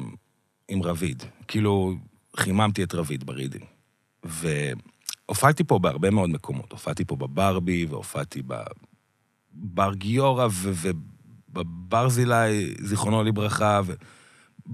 עם 0.68 0.82
רביד. 0.82 1.22
כאילו, 1.48 1.94
חיממתי 2.36 2.82
את 2.82 2.94
רביד 2.94 3.24
ברידינג. 3.24 3.64
והופעתי 4.24 5.64
פה 5.64 5.78
בהרבה 5.78 6.10
מאוד 6.10 6.30
מקומות. 6.30 6.72
הופעתי 6.72 7.04
פה 7.04 7.16
בברבי, 7.16 7.86
והופעתי 7.86 8.42
בבר 9.52 9.94
גיורא, 9.94 10.46
ו- 10.50 10.90
ובברזילי, 11.54 12.74
זיכרונו 12.80 13.22
לברכה, 13.22 13.80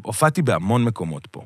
והופעתי 0.03 0.43
בהמון 0.43 0.85
מקומות 0.85 1.27
פה. 1.27 1.45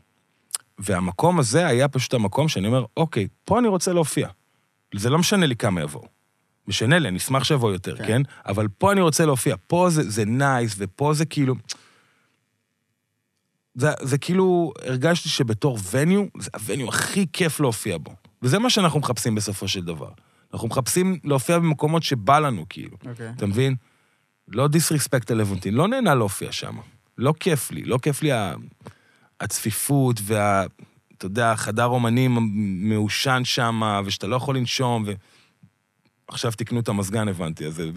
והמקום 0.79 1.39
הזה 1.39 1.67
היה 1.67 1.89
פשוט 1.89 2.15
המקום 2.15 2.49
שאני 2.49 2.67
אומר, 2.67 2.85
אוקיי, 2.97 3.29
פה 3.45 3.59
אני 3.59 3.69
רוצה 3.69 3.93
להופיע. 3.93 4.29
זה 4.95 5.11
לא 5.11 5.19
משנה 5.19 5.47
לי 5.47 5.57
כמה 5.57 5.81
יבואו. 5.81 6.05
משנה 6.69 6.99
לי, 6.99 7.09
אני 7.09 7.19
אשמח 7.19 7.45
שיבוא 7.45 7.73
יותר, 7.73 7.97
כן. 7.97 8.07
כן? 8.07 8.23
אבל 8.47 8.69
פה 8.69 8.93
אני 8.93 9.01
רוצה 9.01 9.27
להופיע. 9.27 9.57
פה 9.67 9.87
זה, 9.91 10.11
זה 10.11 10.25
נייס, 10.25 10.75
ופה 10.79 11.15
זה 11.15 11.25
כאילו... 11.25 11.55
זה, 13.75 13.91
זה 14.01 14.19
כאילו, 14.19 14.73
הרגשתי 14.85 15.29
שבתור 15.29 15.79
וניו, 15.91 16.25
זה 16.39 16.51
הווניו 16.55 16.89
הכי 16.89 17.27
כיף 17.33 17.61
להופיע 17.61 17.99
בו. 17.99 18.15
וזה 18.43 18.59
מה 18.59 18.71
שאנחנו 18.71 19.01
מחפשים 19.01 19.35
בסופו 19.35 19.69
של 19.69 19.85
דבר. 19.85 20.11
אנחנו 20.55 20.69
מחפשים 20.69 21.19
להופיע 21.25 21.59
במקומות 21.59 22.03
שבא 22.03 22.39
לנו, 22.39 22.67
כאילו. 22.69 22.97
אוקיי. 23.07 23.33
אתה 23.37 23.47
מבין? 23.47 23.75
לא 24.51 24.69
דיסרספקט 24.69 25.31
ללוונטין, 25.31 25.75
לא 25.75 25.89
נהנה 25.89 26.15
להופיע 26.15 26.53
שם. 26.53 26.77
לא 27.19 27.35
כיף 27.41 27.71
לי, 27.71 27.83
לא 27.85 27.99
כיף 28.03 28.23
לי 28.23 28.31
הצפיפות 29.41 30.21
וה... 30.23 30.65
אתה 31.19 31.27
יודע, 31.27 31.57
חדר 31.57 31.85
אומנים 31.85 32.39
מעושן 32.89 33.43
שם, 33.45 33.83
ושאתה 34.05 34.27
לא 34.27 34.37
יכול 34.37 34.57
לנשום, 34.57 35.05
ו... 35.07 35.13
עכשיו 36.29 36.53
תקנו 36.53 36.81
את 36.81 36.89
המזגן, 36.89 37.29
הבנתי, 37.29 37.67
אז 37.67 37.75
זה, 37.75 37.91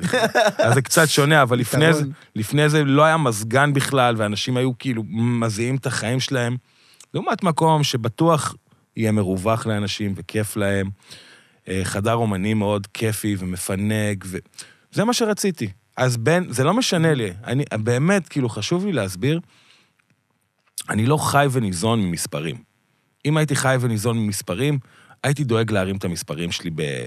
אז 0.57 0.73
זה 0.73 0.81
קצת 0.81 1.09
שונה, 1.09 1.41
אבל 1.41 1.59
לפני 1.59 1.93
זה. 1.93 2.03
לפני 2.35 2.69
זה 2.69 2.83
לא 2.83 3.03
היה 3.03 3.17
מזגן 3.17 3.73
בכלל, 3.73 4.15
ואנשים 4.17 4.57
היו 4.57 4.77
כאילו 4.77 5.03
מזיעים 5.09 5.75
את 5.75 5.85
החיים 5.85 6.19
שלהם. 6.19 6.57
לעומת 7.13 7.43
מקום 7.43 7.83
שבטוח 7.83 8.55
יהיה 8.97 9.11
מרווח 9.11 9.65
לאנשים 9.65 10.13
וכיף 10.15 10.57
להם. 10.57 10.89
אה, 11.67 11.81
חדר 11.83 12.13
אומנים 12.13 12.59
מאוד 12.59 12.87
כיפי 12.87 13.35
ומפנק, 13.39 14.25
וזה 14.25 15.03
מה 15.03 15.13
שרציתי. 15.13 15.69
אז 15.97 16.17
בין, 16.17 16.45
זה 16.49 16.63
לא 16.63 16.73
משנה 16.73 17.13
לי, 17.13 17.33
אני, 17.43 17.63
באמת, 17.79 18.27
כאילו, 18.27 18.49
חשוב 18.49 18.85
לי 18.85 18.91
להסביר, 18.91 19.39
אני 20.89 21.05
לא 21.05 21.17
חי 21.17 21.47
וניזון 21.51 22.01
ממספרים. 22.01 22.55
אם 23.25 23.37
הייתי 23.37 23.55
חי 23.55 23.77
וניזון 23.79 24.17
ממספרים, 24.17 24.79
הייתי 25.23 25.43
דואג 25.43 25.71
להרים 25.71 25.97
את 25.97 26.05
המספרים 26.05 26.51
שלי 26.51 26.69
ב, 26.75 27.05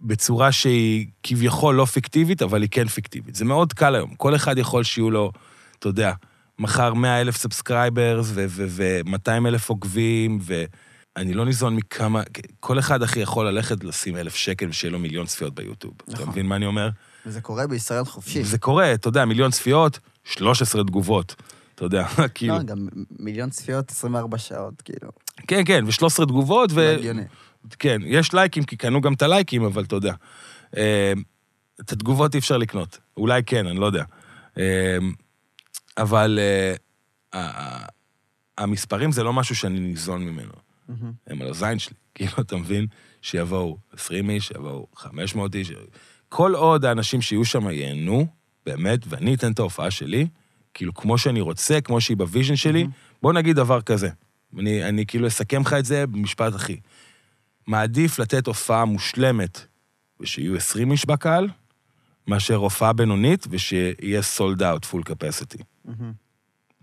בצורה 0.00 0.52
שהיא 0.52 1.06
כביכול 1.22 1.74
לא 1.74 1.84
פיקטיבית, 1.84 2.42
אבל 2.42 2.62
היא 2.62 2.68
כן 2.70 2.88
פיקטיבית. 2.88 3.34
זה 3.34 3.44
מאוד 3.44 3.72
קל 3.72 3.94
היום. 3.94 4.14
כל 4.14 4.34
אחד 4.34 4.58
יכול 4.58 4.82
שיהיו 4.82 5.10
לו, 5.10 5.32
אתה 5.78 5.88
יודע, 5.88 6.12
מחר 6.58 6.94
100 6.94 7.20
אלף 7.20 7.36
subscribers 7.36 8.32
ו-200 8.34 9.46
אלף 9.46 9.68
עוקבים, 9.68 10.38
ואני 10.42 11.34
לא 11.34 11.44
ניזון 11.44 11.76
מכמה... 11.76 12.22
כל 12.60 12.78
אחד, 12.78 13.02
אחי, 13.02 13.20
יכול 13.20 13.48
ללכת 13.48 13.84
לשים 13.84 14.16
אלף 14.16 14.34
שקל 14.34 14.68
ושיהיה 14.68 14.92
לו 14.92 14.98
מיליון 14.98 15.26
צפיות 15.26 15.54
ביוטיוב. 15.54 15.94
אתה 16.04 16.12
נכון. 16.12 16.28
מבין 16.28 16.46
מה 16.46 16.56
אני 16.56 16.66
אומר? 16.66 16.88
וזה 17.26 17.40
קורה 17.40 17.66
בישראל 17.66 18.04
חופשי. 18.04 18.44
זה 18.44 18.58
קורה, 18.58 18.94
אתה 18.94 19.08
יודע, 19.08 19.24
מיליון 19.24 19.50
צפיות, 19.50 19.98
13 20.24 20.84
תגובות. 20.84 21.34
אתה 21.74 21.84
יודע, 21.84 22.06
כאילו... 22.34 22.54
לא, 22.54 22.62
גם 22.62 22.88
מיליון 23.18 23.50
צפיות 23.50 23.90
24 23.90 24.38
שעות, 24.38 24.82
כאילו. 24.82 25.10
כן, 25.46 25.62
כן, 25.66 25.84
ו-13 25.86 26.26
תגובות, 26.26 26.72
ו... 26.72 26.76
לא 26.76 26.98
הגיוני. 26.98 27.24
כן, 27.78 28.00
יש 28.04 28.34
לייקים, 28.34 28.64
כי 28.64 28.76
קנו 28.76 29.00
גם 29.00 29.12
את 29.12 29.22
הלייקים, 29.22 29.64
אבל 29.64 29.84
אתה 29.84 29.96
יודע. 29.96 30.14
אה, 30.76 31.12
את 31.80 31.92
התגובות 31.92 32.34
אי 32.34 32.38
אפשר 32.38 32.56
לקנות. 32.56 32.98
אולי 33.16 33.42
כן, 33.44 33.66
אני 33.66 33.80
לא 33.80 33.86
יודע. 33.86 34.04
אה, 34.58 34.98
אבל 35.96 36.38
אה, 37.34 37.84
המספרים 38.58 39.12
זה 39.12 39.22
לא 39.22 39.32
משהו 39.32 39.56
שאני 39.56 39.80
ניזון 39.80 40.24
ממנו. 40.24 40.52
הם 41.26 41.42
על 41.42 41.48
הזין 41.48 41.78
שלי. 41.78 41.94
כאילו, 42.14 42.32
אתה 42.40 42.56
מבין? 42.56 42.86
שיבואו 43.22 43.78
20 43.92 44.30
איש, 44.30 44.46
שיבואו 44.46 44.86
500 44.96 45.54
איש. 45.54 45.72
כל 46.36 46.54
עוד 46.54 46.84
האנשים 46.84 47.22
שיהיו 47.22 47.44
שם 47.44 47.68
ייהנו, 47.68 48.26
באמת, 48.66 49.00
ואני 49.06 49.34
אתן 49.34 49.52
את 49.52 49.58
ההופעה 49.58 49.90
שלי, 49.90 50.26
כאילו, 50.74 50.94
כמו 50.94 51.18
שאני 51.18 51.40
רוצה, 51.40 51.80
כמו 51.80 52.00
שהיא 52.00 52.16
ב 52.16 52.22
vision 52.22 52.56
שלי, 52.56 52.86
בוא 53.22 53.32
נגיד 53.32 53.56
דבר 53.56 53.80
כזה. 53.82 54.08
אני, 54.58 54.84
אני 54.88 55.06
כאילו 55.06 55.26
אסכם 55.26 55.62
לך 55.62 55.72
את 55.72 55.84
זה 55.84 56.06
במשפט 56.06 56.54
אחי. 56.54 56.80
מעדיף 57.66 58.18
לתת 58.18 58.46
הופעה 58.46 58.84
מושלמת 58.84 59.60
ושיהיו 60.20 60.56
20 60.56 60.92
איש 60.92 61.06
בקהל, 61.06 61.48
מאשר 62.26 62.54
הופעה 62.56 62.92
בינונית 62.92 63.46
ושיהיה 63.50 64.22
sold 64.22 64.62
out, 64.62 64.84
full 64.84 65.02
capacity. 65.02 65.58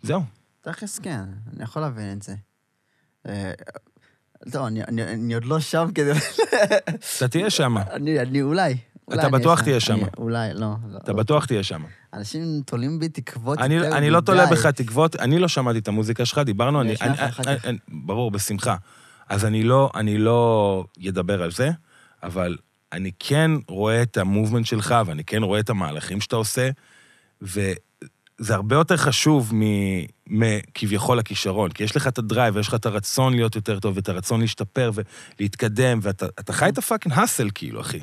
זהו. 0.02 0.22
תכלס 0.62 1.00
כן, 1.00 1.24
אני 1.56 1.64
יכול 1.64 1.82
להבין 1.82 2.12
את 2.18 2.22
זה. 2.22 2.36
אה, 3.28 3.52
לא, 4.54 4.68
אני- 4.68 5.34
עוד 5.34 5.46
לא 5.46 5.60
שם 5.60 5.88
כדי... 5.96 6.12
אתה 7.18 7.28
תהיה 7.28 7.50
שם. 7.50 7.78
אני 7.78 8.42
אולי. 8.42 8.78
אתה 9.14 9.30
בטוח 9.30 9.62
תהיה 9.62 9.80
שם. 9.80 10.00
אולי, 10.18 10.54
לא. 10.54 10.60
לא. 10.92 10.98
אתה 10.98 11.14
בטוח 11.14 11.46
תהיה 11.46 11.64
שם. 11.64 11.84
אנשים 12.14 12.62
תולים 12.66 13.00
בי 13.00 13.10
תקוות 13.10 13.60
אני, 13.60 13.74
יותר 13.74 13.98
אני 13.98 14.10
לא 14.10 14.18
מדי. 14.18 14.26
תולה 14.26 14.46
בך 14.46 14.66
תקוות, 14.66 15.16
אני 15.16 15.40
לא 15.40 15.48
שמעתי 15.48 15.80
את 15.80 15.88
המוזיקה 15.88 16.26
שלך, 16.26 16.38
דיברנו, 16.38 16.82
אני... 16.82 16.96
ברור, 17.88 18.32
בשמחה. 18.32 18.76
אז 19.30 19.46
אני 19.46 19.64
לא, 19.64 19.92
אני 19.96 20.18
לא 20.18 20.84
אדבר 21.08 21.44
על 21.44 21.52
זה, 21.52 21.70
אבל 22.24 22.58
אני 22.92 23.12
כן 23.20 23.52
רואה 23.68 24.02
את 24.02 24.18
המובמנט 24.18 24.66
שלך, 24.66 24.96
ואני 25.06 25.24
כן 25.24 25.44
רואה 25.44 25.60
את 25.60 25.70
המהלכים 25.70 26.22
שאתה 26.22 26.36
עושה, 26.36 26.70
וזה 27.42 27.76
הרבה 28.50 28.76
יותר 28.76 28.98
חשוב 28.98 29.54
מכביכול 30.28 31.20
הכישרון, 31.20 31.72
כי 31.72 31.84
יש 31.84 31.96
לך 31.96 32.08
את 32.08 32.18
ה 32.18 32.23
drive, 32.23 32.56
ויש 32.56 32.68
לך 32.68 32.74
את 32.74 32.86
הרצון 32.86 33.34
להיות 33.34 33.56
יותר 33.56 33.80
טוב, 33.80 33.96
ואת 33.96 34.10
הרצון 34.10 34.42
להשתפר 34.42 34.92
ולהתקדם, 35.40 36.00
ואתה 36.02 36.26
אתה 36.40 36.54
חי 36.54 36.70
את 36.70 36.78
ה 36.78 36.83
fucking 36.83 37.16
hustle, 37.18 37.50
כאילו, 37.54 37.82
אחי. 37.82 38.00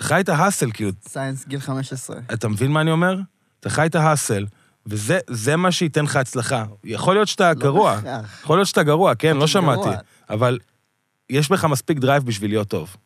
אתה 0.00 0.08
חי 0.08 0.20
את 0.20 0.28
ה 0.28 0.33
hustle, 0.33 0.70
כאילו, 0.72 0.90
since 1.08 1.46
גיל 1.46 1.60
15. 1.60 2.16
אתה 2.32 2.48
מבין 2.48 2.72
מה 2.72 2.80
אני 2.80 2.90
אומר? 2.90 3.16
אתה 3.60 3.70
חי 3.70 3.86
את 3.86 3.94
ה 3.94 4.01
hustle, 4.01 4.46
וזה 4.86 5.18
זה 5.30 5.56
מה 5.56 5.72
שייתן 5.72 6.04
לך 6.04 6.16
הצלחה. 6.16 6.64
יכול 6.84 7.14
להיות 7.14 7.28
שאתה 7.28 7.48
לא 7.48 7.54
גרוע, 7.54 7.94
בהכרח. 7.96 8.40
יכול 8.42 8.56
להיות 8.58 8.68
שאתה 8.68 8.82
גרוע, 8.82 9.14
כן, 9.14 9.36
לא 9.36 9.46
שמעתי, 9.46 9.82
גרוע. 9.82 9.96
אבל 10.30 10.58
יש 11.30 11.48
בך 11.50 11.64
מספיק 11.64 11.98
drive 11.98 12.22
בשביל 12.24 12.50
להיות 12.50 12.68
טוב. 12.68 12.96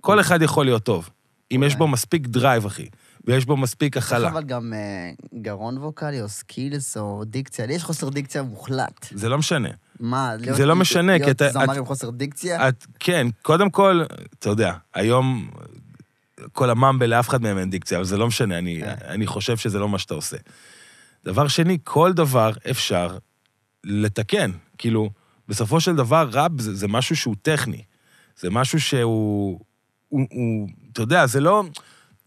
כל 0.00 0.20
אחד 0.20 0.42
יכול 0.42 0.64
להיות 0.64 0.82
טוב, 0.82 1.10
אם 1.52 1.62
יש 1.66 1.72
אוקיי. 1.72 1.78
בו 1.78 1.88
מספיק 1.88 2.26
drive, 2.26 2.66
אחי, 2.66 2.86
ויש 3.24 3.44
בו 3.46 3.56
מספיק 3.56 3.96
הכלה. 3.96 4.28
אבל 4.28 4.42
גם 4.42 4.72
אה, 4.72 5.10
גרון 5.42 5.78
ווקאלי, 5.78 6.22
או 6.22 6.28
skills, 6.28 6.96
או 6.96 7.24
דיקציה. 7.26 7.66
לי 7.66 7.74
יש 7.74 7.84
חוסר 7.84 8.08
דיקציה 8.08 8.42
מוחלט. 8.42 9.06
זה 9.14 9.28
לא 9.28 9.38
משנה. 9.38 9.68
מה, 10.00 10.36
להיות... 10.36 10.56
זה 10.56 10.66
לא 10.66 10.76
משנה, 10.76 11.12
כי 11.18 11.24
להיות 11.24 11.36
אתה- 11.36 11.50
זמר 11.52 11.64
את- 11.72 11.76
עם 11.76 11.84
חוסר 11.84 12.10
דיקציה? 12.10 12.68
את, 12.68 12.86
כן, 13.00 13.26
קודם 13.42 13.70
כל, 13.70 14.02
אתה 14.38 14.48
יודע, 14.50 14.72
היום 14.94 15.50
כל 16.52 16.70
ה 16.70 16.75
mumble, 16.75 17.06
לאף 17.06 17.28
אחד 17.28 17.42
מהם 17.42 17.58
אין 17.58 17.70
דיקציה, 17.70 17.98
אבל 17.98 18.04
זה 18.04 18.16
לא 18.16 18.26
משנה, 18.26 18.58
אני, 18.58 18.80
כן. 18.80 18.94
אני 19.08 19.26
חושב 19.26 19.56
שזה 19.56 19.78
לא 19.78 19.88
מה 19.88 19.98
שאתה 19.98 20.14
עושה. 20.14 20.36
דבר 21.24 21.48
שני, 21.48 21.78
כל 21.84 22.12
דבר 22.12 22.52
אפשר 22.70 23.18
לתקן. 23.84 24.50
כאילו, 24.78 25.10
בסופו 25.48 25.80
של 25.80 25.96
דבר, 25.96 26.28
ראפ 26.32 26.52
זה, 26.58 26.74
זה 26.74 26.88
משהו 26.88 27.16
שהוא 27.16 27.34
טכני. 27.42 27.82
זה 28.40 28.50
משהו 28.50 28.80
שהוא... 28.80 29.60
הוא, 30.08 30.26
הוא, 30.30 30.68
אתה 30.92 31.02
יודע, 31.02 31.26
זה 31.26 31.40
לא 31.40 31.64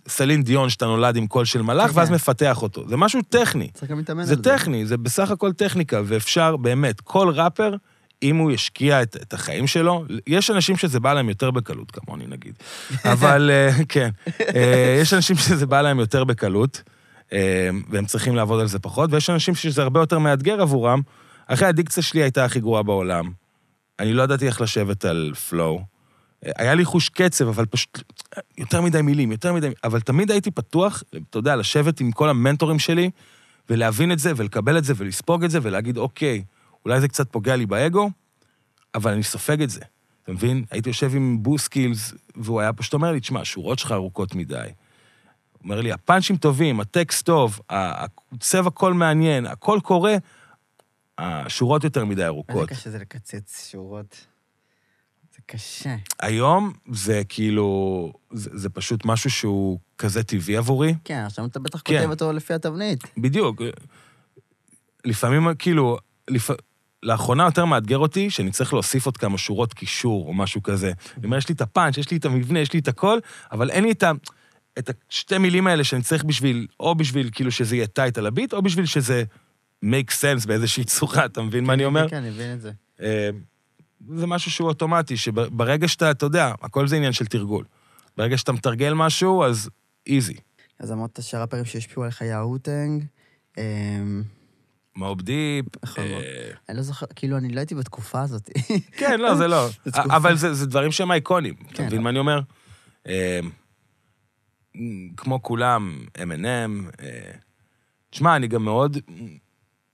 סלין 0.07 0.43
דיון 0.43 0.69
שאתה 0.69 0.85
נולד 0.85 1.15
עם 1.15 1.27
קול 1.27 1.45
של 1.45 1.61
מלאך, 1.61 1.91
כן, 1.91 1.99
ואז. 1.99 2.11
מפתח 2.11 2.61
אותו. 2.61 2.87
זה 2.89 2.97
משהו 2.97 3.21
טכני. 3.29 3.69
צריך 3.73 3.91
גם 3.91 3.97
להתאמן 3.97 4.19
על 4.19 4.25
זה 4.25 4.35
זה. 4.35 4.41
טכני, 4.41 4.85
זה 4.85 4.97
בסך 4.97 5.31
הכל 5.31 5.53
טכניקה, 5.53 6.01
ואפשר, 6.05 6.57
באמת, 6.57 7.01
כל 7.01 7.29
ראפר, 7.29 7.75
אם 8.29 8.35
הוא 8.35 8.51
ישקיע 8.51 9.01
את, 9.01 9.17
את 9.21 9.33
החיים 9.33 9.67
שלו, 9.67 10.05
יש 10.27 10.51
אנשים 10.51 10.77
שזה 10.77 10.99
בא 10.99 11.13
להם 11.13 11.29
יותר 11.29 11.51
בקלות, 11.51 11.91
כמוני 11.91 12.27
נגיד. 12.27 12.53
אבל 13.05 13.51
אה, 13.53 13.83
כן, 13.89 14.09
אה, 14.55 14.97
יש 15.01 15.13
אנשים 15.13 15.35
שזה 15.35 15.65
בא 15.65 15.81
להם 15.81 15.99
יותר 15.99 16.23
בקלות, 16.23 16.83
אה, 17.33 17.69
והם 17.89 18.05
צריכים 18.05 18.35
לעבוד 18.35 18.59
על 18.61 18.67
זה 18.67 18.79
פחות, 18.79 19.13
ויש 19.13 19.29
אנשים 19.29 19.55
שזה 19.55 19.81
הרבה 19.81 19.99
יותר 19.99 20.19
מאתגר 20.19 20.61
עבורם. 20.61 21.01
אחרי 21.47 21.67
הדיקציה 21.67 22.03
שלי 22.03 22.21
הייתה 22.21 22.45
הכי 22.45 22.59
גרועה 22.59 22.83
בעולם. 22.83 23.31
אני 23.99 24.13
לא 24.13 24.23
ידעתי 24.23 24.47
איך 24.47 24.61
לשבת 24.61 25.05
על 25.05 25.33
flow. 25.49 25.81
היה 26.57 26.75
לי 26.75 26.85
חוש 26.85 27.09
קצב, 27.09 27.47
אבל 27.47 27.65
פשוט 27.65 28.03
יותר 28.57 28.81
מדי 28.81 29.01
מילים, 29.01 29.31
יותר 29.31 29.53
מדי... 29.53 29.69
אבל 29.83 29.99
תמיד 29.99 30.31
הייתי 30.31 30.51
פתוח, 30.51 31.03
אתה 31.29 31.37
יודע, 31.37 31.55
לשבת 31.55 31.99
עם 31.99 32.11
כל 32.11 32.29
המנטורים 32.29 32.79
שלי, 32.79 33.09
ולהבין 33.69 34.11
את 34.11 34.19
זה, 34.19 34.31
ולקבל 34.35 34.77
את 34.77 34.83
זה, 34.83 34.93
ולספוג 34.97 35.43
את 35.43 35.51
זה, 35.51 35.59
ולהגיד, 35.61 35.97
אוקיי, 35.97 36.43
אולי 36.85 37.01
זה 37.01 37.07
קצת 37.07 37.31
פוגע 37.31 37.55
לי 37.55 37.65
באגו, 37.65 38.09
אבל 38.95 39.11
אני 39.11 39.23
סופג 39.23 39.61
את 39.61 39.69
זה. 39.69 39.81
אתה 40.23 40.31
מבין? 40.31 40.65
הייתי 40.71 40.89
יושב 40.89 41.15
עם 41.15 41.43
בוסקילס, 41.43 42.13
והוא 42.35 42.61
היה 42.61 42.73
פשוט 42.73 42.93
אומר 42.93 43.11
לי, 43.11 43.19
תשמע, 43.19 43.41
השורות 43.41 43.79
שלך 43.79 43.91
ארוכות 43.91 44.35
מדי. 44.35 44.55
הוא 44.55 45.59
אומר 45.63 45.81
לי, 45.81 45.91
הפאנצ'ים 45.91 46.37
טובים, 46.37 46.79
הטקסט 46.79 47.25
טוב, 47.25 47.59
הצבע 47.69 48.69
קול 48.69 48.93
מעניין, 48.93 49.45
הכל 49.45 49.79
קורה, 49.83 50.15
השורות 51.17 51.83
יותר 51.83 52.05
מדי 52.05 52.11
איזה 52.21 52.27
ארוכות. 52.27 52.69
קשה 52.69 52.89
זה 52.89 52.97
לקצץ 52.99 53.69
שורות. 53.71 54.25
זה 55.35 55.41
קשה. 55.45 55.95
היום 56.19 56.73
זה 56.91 57.21
כאילו, 57.29 58.13
זה, 58.31 58.49
זה 58.53 58.69
פשוט 58.69 59.05
משהו 59.05 59.29
שהוא 59.29 59.79
כזה 59.97 60.23
טבעי 60.23 60.57
עבורי. 60.57 60.95
כן, 61.03 61.23
עכשיו 61.25 61.45
אתה 61.45 61.59
בטח 61.59 61.81
כן. 61.85 61.97
כותב 61.97 62.09
אותו 62.09 62.33
לפי 62.33 62.53
התבנית. 62.53 62.99
בדיוק. 63.17 63.61
לפעמים, 65.05 65.47
כאילו, 65.59 65.97
לפ... 66.29 66.51
לאחרונה 67.05 67.43
יותר 67.43 67.65
מאתגר 67.65 67.97
אותי 67.97 68.29
שאני 68.29 68.51
צריך 68.51 68.73
להוסיף 68.73 69.05
עוד 69.05 69.17
כמה 69.17 69.37
שורות 69.37 69.73
קישור 69.73 70.27
או 70.27 70.33
משהו 70.33 70.63
כזה. 70.63 70.91
אני 71.17 71.25
אומר, 71.25 71.37
יש 71.37 71.49
לי 71.49 71.55
את 71.55 71.61
הפאנץ', 71.61 71.97
יש 71.97 72.11
לי 72.11 72.17
את 72.17 72.25
המבנה, 72.25 72.59
יש 72.59 72.73
לי 72.73 72.79
את 72.79 72.87
הכל, 72.87 73.19
אבל 73.51 73.69
אין 73.69 73.83
לי 73.83 73.91
את 73.91 74.03
ה... 74.03 74.11
את 74.79 74.89
השתי 75.09 75.37
מילים 75.37 75.67
האלה 75.67 75.83
שאני 75.83 76.01
צריך 76.01 76.23
בשביל, 76.23 76.67
או 76.79 76.95
בשביל 76.95 77.29
כאילו 77.33 77.51
שזה 77.51 77.75
יהיה 77.75 77.87
טייט 77.87 78.17
על 78.17 78.25
הביט, 78.25 78.53
או 78.53 78.61
בשביל 78.61 78.85
שזה 78.85 79.23
make 79.85 80.11
sense 80.11 80.47
באיזושהי 80.47 80.83
צורה, 80.93 81.25
אתה 81.25 81.41
מבין 81.41 81.63
מה 81.63 81.73
אני 81.73 81.85
אומר? 81.85 82.09
כן, 82.09 82.15
אני 82.15 82.29
מבין 82.29 82.53
את 82.53 82.61
זה. 82.61 82.71
אה, 83.01 83.29
זה 84.15 84.27
משהו 84.27 84.51
שהוא 84.51 84.67
אוטומטי, 84.67 85.17
שברגע 85.17 85.87
שאתה, 85.87 86.11
אתה 86.11 86.25
יודע, 86.25 86.53
הכל 86.61 86.87
זה 86.87 86.95
עניין 86.95 87.13
של 87.13 87.25
תרגול. 87.25 87.65
ברגע 88.17 88.37
שאתה 88.37 88.51
מתרגל 88.51 88.93
משהו, 88.93 89.43
אז 89.43 89.69
איזי. 90.07 90.35
אז 90.79 90.91
אמרת 90.91 91.19
שהראפרים 91.21 91.65
שהשפיעו 91.65 92.03
עליך 92.03 92.21
היה 92.21 92.39
הוטנג. 92.39 93.03
מוב 94.95 95.21
דיפ. 95.21 95.65
נכון. 95.83 96.03
אה, 96.03 96.51
אני 96.69 96.77
לא 96.77 96.83
זוכר, 96.83 97.05
כאילו, 97.15 97.37
אני 97.37 97.49
לא 97.49 97.59
הייתי 97.59 97.75
בתקופה 97.75 98.21
הזאת. 98.21 98.49
כן, 98.97 99.19
לא, 99.19 99.35
זה 99.35 99.47
לא. 99.47 99.67
אבל 100.17 100.35
זה, 100.35 100.65
דברים 100.65 100.91
שהם 100.91 101.11
אייקונים, 101.11 101.53
אתה 101.67 101.75
כן. 101.75 101.85
מבין 101.85 102.01
מה 102.01 102.09
אני 102.09 102.19
אומר? 102.19 102.39
אה, 103.07 103.39
כמו 105.17 105.43
כולם, 105.43 106.05
M&M. 106.17 107.01
תשמע, 108.09 108.35
אני 108.35 108.47
גם 108.47 108.63
מאוד 108.65 108.97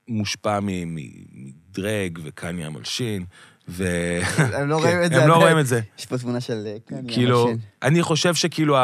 מושפע 0.08 0.58
מדרג 0.62 2.18
וקניה 2.24 2.70
מלשין, 2.70 3.24
ו... 3.68 3.84
הם 4.38 4.68
לא 4.68 4.76
כן, 4.76 4.82
רואים 4.82 5.02
את 5.04 5.10
זה. 5.10 5.22
הם 5.22 5.28
לא. 5.28 5.34
רואים 5.34 5.58
את 5.58 5.66
זה. 5.66 5.80
יש 5.98 6.06
פה 6.06 6.18
תמונה 6.18 6.40
של 6.40 6.76
קניה. 6.86 7.02
כאילו, 7.08 7.44
מלשין. 7.44 7.58
אני 7.82 8.02
חושב 8.02 8.34
שכאילו. 8.34 8.76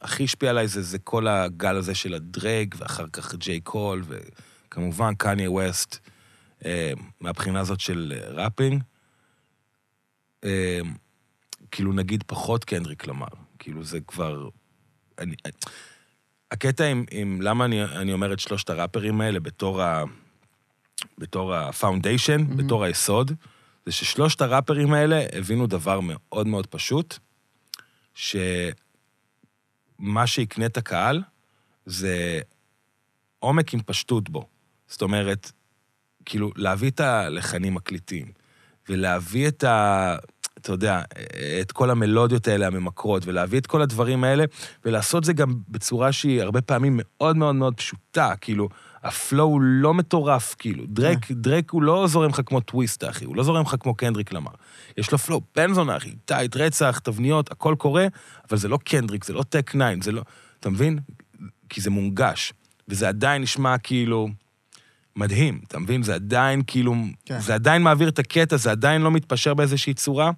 הכי 0.00 0.24
השפיע 0.24 0.50
עליי 0.50 0.68
זה, 0.68 0.82
זה 0.82 0.98
כל 0.98 1.26
הגל 1.28 1.76
הזה 1.76 1.94
של 1.94 2.14
הדרג, 2.14 2.74
ואחר 2.78 3.06
כך 3.12 3.34
ג'יי 3.34 3.60
קול, 3.60 4.02
וכמובן 4.68 5.14
קניה 5.14 5.50
ווסט, 5.50 5.98
אה, 6.64 6.92
מהבחינה 7.20 7.60
הזאת 7.60 7.80
של 7.80 8.12
אה, 8.16 8.30
ראפינג. 8.30 8.82
אה, 10.44 10.80
כאילו, 11.70 11.92
נגיד 11.92 12.24
פחות 12.26 12.64
קנדריק 12.64 13.06
למר. 13.06 13.26
כאילו, 13.58 13.84
זה 13.84 14.00
כבר... 14.00 14.48
אני, 15.18 15.34
הקטע 16.50 16.84
עם, 16.84 17.04
עם 17.10 17.42
למה 17.42 17.64
אני, 17.64 17.84
אני 17.84 18.12
אומר 18.12 18.32
את 18.32 18.40
שלושת 18.40 18.70
הראפרים 18.70 19.20
האלה 19.20 19.40
בתור 19.40 19.82
ה... 19.82 20.04
בתור 21.18 21.54
הפאונדיישן, 21.54 22.40
מהמם. 22.40 22.56
בתור 22.56 22.84
היסוד, 22.84 23.32
זה 23.86 23.92
ששלושת 23.92 24.40
הראפרים 24.40 24.92
האלה 24.92 25.26
הבינו 25.32 25.66
דבר 25.66 26.00
מאוד 26.02 26.46
מאוד 26.46 26.66
פשוט, 26.66 27.18
שמה 28.14 28.36
שיקנה 30.26 30.66
את 30.66 30.76
הקהל 30.76 31.22
זה 31.86 32.40
עומק 33.38 33.74
עם 33.74 33.80
פשטות 33.82 34.28
בו. 34.28 34.48
זאת 34.88 35.02
אומרת, 35.02 35.52
כאילו, 36.24 36.50
להביא 36.56 36.90
את 36.90 37.00
הלחנים 37.00 37.76
הקליטים, 37.76 38.26
ולהביא 38.88 39.48
את 39.48 39.64
ה... 39.64 40.16
אתה 40.60 40.72
יודע, 40.72 41.02
את 41.60 41.72
כל 41.72 41.90
המלודיות 41.90 42.48
האלה 42.48 42.66
הממכרות, 42.66 43.26
ולהביא 43.26 43.58
את 43.58 43.66
כל 43.66 43.82
הדברים 43.82 44.24
האלה, 44.24 44.44
ולעשות 44.84 45.24
זה 45.24 45.32
גם 45.32 45.54
בצורה 45.68 46.12
שהיא 46.12 46.42
הרבה 46.42 46.60
פעמים 46.60 47.00
מאוד 47.02 47.36
מאוד 47.36 47.54
מאוד 47.54 47.74
פשוטה, 47.74 48.32
כאילו, 48.40 48.68
ה 49.02 49.11
flow 49.11 49.48
הוא 49.48 49.60
לא 49.62 49.94
מטורף, 49.94 50.54
כאילו. 50.58 50.84
דרייק, 50.86 51.30
דרייק 51.30 51.70
הוא 51.70 51.82
לא 51.82 52.06
זורם 52.06 52.30
לך 52.30 52.40
כמו 52.46 52.60
טוויסטה, 52.60 53.04
אחי, 53.04 53.24
הוא 53.24 53.36
לא 53.36 53.42
זורם 53.42 53.62
לך 53.62 53.76
כמו 53.80 53.94
קנדריק 53.94 54.32
למר. 54.32 54.50
יש 54.96 55.12
לו 55.12 55.18
flow, 55.18 55.40
בנזון, 55.56 55.90
אחי, 55.90 56.14
tight, 56.24 56.56
רצח, 56.56 56.98
תבניות, 56.98 57.52
הכל 57.52 57.74
קורה, 57.78 58.06
אבל 58.50 58.58
זה 58.58 58.68
לא 58.68 58.78
קנדריק, 58.84 59.24
זה 59.24 59.32
לא 59.32 59.42
טק 59.42 59.70
9, 59.70 59.84
זה 60.02 60.12
לא... 60.12 60.22
אתה 60.60 60.70
מבין? 60.70 60.98
כי 61.68 61.80
זה 61.80 61.90
מונגש, 61.90 62.52
וזה 62.88 63.08
עדיין 63.08 63.42
נשמע 63.42 63.78
כאילו... 63.78 64.28
מדהים, 65.18 65.60
אתה 65.68 65.78
מבין? 65.78 66.02
זה 66.02 66.14
עדיין 66.14 66.62
כאילו, 66.66 66.94
כן. 67.24 67.40
זה 67.40 67.54
עדיין 67.54 67.82
מעביר 67.82 68.08
את 68.08 68.18
הקטע, 68.18 68.56
זה 68.56 68.70
עדיין 68.70 69.02
לא 69.02 69.10
מתפשר 69.10 69.54
באיזושהי 69.54 69.94
צורה, 69.94 70.30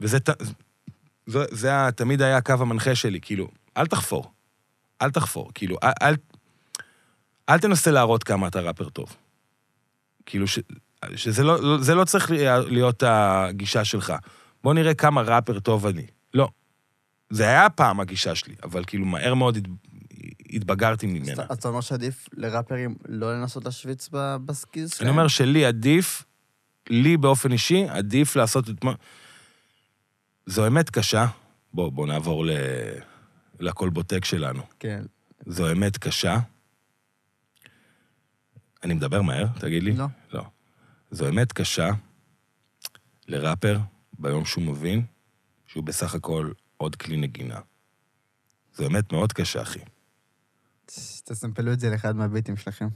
וזה 0.00 0.18
זה, 1.26 1.44
זה 1.50 1.74
ה- 1.74 1.92
תמיד 1.92 2.22
היה 2.22 2.36
הקו 2.36 2.52
המנחה 2.52 2.94
שלי, 2.94 3.20
כאילו, 3.20 3.48
אל 3.76 3.86
תחפור. 3.86 4.32
אל 5.02 5.10
תחפור, 5.10 5.50
כאילו, 5.54 5.76
אל, 5.82 5.90
אל, 6.02 6.14
אל 7.48 7.58
תנסה 7.58 7.90
להראות 7.90 8.24
כמה 8.24 8.48
אתה 8.48 8.60
ראפר 8.60 8.88
טוב. 8.88 9.16
כאילו, 10.26 10.46
ש, 10.46 10.58
שזה 11.16 11.42
לא, 11.44 11.62
לא- 11.62 11.78
זה 11.78 11.94
לא 11.94 12.04
צריך 12.04 12.30
להיות 12.66 13.02
הגישה 13.06 13.84
שלך. 13.84 14.12
בוא 14.64 14.74
נראה 14.74 14.94
כמה 14.94 15.20
ראפר 15.20 15.58
טוב 15.60 15.86
אני. 15.86 16.06
לא. 16.34 16.48
זה 17.30 17.44
היה 17.48 17.70
פעם 17.70 18.00
הגישה 18.00 18.34
שלי, 18.34 18.54
אבל 18.62 18.84
כאילו, 18.84 19.06
מהר 19.06 19.34
מאוד 19.34 19.58
התבגרתי 20.50 21.06
ממנה. 21.06 21.42
אז 21.48 21.58
אתה 21.58 21.68
אומר 21.68 21.80
שעדיף 21.80 22.28
לראפרים 22.32 22.96
לא 23.08 23.34
לנסות 23.34 23.64
להשוויץ 23.64 24.08
בסקיז 24.44 24.90
שלהם? 24.90 25.08
אני 25.08 25.16
אומר 25.16 25.28
שלי 25.28 25.64
עדיף, 25.64 26.22
לי 26.90 27.16
באופן 27.16 27.52
אישי, 27.52 27.88
עדיף 27.88 28.36
לעשות 28.36 28.70
את 28.70 28.84
מה... 28.84 28.92
זו 30.46 30.66
אמת 30.66 30.90
קשה. 30.90 31.26
בוא, 31.74 31.92
בוא 31.92 32.06
נעבור 32.06 32.46
ל... 32.46 32.50
לקולבוטק 33.60 34.24
שלנו. 34.24 34.62
כן. 34.78 35.02
זו 35.46 35.72
אמת 35.72 35.98
קשה. 35.98 36.38
אני 38.84 38.94
מדבר 38.94 39.22
מהר, 39.22 39.46
תגיד 39.58 39.82
לי? 39.82 39.92
לא. 39.92 40.06
לא. 40.32 40.44
זו 41.10 41.28
אמת 41.28 41.52
קשה 41.52 41.90
לראפר 43.28 43.78
ביום 44.18 44.44
שהוא 44.44 44.64
מבין 44.64 45.04
שהוא 45.66 45.84
בסך 45.84 46.14
הכל 46.14 46.52
עוד 46.76 46.96
כלי 46.96 47.16
נגינה. 47.16 47.60
זו 48.74 48.86
אמת 48.86 49.12
מאוד 49.12 49.32
קשה, 49.32 49.62
אחי. 49.62 49.80
תסמפלו 51.24 51.72
את 51.72 51.80
זה 51.80 51.90
לאחד 51.90 52.16
מה 52.16 52.26
beatים 52.26 52.56
שלכם. 52.56 52.88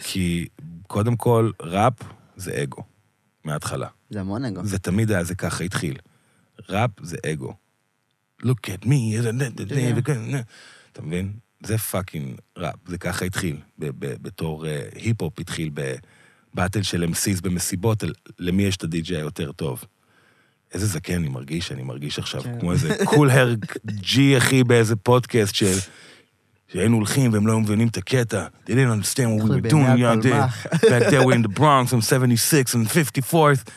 כי 0.00 0.48
קודם 0.86 1.16
כל, 1.16 1.50
ראפ 1.62 2.02
זה 2.36 2.62
אגו, 2.62 2.82
מההתחלה. 3.44 3.88
זה 4.10 4.20
המון 4.20 4.44
אגו. 4.44 4.64
זה 4.64 4.78
תמיד 4.78 5.10
היה, 5.10 5.24
זה 5.24 5.34
ככה 5.34 5.64
התחיל. 5.64 5.96
ראפ 6.68 6.90
זה 7.02 7.16
אגו. 7.32 7.54
look 8.42 8.66
at 8.66 8.84
me. 8.84 9.16
אתה 10.92 11.02
מבין? 11.02 11.32
זה 11.64 11.78
fucking 11.78 12.38
ראפ, 12.56 12.74
זה 12.86 12.98
ככה 12.98 13.24
התחיל. 13.24 13.56
ב- 13.78 13.90
ב- 13.98 14.22
בתור 14.22 14.66
אה, 14.66 14.88
היפ-הופ 14.94 15.38
התחיל 15.38 15.70
ב 15.74 15.89
battle 15.89 16.82
של 16.82 17.04
MCs 17.04 17.42
במסיבות, 17.42 18.04
למי 18.38 18.62
יש 18.62 18.76
את 18.76 18.84
הדי-ג'יי 18.84 19.16
היותר 19.16 19.52
טוב. 19.52 19.84
איזה 20.74 20.86
זקן 20.86 21.14
אני 21.14 21.28
מרגיש, 21.28 21.72
אני 21.72 21.82
מרגיש 21.82 22.18
עכשיו 22.18 22.42
כן. 22.42 22.60
כמו 22.60 22.72
איזה 22.72 22.96
קול 23.04 23.30
הרק, 23.30 24.38
אחי, 24.38 24.64
באיזה 24.64 24.96
פודקאסט 24.96 25.54
של... 25.54 25.76
שהיינו 26.68 26.96
הולכים 26.96 27.32
והם 27.32 27.46
לא 27.46 27.52
היו 27.52 27.60
מבינים 27.60 27.88
את 27.88 27.96
הקטע. 27.96 28.46
They 28.66 28.70
didn't 28.70 28.72
understand 28.72 29.40
what 29.40 29.44
we 29.44 29.50
were 29.50 29.70
doing 29.70 29.98
there. 29.98 30.06
הפלמ"ח. 30.06 30.66
back 30.90 31.10
there 31.10 31.22
we're 31.22 31.34
in 31.34 31.42
the 31.42 31.58
Bronx 31.58 31.92
on 31.92 32.00
76 32.00 32.74
and 32.74 32.86
54th. 32.86 33.70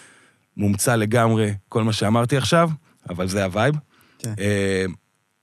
מומצא 0.57 0.95
לגמרי 0.95 1.53
כל 1.69 1.83
מה 1.83 1.93
שאמרתי 1.93 2.37
עכשיו, 2.37 2.69
אבל 3.09 3.27
זה 3.27 3.43
ה 3.43 3.48
vibe. 3.48 3.75
כן. 4.19 4.33
אה, 4.39 4.85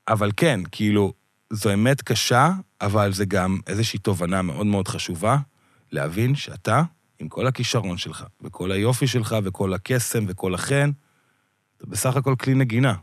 אבל 0.08 0.30
כן, 0.36 0.60
כאילו, 0.72 1.12
זו 1.50 1.74
אמת 1.74 2.02
קשה, 2.02 2.50
אבל 2.80 3.12
זה 3.12 3.24
גם 3.24 3.58
איזושהי 3.66 3.98
תובנה 3.98 4.42
מאוד 4.42 4.66
מאוד 4.66 4.88
חשובה, 4.88 5.36
להבין 5.92 6.34
שאתה, 6.34 6.82
עם 7.18 7.28
כל 7.28 7.46
הכישרון 7.46 7.98
שלך, 7.98 8.24
וכל 8.42 8.72
היופי 8.72 9.06
שלך, 9.06 9.36
וכל 9.44 9.74
הקסם, 9.74 10.24
וכל 10.28 10.54
החן, 10.54 10.90
אתה 11.76 11.86
בסך 11.86 12.16
הכל 12.16 12.34
כלי 12.40 12.54
נגינה. 12.54 12.94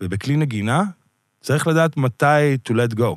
ובכלי 0.00 0.36
נגינה 0.36 0.82
צריך 1.40 1.66
לדעת 1.66 1.96
מתי 1.96 2.56
to 2.68 2.72
let 2.72 2.98
go. 2.98 3.16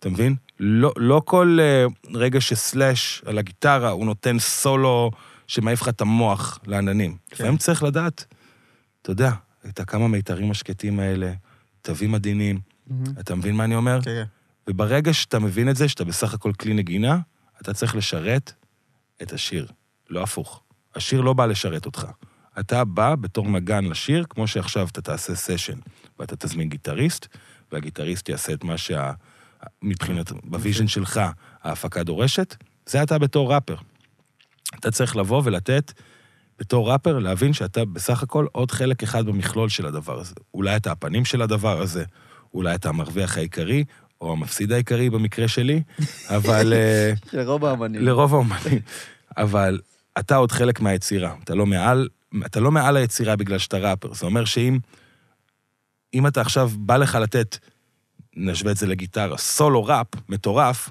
אתה 0.00 0.08
מבין? 0.08 0.36
לא, 0.60 0.92
לא 0.96 1.22
כל 1.24 1.58
uh, 1.60 2.10
רגע 2.14 2.40
שסלאש 2.40 3.22
על 3.26 3.38
הגיטרה, 3.38 3.90
הוא 3.90 4.06
נותן 4.06 4.38
סולו 4.38 5.10
שמעיף 5.46 5.82
לך 5.82 5.88
את 5.88 6.00
המוח 6.00 6.58
לעננים. 6.66 7.16
כן. 7.30 7.34
לפעמים 7.34 7.56
צריך 7.56 7.82
לדעת, 7.82 8.24
אתה 9.02 9.10
יודע, 9.10 9.32
את 9.68 9.80
הכמה 9.80 10.08
מיתרים 10.08 10.50
השקטים 10.50 11.00
האלה, 11.00 11.32
תווים 11.82 12.14
עדינים, 12.14 12.60
מהמם. 12.86 13.04
אתה 13.20 13.34
מבין 13.34 13.56
מה 13.56 13.64
אני 13.64 13.74
אומר? 13.74 14.02
כן, 14.02 14.10
כן. 14.10 14.24
וברגע 14.70 15.12
שאתה 15.12 15.38
מבין 15.38 15.68
את 15.68 15.76
זה, 15.76 15.88
שאתה 15.88 16.04
בסך 16.04 16.34
הכל 16.34 16.52
כלי 16.52 16.74
נגינה, 16.74 17.18
אתה 17.60 17.72
צריך 17.74 17.96
לשרת 17.96 18.52
את 19.22 19.32
השיר, 19.32 19.66
לא 20.10 20.22
הפוך. 20.22 20.62
השיר 20.94 21.20
לא 21.20 21.32
בא 21.32 21.46
לשרת 21.46 21.86
אותך. 21.86 22.06
אתה 22.60 22.84
בא 22.84 23.14
בתור 23.14 23.48
נגן 23.48 23.84
לשיר, 23.84 24.24
כמו 24.30 24.46
שעכשיו 24.46 24.88
אתה 24.92 25.02
תעשה 25.02 25.34
סשן, 25.34 25.78
ואתה 26.18 26.36
תזמין 26.36 26.68
גיטריסט, 26.68 27.26
והגיטריסט 27.72 28.28
יעשה 28.28 28.52
את 28.52 28.64
מה 28.64 28.78
שה... 28.78 29.12
מבחינת, 29.82 30.32
ב 30.44 30.50
vision 30.50 30.88
שלך, 30.88 31.20
ההפקה 31.62 32.02
דורשת, 32.02 32.56
זה 32.86 33.02
אתה 33.02 33.18
בתור 33.18 33.54
ראפר. 33.54 33.76
אתה 34.78 34.90
צריך 34.90 35.16
לבוא 35.16 35.42
ולתת, 35.44 35.92
בתור 36.58 36.92
ראפר, 36.92 37.18
להבין 37.18 37.52
שאתה 37.52 37.84
בסך 37.84 38.22
הכל 38.22 38.46
עוד 38.52 38.70
חלק 38.70 39.02
אחד 39.02 39.26
במכלול 39.26 39.68
של 39.68 39.86
הדבר 39.86 40.20
הזה. 40.20 40.34
אולי 40.54 40.76
אתה 40.76 40.92
הפנים 40.92 41.24
של 41.24 41.42
הדבר 41.42 41.80
הזה, 41.80 42.04
אולי 42.54 42.74
אתה 42.74 42.88
המרוויח 42.88 43.36
העיקרי, 43.36 43.84
או 44.20 44.32
המפסיד 44.32 44.72
העיקרי 44.72 45.10
במקרה 45.10 45.48
שלי, 45.48 45.82
אבל... 46.36 46.72
אה, 46.72 47.12
של 47.30 47.40
רוב 47.40 47.64
האמנים. 47.64 48.02
לרוב 48.02 48.34
האומנים. 48.34 48.80
אבל 49.36 49.80
אתה 50.18 50.36
עוד 50.36 50.52
חלק 50.52 50.80
מהיצירה, 50.80 51.34
אתה 51.44 51.54
לא 51.54 51.66
מעל 51.66 52.08
אתה 52.46 52.60
לא 52.60 52.70
מעל 52.70 52.96
היצירה 52.96 53.36
בגלל 53.36 53.58
שאתה 53.58 53.78
ראפר. 53.78 54.14
זה 54.14 54.26
אומר 54.26 54.44
שאם 54.44 54.78
אם 56.14 56.26
אתה 56.26 56.40
עכשיו 56.40 56.70
בא 56.76 56.96
לך 56.96 57.14
לתת, 57.14 57.58
נשווה 58.36 58.72
את 58.72 58.76
זה 58.76 58.86
לגיטרה, 58.86 59.36
סולו 59.38 59.84
ראפ 59.84 60.06
מטורף, 60.28 60.90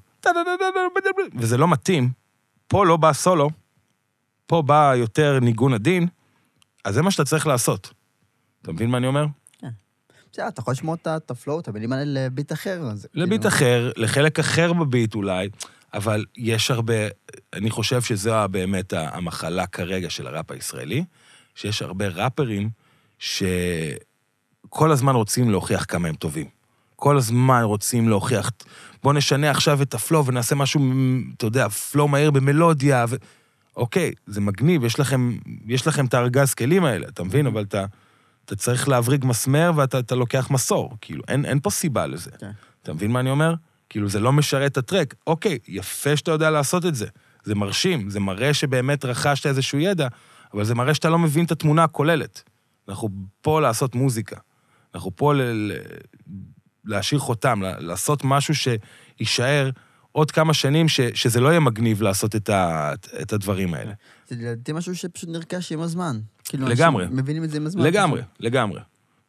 וזה 1.35 1.57
לא 1.57 1.67
מתאים, 1.67 2.09
פה 2.67 2.85
לא 2.85 2.97
בא 2.97 3.13
סולו, 3.13 3.49
פה 4.45 4.61
בא 4.61 4.93
יותר 4.95 5.39
ניגון 5.39 5.73
עדין, 5.73 6.07
אז 6.85 6.93
זה 6.93 7.01
מה 7.01 7.11
שאתה 7.11 7.25
צריך 7.25 7.47
לעשות. 7.47 7.93
אתה 8.61 8.71
מבין 8.71 8.89
מה 8.89 8.97
אני 8.97 9.07
אומר? 9.07 9.25
בסדר, 10.31 10.47
אתה 10.47 10.59
יכול 10.59 10.71
לשמוע 10.71 10.95
את 11.05 11.31
ה 11.31 11.36
flow, 11.36 11.59
את 11.59 11.67
המילים 11.67 11.93
האלה 11.93 12.25
ל 12.25 12.31
beat 12.31 12.51
אחר. 12.51 12.81
אז 12.91 13.07
ל 13.13 13.19
beat 13.19 13.41
כאילו- 13.41 13.47
אחר, 13.55 13.91
לחלק 13.97 14.39
אחר 14.39 14.73
ב 14.73 14.82
beat 14.82 15.15
אולי, 15.15 15.49
אבל 15.93 16.25
יש 16.37 16.71
הרבה, 16.71 16.93
אני 17.53 17.69
חושב 17.69 18.01
שזו 18.01 18.35
באמת 18.51 18.93
המחלה 18.93 19.67
כרגע 19.67 20.09
של 20.09 20.27
הראפ 20.27 20.51
הישראלי, 20.51 21.03
שיש 21.55 21.81
הרבה 21.81 22.07
ראפרים 22.07 22.69
שכל 23.19 24.91
הזמן 24.91 25.15
רוצים 25.15 25.49
להוכיח 25.49 25.85
כמה 25.87 26.07
הם 26.07 26.15
טובים. 26.15 26.58
כל 26.99 27.17
הזמן 27.17 27.61
רוצים 27.63 28.09
להוכיח, 28.09 28.51
בוא 29.03 29.13
נשנה 29.13 29.51
עכשיו 29.51 29.81
את 29.81 29.93
ה 29.93 30.00
flow 30.00 30.25
ונעשה 30.25 30.55
משהו, 30.55 30.81
אתה 31.37 31.45
יודע, 31.45 31.69
flow 31.69 32.07
מהיר 32.07 32.31
במלודיה, 32.31 33.05
ו... 33.09 33.15
אוקיי, 33.75 34.11
זה 34.27 34.41
מגניב, 34.41 34.83
יש 34.83 34.99
לכם, 34.99 35.37
יש 35.65 35.87
לכם 35.87 36.05
את 36.05 36.13
הארגז 36.13 36.53
כלים 36.53 36.85
האלה, 36.85 37.07
אתה 37.07 37.23
מבין? 37.23 37.47
אבל 37.47 37.63
אתה, 37.63 37.85
אתה 38.45 38.55
צריך 38.55 38.89
להבריג 38.89 39.25
מסמר 39.25 39.71
ואתה 39.75 39.99
אתה 39.99 40.15
לוקח 40.15 40.51
מסור. 40.51 40.97
כאילו, 41.01 41.23
אין, 41.27 41.45
אין 41.45 41.59
פה 41.59 41.69
סיבה 41.69 42.07
לזה. 42.07 42.31
כן. 42.39 42.51
אתה 42.83 42.93
מבין 42.93 43.11
מה 43.11 43.19
אני 43.19 43.29
אומר? 43.29 43.53
כאילו, 43.89 44.09
זה 44.09 44.19
לא 44.19 44.33
משרת 44.33 44.71
את 44.71 44.77
הטרק. 44.77 45.15
אוקיי, 45.27 45.59
יפה 45.67 46.17
שאתה 46.17 46.31
יודע 46.31 46.49
לעשות 46.49 46.85
את 46.85 46.95
זה. 46.95 47.07
זה 47.43 47.55
מרשים, 47.55 48.09
זה 48.09 48.19
מראה 48.19 48.53
שבאמת 48.53 49.05
רכשת 49.05 49.45
איזשהו 49.45 49.79
ידע, 49.79 50.07
אבל 50.53 50.63
זה 50.63 50.75
מראה 50.75 50.93
שאתה 50.93 51.09
לא 51.09 51.19
מבין 51.19 51.45
את 51.45 51.51
התמונה 51.51 51.83
הכוללת. 51.83 52.43
אנחנו 52.89 53.09
פה 53.41 53.61
לעשות 53.61 53.95
מוזיקה. 53.95 54.35
אנחנו 54.95 55.11
פה 55.15 55.33
ל- 55.33 55.71
להשאיר 56.89 57.19
חותם, 57.19 57.61
לעשות 57.79 58.21
משהו 58.23 58.53
שיישאר 58.55 59.69
עוד 60.11 60.31
כמה 60.31 60.53
שנים, 60.53 60.89
ש, 60.89 61.01
שזה 61.01 61.39
לא 61.39 61.49
יהיה 61.49 61.59
מגניב 61.59 62.01
לעשות 62.01 62.35
את, 62.35 62.49
ה, 62.49 62.93
את 63.21 63.33
הדברים 63.33 63.73
האלה. 63.73 63.93
זה 64.27 64.35
לדעתי 64.35 64.73
משהו 64.73 64.95
שפשוט 64.95 65.29
נרכש 65.29 65.71
עם 65.71 65.81
הזמן. 65.81 66.19
כאילו, 66.43 66.67
לגמרי. 66.67 67.05
מבינים 67.11 67.43
את 67.43 67.49
זה 67.49 67.57
עם 67.57 67.65
הזמן. 67.65 67.83
לגמרי, 67.83 68.21
לגמרי. 68.39 68.79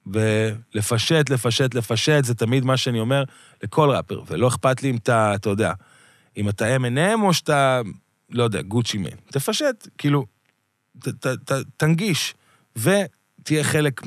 ולפשט, 0.07 1.31
לפשט, 1.31 1.75
לפשט, 1.75 2.25
זה 2.25 2.35
תמיד 2.35 2.65
מה 2.65 2.77
שאני 2.77 3.01
אומר 3.01 3.25
לכל 3.63 3.91
ראפר, 3.91 4.23
ולא 4.27 4.49
אכפת 4.49 4.83
לי 4.83 4.91
אם 4.91 4.97
אתה, 4.97 5.35
אתה 5.35 5.51
יודע, 5.51 5.73
אם 6.37 6.49
אתה 6.49 6.77
M&M 6.77 7.21
או 7.23 7.35
שאתה, 7.35 7.81
לא 8.31 8.43
יודע, 8.43 8.63
גוצ'י 8.63 8.99
מן. 8.99 9.17
תפשט, 9.31 9.89
כאילו, 9.99 10.27
ת, 10.99 11.09
ת, 11.09 11.27
ת, 11.27 11.53
תנגיש, 11.77 12.35
ותהיה 12.77 13.65
חלק 13.65 14.07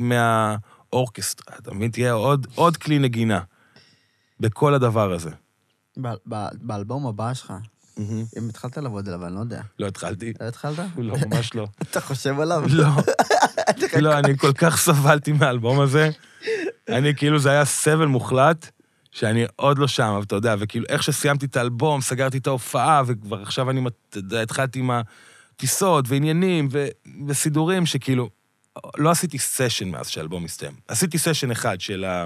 מהאורקסטרה, 0.93 1.55
אתה 1.59 1.73
מבין? 1.73 1.91
תהיה 1.91 2.11
עוד, 2.11 2.47
עוד 2.55 2.77
כלי 2.77 2.99
נגינה 2.99 3.39
בכל 4.39 4.73
הדבר 4.73 5.13
הזה. 5.13 5.29
ב- 6.01 6.13
ב- 6.29 6.47
באלבום 6.61 7.07
הבא 7.07 7.33
שלך, 7.33 7.53
אם 8.37 8.49
התחלת 8.49 8.77
לעבוד 8.77 9.07
עליו, 9.07 9.25
אני 9.25 9.35
לא 9.35 9.39
יודע. 9.39 9.61
לא 9.79 9.87
התחלתי. 9.87 10.33
לא 10.41 10.47
התחלת? 10.47 10.79
לא, 10.97 11.15
ממש 11.27 11.55
לא. 11.55 11.67
אתה 11.91 12.01
חושב 12.01 12.39
עליו? 12.39 12.63
לא. 12.69 12.87
לא, 14.01 14.19
אני 14.19 14.37
כל 14.37 14.53
כך 14.53 14.77
סבלתי 14.77 15.31
מהאלבום 15.31 15.79
הזה. 15.79 16.09
אני, 16.89 17.15
כאילו, 17.15 17.39
זה 17.39 17.49
היה 17.51 17.65
סבל 17.65 18.05
מוחלט, 18.05 18.71
שאני 19.11 19.45
עוד 19.55 19.77
לא 19.77 19.87
שם, 19.87 20.03
אבל 20.03 20.23
אתה 20.23 20.35
יודע, 20.35 20.55
וכאילו, 20.59 20.85
איך 20.89 21.03
שסיימתי 21.03 21.45
את 21.45 21.57
האלבום, 21.57 22.01
סגרתי 22.01 22.37
את 22.37 22.47
ההופעה, 22.47 23.03
וכבר 23.05 23.41
עכשיו 23.41 23.69
אני, 23.69 23.81
אתה 24.09 24.17
יודע, 24.17 24.41
התחלתי 24.41 24.79
עם 24.79 24.91
הטיסות 24.91 26.05
ועניינים 26.07 26.67
ו- 26.71 26.87
וסידורים, 27.27 27.85
שכאילו, 27.85 28.29
לא 28.97 29.11
עשיתי 29.11 29.39
סשן 29.39 29.89
מאז 29.89 30.07
שהאלבום 30.09 30.45
הסתיים. 30.45 30.73
עשיתי 30.87 31.17
סשן 31.17 31.51
אחד 31.51 31.81
של 31.81 32.05
ה... 32.05 32.25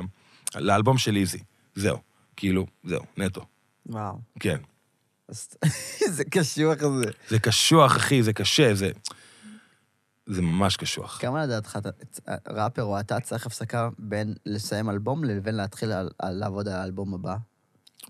לאלבום 0.55 0.97
של 0.97 1.15
איזי. 1.15 1.39
זהו. 1.75 1.97
כאילו, 2.35 2.65
זהו, 2.83 3.03
נטו. 3.17 3.45
וואו. 3.85 4.19
כן. 4.39 4.57
איזה 6.01 6.23
קשוח 6.33 6.77
זה. 6.79 7.11
זה 7.29 7.39
קשוח, 7.39 7.97
אחי, 7.97 8.23
זה 8.23 8.33
קשה, 8.33 8.75
זה... 8.75 8.91
זה 10.25 10.41
ממש 10.41 10.77
קשוח. 10.77 11.17
כמה 11.21 11.43
לדעתך 11.45 11.79
ראפר 12.49 12.83
או 12.83 12.99
אתה 12.99 13.19
צריך 13.19 13.45
הפסקה 13.45 13.89
בין 13.99 14.33
לסיים 14.45 14.89
אלבום 14.89 15.23
לבין 15.23 15.55
להתחיל 15.55 15.91
על- 15.91 16.09
על- 16.19 16.33
לעבוד 16.33 16.67
על 16.67 16.73
האלבום 16.73 17.13
הבא? 17.13 17.35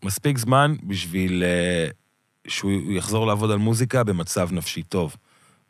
מספיק 0.04 0.38
זמן 0.38 0.76
בשביל 0.84 1.44
uh, 1.44 2.50
שהוא 2.52 2.72
יחזור 2.92 3.28
לעבוד 3.28 3.52
על 3.52 3.58
מוזיקה 3.58 4.04
במצב 4.04 4.50
נפשי 4.52 4.84
טוב. 4.84 5.16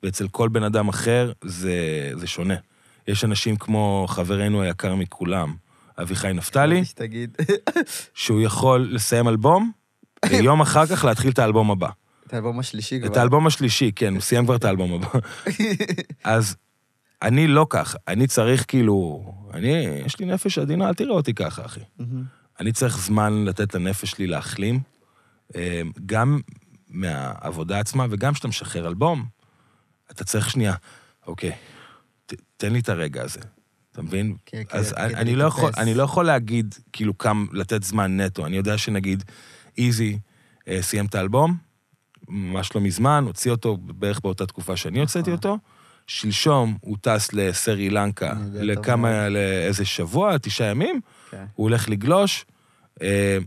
ואצל 0.04 0.28
כל 0.28 0.50
בן 0.50 0.64
אדם 0.64 0.88
אחר 0.88 1.32
זה, 1.44 2.12
זה 2.14 2.28
שונה. 2.28 2.56
יש 3.08 3.24
אנשים 3.24 3.56
כמו 3.56 4.06
חברנו 4.10 4.62
היקר 4.62 4.96
מכולם, 4.96 5.56
אביחי 6.02 6.34
נפתלי, 6.34 6.86
שתגיד. 6.92 7.38
שהוא 8.14 8.42
יכול 8.42 8.90
לסיים 8.92 9.28
אלבום, 9.28 9.72
ויום 10.30 10.62
אחר 10.62 10.86
כך 10.86 11.06
להתחיל 11.06 11.32
את 11.32 11.40
האלבום 11.40 11.72
הבא. 11.72 11.90
את 12.28 12.34
האלבום 12.34 12.60
השלישי 12.60 13.00
כבר. 13.00 13.12
את 13.12 13.18
האלבום 13.18 13.48
השלישי, 13.48 13.92
כן, 13.96 14.14
הוא 14.14 14.22
סיים 14.22 14.46
כבר 14.46 14.56
את 14.56 14.66
האלבום 14.66 14.94
הבא. 14.94 15.20
אז 16.24 16.56
אני 17.22 17.48
לא 17.48 17.68
ככה, 17.70 17.98
אני 18.08 18.28
צריך 18.28 18.66
כאילו... 18.68 19.26
אני, 19.54 19.68
יש 20.06 20.20
לי 20.20 20.26
נפש 20.26 20.58
עדינה, 20.58 20.88
אל 20.90 20.94
תראה 20.94 21.12
אותי 21.12 21.34
ככה, 21.34 21.66
אחי. 21.66 21.80
אני 22.60 22.72
צריך 22.72 22.98
זמן 22.98 23.46
לתת 23.46 23.76
לנפש 23.76 24.12
שלי 24.12 24.28
להחלים, 24.28 24.80
אה, 25.56 25.82
גם 26.06 26.40
מהעבודה 26.90 27.80
עצמה, 27.80 28.06
וגם 28.10 28.34
כשאתה 28.34 28.48
משחרר 28.48 28.88
אלבום, 28.88 29.26
אתה 30.12 30.24
צריך 30.24 30.50
שנייה, 30.50 30.74
אוקיי, 31.28 31.52
ת, 32.26 32.34
תן 32.58 32.74
לי 32.74 32.80
את 32.80 32.90
הרגע 32.90 33.24
הזה, 33.24 33.40
אתה 33.92 34.02
מבין? 34.02 34.36
כן, 34.46 34.64
כן, 34.70 34.78
אז 34.78 34.94
אני, 34.94 35.16
אני, 35.16 35.36
לא 35.36 35.44
יכול. 35.44 35.72
אני 35.78 35.94
לא 35.94 36.04
יכול 36.04 36.26
להגיד, 36.26 36.76
כאילו, 36.94 37.18
כמה, 37.18 37.46
לתת 37.54 37.84
זמן 37.84 38.22
נטו. 38.22 38.46
אני 38.46 38.58
יודע 38.58 38.78
שנגיד, 38.78 39.24
איזי 39.78 40.20
אה, 40.68 40.82
סיים 40.82 41.06
את 41.06 41.16
האלבום, 41.16 41.58
ממש 42.28 42.76
לא 42.76 42.82
מזמן, 42.82 43.24
הוציא 43.28 43.52
אותו 43.52 43.78
בערך 43.78 44.20
באותה 44.20 44.46
תקופה 44.46 44.78
שאני 44.78 45.00
הוצאתי 45.00 45.20
נכון. 45.20 45.34
אותו. 45.34 45.58
שלשום 46.08 46.78
הוא 46.82 46.98
טס 47.02 47.34
לסרי 47.34 47.90
לנקה 47.90 48.34
לכמה, 48.54 49.30
לאיזה 49.30 49.86
שבוע, 49.86 50.38
תשעה 50.38 50.68
ימים, 50.68 51.02
כן. 51.32 51.46
הוא 51.56 51.64
הולך 51.64 51.90
לגלוש, 51.90 52.46
אה, 53.02 53.38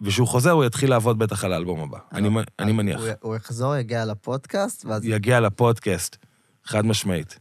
וכשהוא 0.00 0.28
חוזר 0.28 0.50
הוא 0.50 0.64
יתחיל 0.64 0.90
לעבוד 0.90 1.18
בטח 1.18 1.44
על 1.44 1.52
האלבום 1.52 1.80
הבא. 1.80 1.98
אני, 2.12 2.28
מ- 2.28 2.38
אני 2.58 2.70
אז 2.70 2.76
מניח. 2.76 3.00
הוא- 3.00 3.08
הוא 3.20 3.36
יחזור, 3.36 3.76
יגיע 3.76 4.04
לפודקאסט, 4.04 4.84
ואז... 4.84 5.04
יגיע 5.04 5.40
לפודקאסט, 5.40 6.16
חד 6.64 6.86
משמעית. 6.86 7.38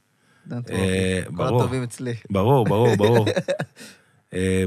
אה, 0.52 1.20
כל 1.28 1.32
ברור. 1.36 1.62
הטובים 1.62 1.84
אצלי. 1.84 2.14
ברור, 2.30 2.66
ברור, 2.66 2.96
ברור. 2.96 3.26
אה, 4.34 4.64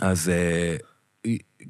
אז 0.00 0.28
אה, 0.28 0.76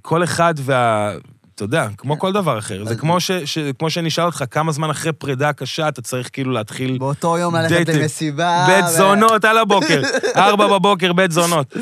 כל 0.02 0.24
אחד 0.24 0.54
וה... 0.58 1.12
אתה 1.54 1.64
יודע, 1.64 1.88
כמו 1.98 2.18
כל 2.18 2.32
דבר 2.32 2.58
אחר. 2.58 2.84
זה 2.84 2.96
כמו, 2.96 3.20
ש, 3.20 3.30
ש, 3.32 3.58
כמו 3.78 3.90
שאני 3.90 4.08
אשאל 4.08 4.24
אותך, 4.24 4.44
כמה 4.50 4.72
זמן 4.72 4.90
אחרי 4.90 5.12
פרידה 5.12 5.52
קשה 5.52 5.88
אתה 5.88 6.02
צריך 6.02 6.30
כאילו 6.32 6.50
להתחיל... 6.52 6.98
באותו 6.98 7.38
יום 7.38 7.56
ללכת. 7.56 7.88
למסיבה. 7.88 8.64
בית 8.68 8.84
זונות 8.88 9.44
על 9.44 9.58
הבוקר, 9.58 10.02
ארבע 10.36 10.66
בבוקר, 10.78 11.12
בית 11.12 11.30
זונות. 11.30 11.76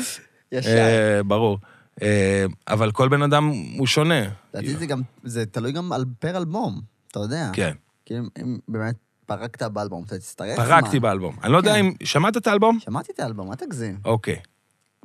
ישר. 0.51 0.69
אה, 0.69 1.23
ברור. 1.23 1.57
אה, 2.01 2.45
אבל 2.67 2.91
כל 2.91 3.09
בן 3.09 3.21
אדם 3.21 3.47
הוא 3.77 3.87
שונה. 3.87 4.21
לדעתי 4.53 4.75
זה 4.77 4.85
גם, 4.85 5.01
זה 5.23 5.45
תלוי 5.45 5.71
גם 5.71 5.91
על 5.91 6.05
פר 6.19 6.37
אלבום, 6.37 6.81
אתה 7.07 7.19
יודע. 7.19 7.49
כן, 7.53 7.73
כאילו, 8.05 8.25
אם 8.41 8.57
באמת 8.67 8.95
פרקת 9.25 9.63
באלבום, 9.63 10.03
אתה 10.03 10.17
תצטרך 10.17 10.57
פרקתי 10.57 10.89
זמן. 10.89 10.99
באלבום. 10.99 11.35
אני 11.43 11.51
לא 11.51 11.57
יודע 11.57 11.73
כן. 11.73 11.79
אם... 11.79 11.93
שמעת 12.03 12.37
את 12.37 12.47
האלבום? 12.47 12.79
שמעתי 12.79 13.11
את 13.11 13.19
האלבום, 13.19 13.51
אל 13.51 13.55
תגזים. 13.55 13.99
אוקיי. 14.05 14.39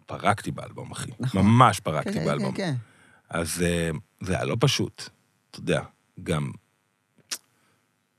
פרקתי 0.06 0.50
באלבום, 0.50 0.90
אחי. 0.90 1.10
נכון. 1.20 1.42
ממש 1.42 1.80
כן, 1.80 1.84
פרקתי 1.84 2.12
כן, 2.12 2.24
באלבום. 2.24 2.52
כן, 2.52 2.72
כן. 2.72 2.74
אז 3.30 3.62
אה, 3.62 3.90
זה 4.20 4.34
היה 4.34 4.44
לא 4.44 4.56
פשוט, 4.60 5.08
אתה 5.50 5.58
יודע, 5.58 5.82
גם... 6.22 6.50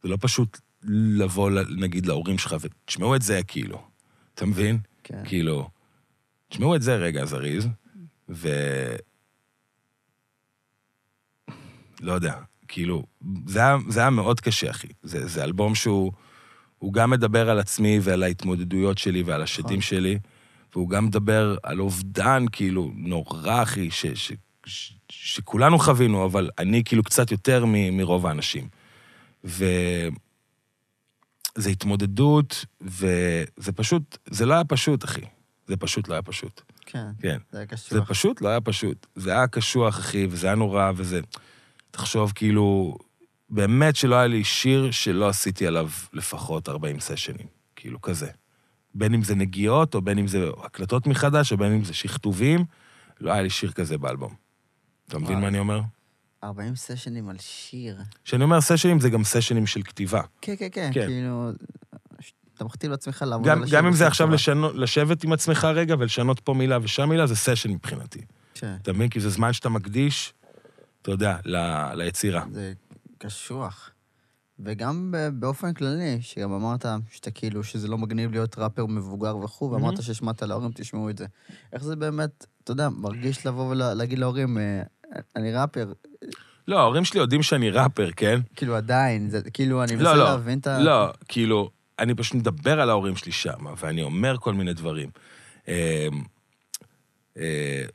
זה 0.04 0.10
לא 0.10 0.18
פשוט 0.22 0.60
לבוא, 0.84 1.52
נגיד, 1.78 2.06
להורים 2.06 2.38
שלך 2.38 2.56
ותשמעו 2.60 3.16
את 3.16 3.22
זה, 3.22 3.42
כאילו. 3.48 3.82
אתה 4.34 4.46
מבין? 4.46 4.80
כן. 5.04 5.22
כאילו, 5.26 5.70
תשמעו 6.50 6.76
את 6.76 6.82
זה 6.82 6.96
רגע 6.96 7.26
זריז, 7.26 7.68
ו... 8.30 8.50
לא 12.02 12.12
יודע, 12.12 12.34
כאילו, 12.68 13.04
זה 13.48 13.60
היה, 13.60 13.78
זה 13.90 14.00
היה 14.00 14.10
מאוד 14.10 14.40
קשה, 14.40 14.70
אחי. 14.70 14.88
זה, 15.04 15.28
זה 15.28 15.44
אלבום 15.44 15.76
שהוא 15.76 16.12
הוא 16.80 16.94
גם 16.94 17.10
מדבר 17.10 17.50
על 17.50 17.60
עצמי 17.60 18.00
ועל 18.02 18.24
ההתמודדויות 18.24 18.98
שלי 18.98 19.24
ועל 19.24 19.42
השדים 19.42 19.66
נכון. 19.66 19.82
שלי, 19.82 20.20
והוא 20.76 20.90
גם 20.90 21.06
מדבר 21.06 21.58
על 21.64 21.80
אובדן, 21.80 22.46
כאילו, 22.52 22.92
נורא, 22.96 23.64
אחי, 23.64 23.92
ש, 23.92 24.06
ש, 24.06 24.32
ש, 24.66 24.94
שכולנו 25.10 25.80
חווינו, 25.80 26.26
אבל 26.26 26.50
אני 26.58 26.84
כאילו 26.84 27.04
קצת 27.04 27.32
יותר 27.32 27.66
מ, 27.66 27.98
מרוב 27.98 28.26
האנשים. 28.26 28.68
וזה 29.44 30.10
התמודדות, 31.70 32.66
וזה 32.82 33.72
פשוט, 33.76 34.18
זה 34.26 34.46
לא 34.46 34.54
היה 34.54 34.64
פשוט, 34.64 35.06
אחי. 35.06 35.22
זה 35.68 35.78
פשוט 35.78 36.08
לא 36.08 36.14
היה 36.14 36.22
פשוט. 36.22 36.62
כן, 36.88 37.08
כן. 37.22 37.38
זה 37.52 37.58
היה 37.58 37.68
זה 37.70 37.76
קשוח. 37.76 38.10
פשוט 38.10 38.42
לא 38.42 38.50
היה 38.50 38.62
פשוט. 38.62 39.08
זה 39.16 39.32
היה 39.32 39.48
קשוח, 39.48 40.00
אחי, 40.00 40.28
וזה 40.30 40.48
היה 40.48 40.56
נורא, 40.56 40.92
וזה... 40.96 41.20
תחשוב, 41.92 42.32
כאילו, 42.36 42.98
באמת 43.50 43.96
שלא 43.96 44.16
היה 44.16 44.28
לי 44.28 44.44
שיר 44.44 44.92
שלא 44.92 45.30
עשיתי 45.30 45.68
עליו 45.68 45.90
לפחות 46.14 46.70
40 46.70 47.00
סשנים. 47.00 47.48
כאילו. 47.76 48.02
כזה. 48.02 48.30
בין 48.96 49.14
אם 49.14 49.24
זה 49.24 49.36
נגיעות, 49.36 49.96
או 49.96 50.02
בין 50.02 50.18
אם 50.18 50.28
זה 50.28 50.50
הקלטות 50.64 51.08
מחדש, 51.08 51.52
או 51.52 51.58
בין 51.58 51.74
אם 51.74 51.84
זה 51.84 51.94
שכתובים, 51.94 52.66
לא 53.22 53.32
היה 53.32 53.42
לי 53.42 53.50
שיר 53.50 53.72
כזה 53.72 53.98
באלבום. 53.98 54.34
אתה 55.08 55.18
מבין 55.18 55.30
וואו. 55.30 55.42
מה 55.42 55.48
אני 55.48 55.60
אומר? 55.60 55.82
40 56.44 56.76
סשנים 56.76 57.30
על 57.30 57.36
שיר. 57.40 57.98
כשאני 58.24 58.44
אומר 58.44 58.62
סשנים, 58.62 59.00
זה 59.00 59.10
גם 59.10 59.24
סשנים 59.24 59.68
של 59.68 59.84
כתיבה. 59.84 60.22
כן, 60.42 60.56
כן, 60.56 60.68
כן, 60.72 60.90
כן. 60.94 61.08
כאילו... 61.08 61.52
אתה 62.58 62.66
מכתיב 62.66 62.92
לעצמך 62.92 63.26
לעבוד 63.28 63.48
גם, 63.48 63.64
על 63.64 63.70
גם 63.72 63.86
אם 63.86 63.94
זה 63.94 64.08
עכשיו 64.08 64.28
טובה. 64.28 64.36
לשנו, 64.36 64.74
לשבת 64.74 65.24
עם 65.24 65.34
עצמך 65.34 65.68
רגע 65.76 65.96
ולשנות 66.00 66.40
פה 66.40 66.54
מילה 66.54 66.78
ושם 66.82 67.10
מילה, 67.10 67.28
זה 67.28 67.36
סשן 67.36 67.72
מבחינתי. 67.72 68.22
כן, 68.54 68.76
אתה 68.82 68.94
מבין? 68.94 69.10
כי 69.10 69.20
זה 69.20 69.30
זמן 69.30 69.54
שאתה 69.54 69.70
מקדיש, 69.70 70.34
אתה 71.02 71.12
יודע, 71.12 71.38
ל, 71.46 71.56
ליצירה. 71.94 72.44
זה 72.52 72.74
קשוח. 73.18 73.90
וגם 74.60 75.14
באופן 75.34 75.74
כללי, 75.74 76.18
שגם 76.22 76.54
אמרת 76.54 76.86
שאתה 77.12 77.32
כאילו, 77.32 77.64
שזה 77.64 77.88
לא 77.88 77.98
מגניב 77.98 78.32
להיות 78.32 78.58
ראפר 78.58 78.86
מבוגר 78.86 79.38
וכו', 79.38 79.72
ואמרת 79.72 80.02
שהשמעת 80.04 80.44
להורים, 80.44 80.72
תשמעו 80.76 81.10
את 81.10 81.18
זה. 81.18 81.26
איך 81.74 81.84
זה 81.84 81.96
באמת, 81.96 82.46
אתה 82.64 82.72
יודע, 82.72 82.90
מרגיש 82.90 83.46
לבוא 83.46 83.70
ולהגיד 83.70 84.20
להורים, 84.20 84.58
אה, 84.58 84.82
אני 85.36 85.54
ראפר, 85.54 85.94
לא, 86.68 86.80
ההורים 86.80 87.06
שלי 87.06 87.20
יודעים 87.20 87.44
שאני 87.44 87.70
ראפר, 87.70 88.10
כן? 88.12 88.40
כאילו 88.56 88.76
עדיין, 88.76 89.30
זה 89.30 89.42
כאילו, 89.54 89.84
אני 89.84 89.96
מנסה 89.96 90.14
לא, 90.14 90.18
לא, 90.18 90.24
להבין 90.24 90.60
את 90.60 90.68
ה... 90.68 90.80
לא, 90.80 91.14
כאילו, 91.28 91.70
אני 92.00 92.16
פשוט 92.16 92.36
מדבר 92.36 92.82
על 92.82 92.90
ההורים 92.90 93.16
שלי 93.16 93.32
שם, 93.32 93.66
ואני 93.78 94.04
אומר 94.04 94.38
כל 94.38 94.54
מיני 94.54 94.74
דברים. 94.74 95.10
אה, 95.68 96.08
אה, 97.38 97.86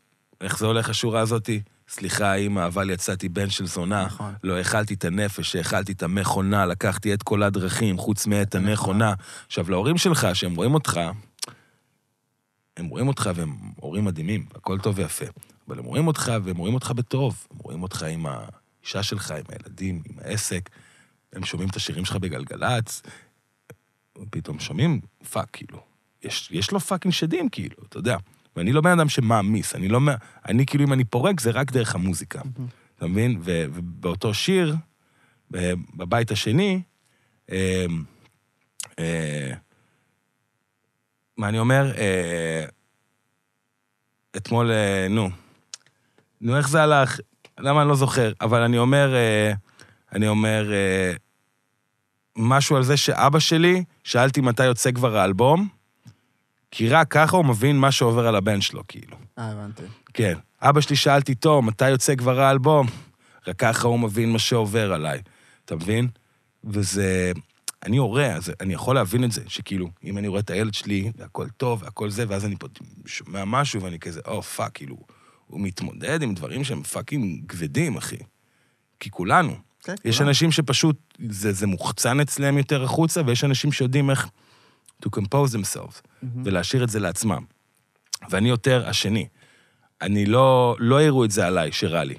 איך 0.41 0.59
זה 0.59 0.67
הולך 0.67 0.91
השורה 0.91 1.21
הזאתי? 1.21 1.63
סליחה, 1.89 2.35
אמא, 2.35 2.67
אבל 2.67 2.91
יצאתי 2.91 3.29
בן 3.29 3.51
של 3.51 3.67
זונה. 3.67 4.05
נכון. 4.07 4.35
לא 4.45 4.57
האכלתי 4.57 4.95
את 4.95 5.05
הנפש, 5.05 5.57
האכלתי 5.57 5.93
את 5.93 6.03
המכונה, 6.03 6.67
לקחתי 6.67 7.15
את 7.15 7.23
כל 7.23 7.43
הדרכים, 7.43 7.99
חוץ 7.99 8.27
מאת 8.27 8.57
נכון. 8.57 8.69
הנכונה. 8.69 9.15
עכשיו, 9.47 9.71
להורים 9.71 9.99
שלך, 9.99 10.29
שהם 10.35 10.55
רואים 10.55 10.75
אותך, 10.75 11.01
הם 12.77 12.87
רואים 12.87 13.09
אותך 13.09 13.31
והם 13.35 13.57
הורים 13.77 14.05
מדהימים, 14.05 14.47
הכל 14.55 14.79
טוב 14.79 14.99
ויפה. 14.99 15.25
אבל 15.69 15.79
הם 15.79 15.85
רואים 15.85 16.07
אותך 16.07 16.33
והם 16.45 16.57
רואים 16.57 16.75
אותך 16.75 16.91
בטוב. 16.91 17.47
הם 17.51 17.59
רואים 17.59 17.83
אותך 17.83 18.03
עם 18.03 18.27
האישה 18.27 19.03
שלך, 19.03 19.31
עם 19.31 19.45
הילדים, 19.49 20.03
עם 20.07 20.17
העסק. 20.25 20.71
הם 21.33 21.45
שומעים 21.45 21.69
את 21.69 21.77
השירים 21.77 22.05
שלך 22.05 22.17
בגלגלצ, 22.17 23.03
פתאום 24.31 24.59
שומעים 24.59 25.01
fuck, 25.31 25.49
כאילו. 25.53 25.79
יש, 26.23 26.49
יש 26.53 26.71
לו 26.71 26.81
fucking 26.81 27.15
שדים, 27.15 27.49
כאילו, 27.49 27.77
אתה 27.89 27.99
יודע. 27.99 28.17
ואני 28.57 28.73
לא 28.73 28.81
בן 28.81 28.91
אדם 28.91 29.09
שמעמיס, 29.09 29.75
אני 29.75 29.89
לא... 29.89 30.01
אני, 30.49 30.67
כאילו, 30.67 30.85
אם 30.85 30.93
אני 30.93 31.05
פורק, 31.05 31.41
זה 31.41 31.51
רק 31.51 31.73
דרך 31.73 31.95
המוזיקה. 31.95 32.41
אתה 32.97 33.07
מבין? 33.07 33.41
ובאותו 33.45 34.35
שיר, 34.35 34.77
בבית 35.97 36.31
השני, 36.31 36.83
אה, 37.51 37.87
אה, 38.99 39.53
מה 41.37 41.49
אני 41.49 41.59
אומר? 41.59 41.93
אה, 41.97 42.65
אתמול, 44.37 44.71
אה, 44.71 45.07
נו, 45.11 45.31
נו, 46.41 46.57
איך 46.57 46.69
זה 46.69 46.83
הלך? 46.83 47.21
למה 47.59 47.81
אני 47.83 47.89
לא 47.89 47.95
זוכר? 47.97 48.33
אבל 48.41 48.63
אני 48.63 48.79
אומר, 48.79 49.15
אה, 49.15 49.53
אני 50.13 50.29
אומר, 50.29 50.73
אה, 50.73 51.13
משהו 52.37 52.77
על 52.77 52.83
זה 52.83 52.97
שאבא 52.97 53.39
שלי, 53.39 53.85
שאלתי 54.05 54.41
מתי 54.41 54.65
יוצא 54.65 54.93
כבר 54.93 55.17
האלבום, 55.17 55.69
כי 56.71 56.89
רק 56.89 57.11
ככה 57.11 57.37
הוא 57.37 57.45
מבין 57.45 57.79
מה 57.79 57.93
שעובר 57.93 58.27
על 58.27 58.37
הבן 58.37 58.61
שלו, 58.61 58.83
כאילו. 58.89 59.17
אה, 59.39 59.51
הבנתי. 59.51 59.83
כן. 60.15 60.39
אבא 60.63 60.81
שלי 60.81 60.97
שאלתי, 60.97 61.35
טוב, 61.35 61.65
מתי 61.65 61.91
יוצא 61.91 62.15
כבר 62.15 62.41
האלבום? 62.41 62.87
רק 63.47 63.57
ככה 63.59 63.89
הוא 63.89 63.99
מבין 63.99 64.33
מה 64.33 64.39
שעובר 64.39 64.93
עליי. 64.93 65.23
אתה 65.65 65.77
מבין? 65.77 66.09
וזה... 66.65 67.33
אני 67.87 67.97
הורה, 67.97 68.27
אז 68.27 68.53
אני 68.61 68.75
יכול 68.75 68.95
להבין 68.95 69.25
את 69.25 69.33
זה, 69.33 69.43
שכאילו, 69.49 69.89
אם 70.05 70.19
אני 70.19 70.29
רואה 70.29 70.41
את 70.41 70.51
הילד 70.51 70.75
שלי, 70.75 71.13
והכל 71.17 71.49
טוב, 71.49 71.83
והכל 71.83 72.11
זה, 72.11 72.25
ואז 72.29 72.45
אני 72.45 72.57
פה 72.57 72.67
שומע 73.07 73.45
משהו, 73.45 73.83
ואני 73.83 73.99
כזה, 73.99 74.21
או, 74.27 74.43
fuck, 74.43 74.71
כאילו, 74.75 74.97
הוא 75.47 75.61
מתמודד 75.61 76.23
עם 76.23 76.35
דברים 76.35 76.65
שהם 76.65 76.83
fucking 76.83 77.49
כבדים, 77.49 77.97
אחי. 77.97 78.17
כי 79.01 79.11
כולנו. 79.11 79.57
כן, 79.83 79.95
יש 80.05 80.17
לכולם. 80.17 80.29
אנשים 80.29 80.53
שפשוט, 80.53 80.97
זה, 81.29 81.53
זה 81.53 81.67
מוחצן 81.67 82.21
אצלם 82.21 82.59
יותר 82.59 82.85
החוצה, 82.85 83.21
ויש 83.27 83.45
אנשים 83.45 83.73
שיודעים 83.73 84.11
איך 84.11 84.29
to 85.05 85.09
compose 85.17 85.55
themselves, 85.55 86.01
ולהשאיר 86.45 86.85
את 86.85 86.89
זה 86.89 87.01
לעצמם. 87.01 87.45
ואני 88.31 88.49
יותר 88.49 88.89
השני. 88.89 89.27
אני 90.03 90.27
לא, 90.27 90.77
לא 90.79 91.03
יראו 91.03 91.25
את 91.25 91.31
זה 91.31 91.47
עליי, 91.47 91.73
שרע 91.73 92.05
לי. 92.05 92.15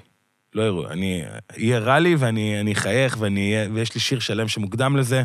לא 0.54 0.62
יראו, 0.62 0.88
אני, 0.88 1.22
יהיה 1.56 1.78
רע 1.78 1.98
לי 1.98 2.14
ואני 2.14 2.60
אני 2.60 2.72
אחייך, 2.72 3.16
ואני 3.20 3.54
ויש 3.72 3.94
לי 3.94 4.00
שיר 4.00 4.18
שלם 4.18 4.48
שמוקדם 4.48 4.96
לזה, 4.96 5.22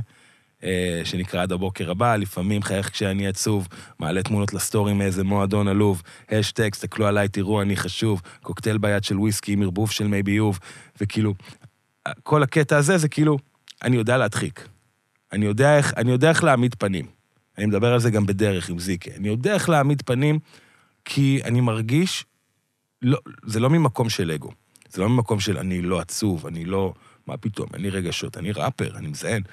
אה, 0.63 1.01
שנקרא 1.03 1.41
עד 1.41 1.51
הבוקר 1.51 1.91
הבא, 1.91 2.15
לפעמים 2.15 2.61
חייך 2.61 2.89
כשאני 2.89 3.27
עצוב, 3.27 3.67
מעלה 3.99 4.23
תמונות 4.23 4.53
לסטורי 4.53 4.93
מאיזה 4.93 5.23
מועדון 5.23 5.67
עלוב, 5.67 6.01
השטג, 6.29 6.69
תסתכלו 6.69 7.07
עליי, 7.07 7.27
תראו, 7.27 7.61
אני 7.61 7.75
חשוב, 7.75 8.21
קוקטייל 8.41 8.77
ביד 8.77 9.03
של 9.03 9.19
וויסקי 9.19 9.53
עם 9.53 9.61
ערבוב 9.61 9.91
של 9.91 10.07
מי 10.07 10.23
ביוב, 10.23 10.59
וכאילו, 11.01 11.33
כל 12.23 12.43
הקטע 12.43 12.77
הזה 12.77 12.97
זה 12.97 13.09
כאילו, 13.09 13.37
אני 13.83 13.95
יודע 13.97 14.17
להדחיק. 14.17 14.67
אני 15.31 15.45
יודע 15.45 15.77
איך, 15.77 15.93
אני 15.97 16.11
יודע 16.11 16.29
איך 16.29 16.43
להעמיד 16.43 16.75
פנים. 16.75 17.05
אני 17.57 17.65
מדבר 17.65 17.93
על 17.93 17.99
זה 17.99 18.09
גם 18.09 18.25
בדרך 18.25 18.69
עם 18.69 18.79
זיקה. 18.79 19.11
אני 19.17 19.27
יודע 19.27 19.53
איך 19.53 19.69
להעמיד 19.69 20.01
פנים, 20.05 20.39
כי 21.05 21.39
אני 21.43 21.61
מרגיש, 21.61 22.25
לא, 23.01 23.19
זה 23.45 23.59
לא 23.59 23.69
ממקום 23.69 24.09
של 24.09 24.31
אגו. 24.31 24.51
זה 24.89 25.01
לא 25.01 25.09
ממקום 25.09 25.39
של 25.39 25.57
אני 25.57 25.81
לא 25.81 25.99
עצוב, 25.99 26.47
אני 26.47 26.65
לא... 26.65 26.93
מה 27.27 27.37
פתאום, 27.37 27.67
אין 27.73 27.81
לי 27.81 27.89
רגשות, 27.89 28.37
אני 28.37 28.51
ראפר, 28.51 28.97
אני 28.97 29.07
מזיין. 29.07 29.43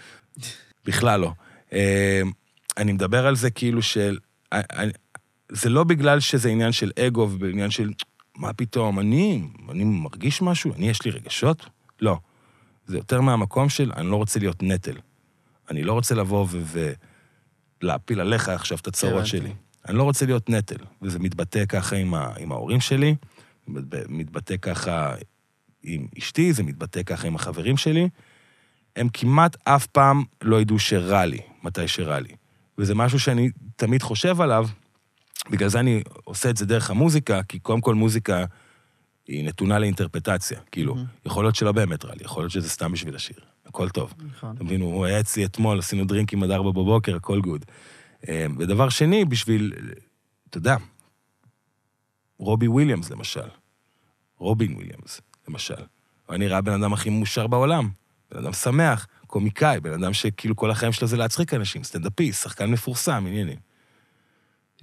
בכלל 0.84 1.20
לא. 1.20 1.32
אה, 1.72 2.22
אני 2.76 2.92
מדבר 2.92 3.26
על 3.26 3.36
זה 3.36 3.50
כאילו 3.50 3.82
של... 3.82 4.18
אה, 4.52 4.60
אני- 4.72 4.92
זה 5.52 5.68
לא 5.70 5.84
בגלל 5.84 6.20
שזה 6.20 6.48
עניין 6.48 6.72
של 6.72 6.90
אגו 6.98 7.20
ובעניין 7.20 7.70
של 7.70 7.92
מה 8.36 8.52
פתאום, 8.52 8.98
אני, 8.98 9.42
אני 9.70 9.84
מרגיש 9.84 10.42
משהו, 10.42 10.74
אני 10.74 10.88
יש 10.88 11.04
לי 11.04 11.10
רגשות? 11.10 11.66
לא. 12.00 12.18
זה 12.86 12.96
יותר 12.96 13.20
מהמקום 13.20 13.68
של 13.68 13.92
אני 13.96 14.10
לא 14.10 14.16
רוצה 14.16 14.38
להיות 14.38 14.62
נטל. 14.62 14.96
אני 15.70 15.82
לא 15.82 15.92
רוצה 15.92 16.14
לבוא 16.14 16.46
ולהפיל 17.82 18.20
עליך 18.20 18.48
עכשיו 18.48 18.78
את 18.78 18.86
הצרות. 18.86 19.26
שלי. 19.26 19.52
אני 19.88 19.96
לא 19.96 20.02
רוצה 20.02 20.26
להיות 20.26 20.50
נטל, 20.50 20.76
וזה 21.02 21.18
מתבטא 21.18 21.64
ככה 21.66 21.96
עם, 21.96 22.14
ה- 22.14 22.32
עם 22.38 22.52
ההורים 22.52 22.80
שלי, 22.80 23.14
מת- 23.68 23.94
מתבטא 24.08 24.56
ככה 24.62 25.14
עם 25.82 26.06
אשתי, 26.18 26.52
זה 26.52 26.62
מתבטא 26.62 27.02
ככה 27.02 27.26
עם 27.26 27.34
החברים 27.34 27.76
שלי. 27.76 28.08
הם 28.96 29.08
כמעט 29.12 29.56
אף 29.64 29.86
פעם 29.86 30.22
לא 30.42 30.60
ידעו 30.60 30.78
שרע 30.78 31.26
לי, 31.26 31.38
מתי 31.62 31.88
שרע 31.88 32.20
לי. 32.20 32.28
וזה 32.78 32.94
משהו 32.94 33.20
שאני 33.20 33.50
תמיד 33.76 34.02
חושב 34.02 34.40
עליו, 34.40 34.68
בגלל 35.50 35.68
זה 35.68 35.80
אני 35.80 36.02
עושה 36.24 36.50
את 36.50 36.56
זה 36.56 36.66
דרך 36.66 36.90
המוזיקה, 36.90 37.42
כי 37.42 37.58
קודם 37.58 37.80
כל 37.80 37.94
מוזיקה 37.94 38.44
היא 39.28 39.44
נתונה 39.44 39.78
לאינטרפטציה. 39.78 40.60
כאילו, 40.72 40.96
יכול 41.26 41.44
להיות 41.44 41.56
שלא 41.56 41.72
באמת 41.72 42.04
רע 42.04 42.14
לי, 42.14 42.24
יכול 42.24 42.42
להיות 42.42 42.52
שזה 42.52 42.68
סתם 42.68 42.92
בשביל 42.92 43.16
השיר. 43.16 43.36
הכל 43.66 43.88
טוב. 43.88 44.14
נכון. 44.28 44.54
אתה 44.54 44.64
מבין, 44.64 44.80
הוא 44.80 45.04
היה 45.04 45.20
אצלי 45.20 45.44
אתמול, 45.44 45.78
עשינו 45.78 46.04
דרינקים 46.04 46.42
עד 46.42 46.50
ארבע 46.50 46.70
בבוקר, 46.70 47.16
הכל 47.16 47.40
good. 47.40 47.64
אה, 48.28 48.46
ודבר 48.58 48.88
שני, 48.88 49.24
בשביל, 49.24 49.72
אתה 50.50 50.58
יודע, 50.58 50.76
רובי 52.38 52.68
וויליאמס 52.68 53.10
למשל, 53.10 53.48
רובין 54.38 54.74
וויליאמס 54.74 55.20
למשל, 55.48 55.74
הוא 56.26 56.36
נראה 56.36 56.58
הבן 56.58 56.82
אדם 56.82 56.92
הכי 56.92 57.10
מאושר 57.10 57.46
בעולם, 57.46 57.88
בן 58.30 58.38
אדם 58.38 58.52
שמח, 58.52 59.06
קומיקאי, 59.26 59.80
בן 59.80 59.92
אדם 59.92 60.12
שכאילו 60.12 60.56
כל 60.56 60.70
החיים 60.70 60.92
שלו 60.92 61.08
זה 61.08 61.16
להצחיק 61.16 61.54
אנשים, 61.54 61.84
סטנדאפיסט, 61.84 62.42
שחקן 62.42 62.70
מפורסם, 62.70 63.24
עניינים. 63.26 63.58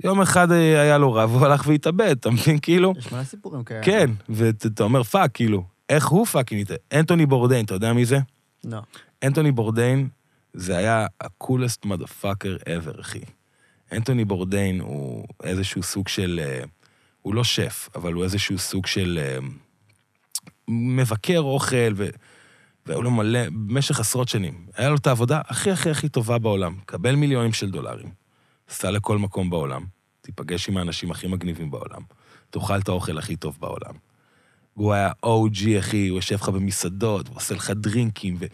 יום 0.04 0.22
אחד 0.22 0.52
אה, 0.52 0.82
היה 0.82 0.98
לו 0.98 1.14
רע, 1.14 1.32
הוא 1.32 1.46
הלך 1.46 1.64
והתאבד, 1.68 2.16
אתה 2.20 2.30
מבין? 2.30 2.60
כאילו, 2.60 2.94
יש 2.98 3.12
מלא 3.12 3.24
סיפורים 3.24 3.64
כאלה. 3.64 3.84
כן, 3.84 4.12
ואתה 4.30 4.84
אומר 4.84 5.04
fuck, 5.04 5.32
כאילו, 5.34 5.64
איך 5.90 6.08
הוא 6.08 6.26
fucking 6.26 6.62
התאבד? 6.62 6.80
אנטוני 6.94 7.26
בורדיין, 7.26 7.66
אתה 7.66 7.74
יודע 7.74 7.94
מי 7.94 8.06
זה? 8.06 8.20
לא. 8.64 8.80
אנטוני 9.24 9.52
בורדיין 9.52 10.08
זה 10.54 10.78
היה 10.78 11.06
ה-coolest 11.22 11.86
motherfucker 11.86 12.64
ever, 12.66 13.02
אחי. 13.02 13.22
אנטוני 13.92 14.26
בורדיין 14.26 14.80
הוא 14.80 15.28
איזשהו 15.44 15.84
סוג 15.84 16.08
של... 16.08 16.42
אה, 16.44 16.64
הוא 17.22 17.36
לא 17.36 17.44
שף, 17.44 17.90
אבל 17.96 18.14
הוא 18.14 18.24
איזשהו 18.24 18.58
סוג 18.58 18.86
של 18.86 19.20
אה, 19.22 19.38
מבקר 20.68 21.40
אוכל, 21.40 21.94
ו... 21.96 22.08
והיו 22.86 23.02
לו 23.02 23.12
מלא, 23.12 23.40
במשך 23.50 24.00
עשרות 24.00 24.28
שנים. 24.30 24.66
היה 24.76 24.90
לו 24.90 24.96
את 24.96 25.08
העבודה 25.08 25.42
הכי 25.48 25.72
הכי 25.72 25.90
הכי 25.90 26.10
טובה 26.10 26.38
בעולם. 26.38 26.76
קבל 26.86 27.16
מיליונים 27.16 27.54
של 27.54 27.72
דולרים. 27.72 28.23
נסע 28.74 28.92
לכל 28.92 29.18
מקום 29.18 29.50
בעולם, 29.50 29.86
תיפגש 30.22 30.70
עם 30.70 30.78
האנשים 30.78 31.12
הכי 31.12 31.28
מגניבים 31.28 31.72
בעולם, 31.72 32.02
תאכל 32.50 32.80
את 32.80 32.88
האוכל 32.88 33.18
הכי 33.18 33.36
טוב 33.36 33.58
בעולם. 33.60 33.94
והוא 34.78 34.94
היה 34.94 35.12
OG, 35.26 35.80
אחי, 35.80 36.08
הוא 36.08 36.18
יושב 36.18 36.36
לך 36.36 36.50
במסעדות, 36.50 37.30
ועושה 37.30 37.56
לך 37.56 37.70
דרינקים, 37.70 38.36
ו... 38.40 38.46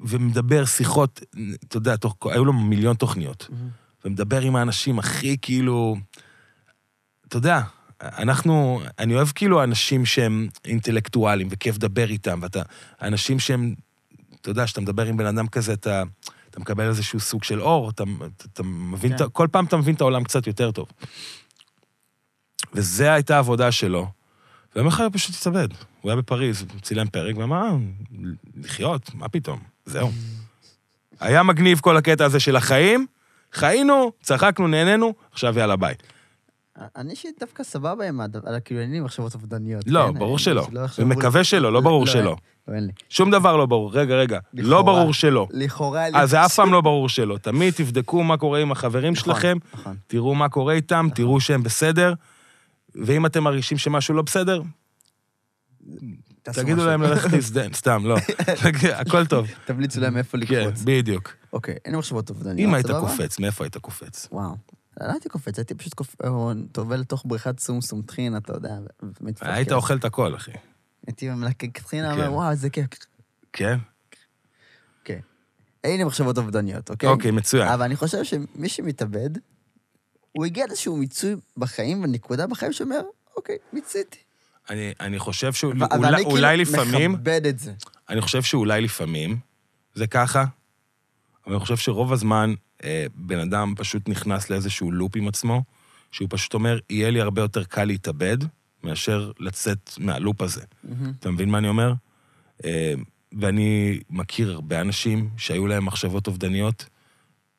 ומדבר 0.00 0.64
שיחות, 0.64 1.20
אתה 1.68 1.76
יודע, 1.76 1.96
תוך, 1.96 2.16
היו 2.24 2.44
לו 2.44 2.52
מיליון 2.52 2.96
תוכניות. 2.96 3.48
ומדבר 4.04 4.40
עם 4.40 4.56
האנשים 4.56 4.98
הכי 4.98 5.36
כאילו... 5.42 5.96
אתה 7.28 7.36
יודע, 7.36 7.60
אנחנו, 8.00 8.80
אני 8.98 9.14
אוהב 9.14 9.28
כאילו 9.34 9.64
אנשים 9.64 10.06
שהם 10.06 10.48
אינטלקטואלים, 10.64 11.48
וכיף 11.50 11.76
לדבר 11.76 12.10
איתם, 12.10 12.38
ואתה, 12.42 12.62
אנשים 13.02 13.38
שהם, 13.38 13.74
אתה 14.40 14.50
יודע, 14.50 14.64
כשאתה 14.64 14.80
מדבר 14.80 15.06
עם 15.06 15.16
בן 15.16 15.26
אדם 15.26 15.48
כזה, 15.48 15.72
אתה, 15.72 16.02
אתה 16.56 16.62
מקבל 16.62 16.88
איזשהו 16.88 17.20
סוג 17.20 17.44
של 17.44 17.60
אור, 17.60 17.90
אתה, 17.90 18.04
אתה, 18.36 18.44
אתה 18.52 18.62
מבין, 18.62 19.12
כן. 19.12 19.18
כן. 19.18 19.24
כל 19.32 19.48
פעם 19.52 19.64
אתה 19.64 19.76
מבין 19.76 19.94
את 19.94 20.00
העולם 20.00 20.24
קצת 20.24 20.46
יותר 20.46 20.70
טוב. 20.70 20.86
וזו 22.72 23.04
הייתה 23.04 23.36
העבודה 23.36 23.72
שלו. 23.72 24.06
ויום 24.76 24.86
אחד 24.86 25.04
הוא 25.04 25.12
פשוט 25.12 25.36
התאבד. 25.40 25.68
הוא 26.00 26.10
היה 26.10 26.16
בפריז, 26.16 26.64
צילם 26.82 27.08
פרק, 27.08 27.36
ואמר, 27.36 27.62
"אה, 27.62 27.76
לחיות? 28.56 29.10
מה 29.14 29.28
פתאום? 29.28 29.60
זהו. 29.86 30.10
היה 31.20 31.42
מגניב 31.42 31.80
כל 31.80 31.96
הקטע 31.96 32.24
הזה 32.24 32.40
של 32.40 32.56
החיים, 32.56 33.06
חיינו, 33.52 34.12
צחקנו, 34.22 34.68
נהנינו, 34.68 35.14
עכשיו 35.32 35.58
יאללה 35.58 35.76
ביי. 35.76 35.94
אני 36.96 37.10
אישית 37.10 37.36
דווקא 37.40 37.62
סבבה 37.64 38.08
עם 38.08 38.20
הדבר, 38.20 38.60
כאילו 38.60 38.80
אין 38.80 38.90
לי 38.90 39.00
מחשבות 39.00 39.34
אובדניות. 39.34 39.82
לא, 39.86 40.06
כן? 40.12 40.18
ברור 40.18 40.38
שלא. 40.38 40.66
יחשבו- 40.84 41.02
ומקווה 41.02 41.44
שלא, 41.44 41.72
לא 41.72 41.80
ברור 41.80 42.00
לא, 42.06 42.12
שלא. 42.12 42.36
לא. 42.68 42.76
שום 43.08 43.30
דבר 43.30 43.56
לא 43.56 43.66
ברור. 43.66 43.92
רגע, 43.92 44.14
רגע. 44.14 44.38
לא 44.54 44.62
לכאורה. 44.62 44.82
ברור 44.82 45.12
שלא. 45.14 45.48
לכאורה... 45.50 46.06
אז 46.14 46.30
זה 46.30 46.44
אף 46.44 46.54
פעם 46.54 46.72
לא 46.72 46.80
ברור 46.80 47.08
שלא. 47.08 47.38
תמיד 47.38 47.74
תבדקו 47.74 48.22
מה 48.22 48.36
קורה 48.36 48.60
עם 48.60 48.72
החברים 48.72 49.12
נכון, 49.12 49.24
שלכם, 49.34 49.58
נכון. 49.74 49.96
תראו 50.06 50.34
מה 50.34 50.48
קורה 50.48 50.74
איתם, 50.74 51.08
תראו 51.14 51.40
שהם 51.40 51.62
בסדר, 51.62 52.14
ואם 52.94 53.26
אתם 53.26 53.44
מרגישים 53.44 53.78
שמשהו 53.78 54.14
לא 54.14 54.22
בסדר, 54.22 54.62
תגידו. 56.42 56.86
להם 56.86 57.02
ללכת 57.02 57.32
להזדהן, 57.32 57.72
סתם, 57.72 58.02
לא. 58.06 58.16
הכל 59.00 59.26
טוב. 59.26 59.46
תמליצו 59.64 60.00
להם 60.00 60.16
איפה 60.16 60.38
כן, 60.46 60.60
לקפוץ. 60.60 60.82
בדיוק. 60.84 61.34
אוקיי, 61.52 61.74
אין 61.84 61.92
לי 61.92 61.98
מחשבות 61.98 62.30
אובדניות, 62.30 62.58
אם 62.58 62.74
היית? 62.74 62.86
קופץ, 62.90 63.38
מאיפה 63.38 63.64
היית 63.64 63.76
קופץ? 63.76 64.28
וואו. 64.32 64.75
לא 65.00 65.12
הייתי 65.12 65.28
קופץ, 65.28 65.58
הייתי 65.58 65.74
פשוט 65.74 65.94
קופ- 65.94 66.16
טובל 66.72 66.96
לתוך 67.00 67.22
בריכת 67.26 67.58
סומסום 67.60 68.02
טחינה, 68.02 68.38
אתה 68.38 68.52
יודע, 68.52 68.74
ומתפקס. 69.20 69.48
היית 69.48 69.72
אוכל 69.72 69.96
את 69.96 70.04
הכל, 70.04 70.36
אחי. 70.36 70.50
הייתי 71.06 71.30
מלקק 71.30 71.78
טחינה, 71.78 72.14
כן. 72.14 72.20
אומר, 72.20 72.32
וואו, 72.32 72.50
איזה 72.50 72.70
כיף. 72.70 72.86
כן? 73.52 73.78
אוקיי. 75.00 75.20
אין 75.84 75.98
לי 75.98 76.04
מחשבות 76.04 76.38
אובדניות, 76.38 76.90
אוקיי? 76.90 77.08
אוקיי, 77.08 77.30
מצוין. 77.30 77.68
אבל 77.68 77.82
אני 77.82 77.96
חושב 77.96 78.24
שמי 78.24 78.68
שמתאבד, 78.68 79.30
הוא 80.32 80.44
הגיע 80.44 80.66
לאיזשהו 80.66 80.96
מיצוי 80.96 81.34
בחיים, 81.56 82.04
ונקודה 82.04 82.46
בחיים 82.46 82.72
שאומר, 82.72 83.00
אוקיי, 83.36 83.56
מיציתי. 83.72 84.18
אני- 84.70 84.92
אני 85.00 85.18
חושב 85.18 85.50
אבל 85.80 85.96
אולי- 85.98 86.08
אני 86.16 86.24
אולי 86.24 86.56
כאילו 86.64 86.78
לפעמים... 86.78 87.12
מכבד 87.12 87.46
את 87.46 87.58
זה. 87.58 87.72
אני 88.08 88.20
חושב 88.20 88.42
שאולי 88.42 88.80
לפעמים 88.80 89.38
זה 89.94 90.06
ככה, 90.06 90.44
אבל 91.46 91.54
אני 91.54 91.60
חושב 91.60 91.76
שרוב 91.76 92.12
הזמן 92.12 92.54
בן 93.14 93.38
אדם 93.38 93.74
פשוט 93.76 94.08
נכנס 94.08 94.50
לאיזשהו 94.50 94.92
לופ 94.92 95.16
עם 95.16 95.28
עצמו, 95.28 95.62
שהוא 96.12 96.28
פשוט 96.30 96.54
אומר, 96.54 96.78
יהיה 96.90 97.10
לי 97.10 97.20
הרבה 97.20 97.42
יותר 97.42 97.64
קל 97.64 97.84
להתאבד 97.84 98.38
מאשר 98.84 99.32
לצאת 99.38 99.90
מהלופ 99.98 100.42
הזה. 100.42 100.64
מהמם. 100.84 101.12
אתה 101.20 101.30
מבין 101.30 101.50
מה 101.50 101.58
אני 101.58 101.68
אומר? 101.68 101.92
אה, 102.64 102.94
ואני 103.40 104.00
מכיר 104.10 104.52
הרבה 104.52 104.80
אנשים 104.80 105.30
שהיו 105.36 105.66
להם 105.66 105.84
מחשבות 105.84 106.26
אובדניות, 106.26 106.88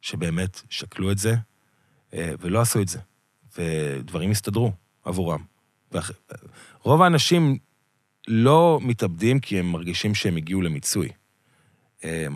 שבאמת 0.02 0.62
שקלו 0.70 1.12
את 1.12 1.18
זה, 1.18 1.36
אה, 2.14 2.34
ולא 2.40 2.62
עשו 2.62 2.82
את 2.82 2.88
זה, 2.88 3.00
ודברים 3.58 4.32
הסתדרו 4.32 4.72
עבורם. 5.06 5.44
ואח... 5.92 6.12
רוב 6.84 7.02
האנשים 7.02 7.58
לא 8.28 8.80
מתאבדים 8.82 9.40
כי 9.40 9.60
הם 9.60 9.72
מרגישים 9.72 10.16
שהם 10.16 10.38
הגיעו 10.38 10.62
למיצוי. 10.62 11.10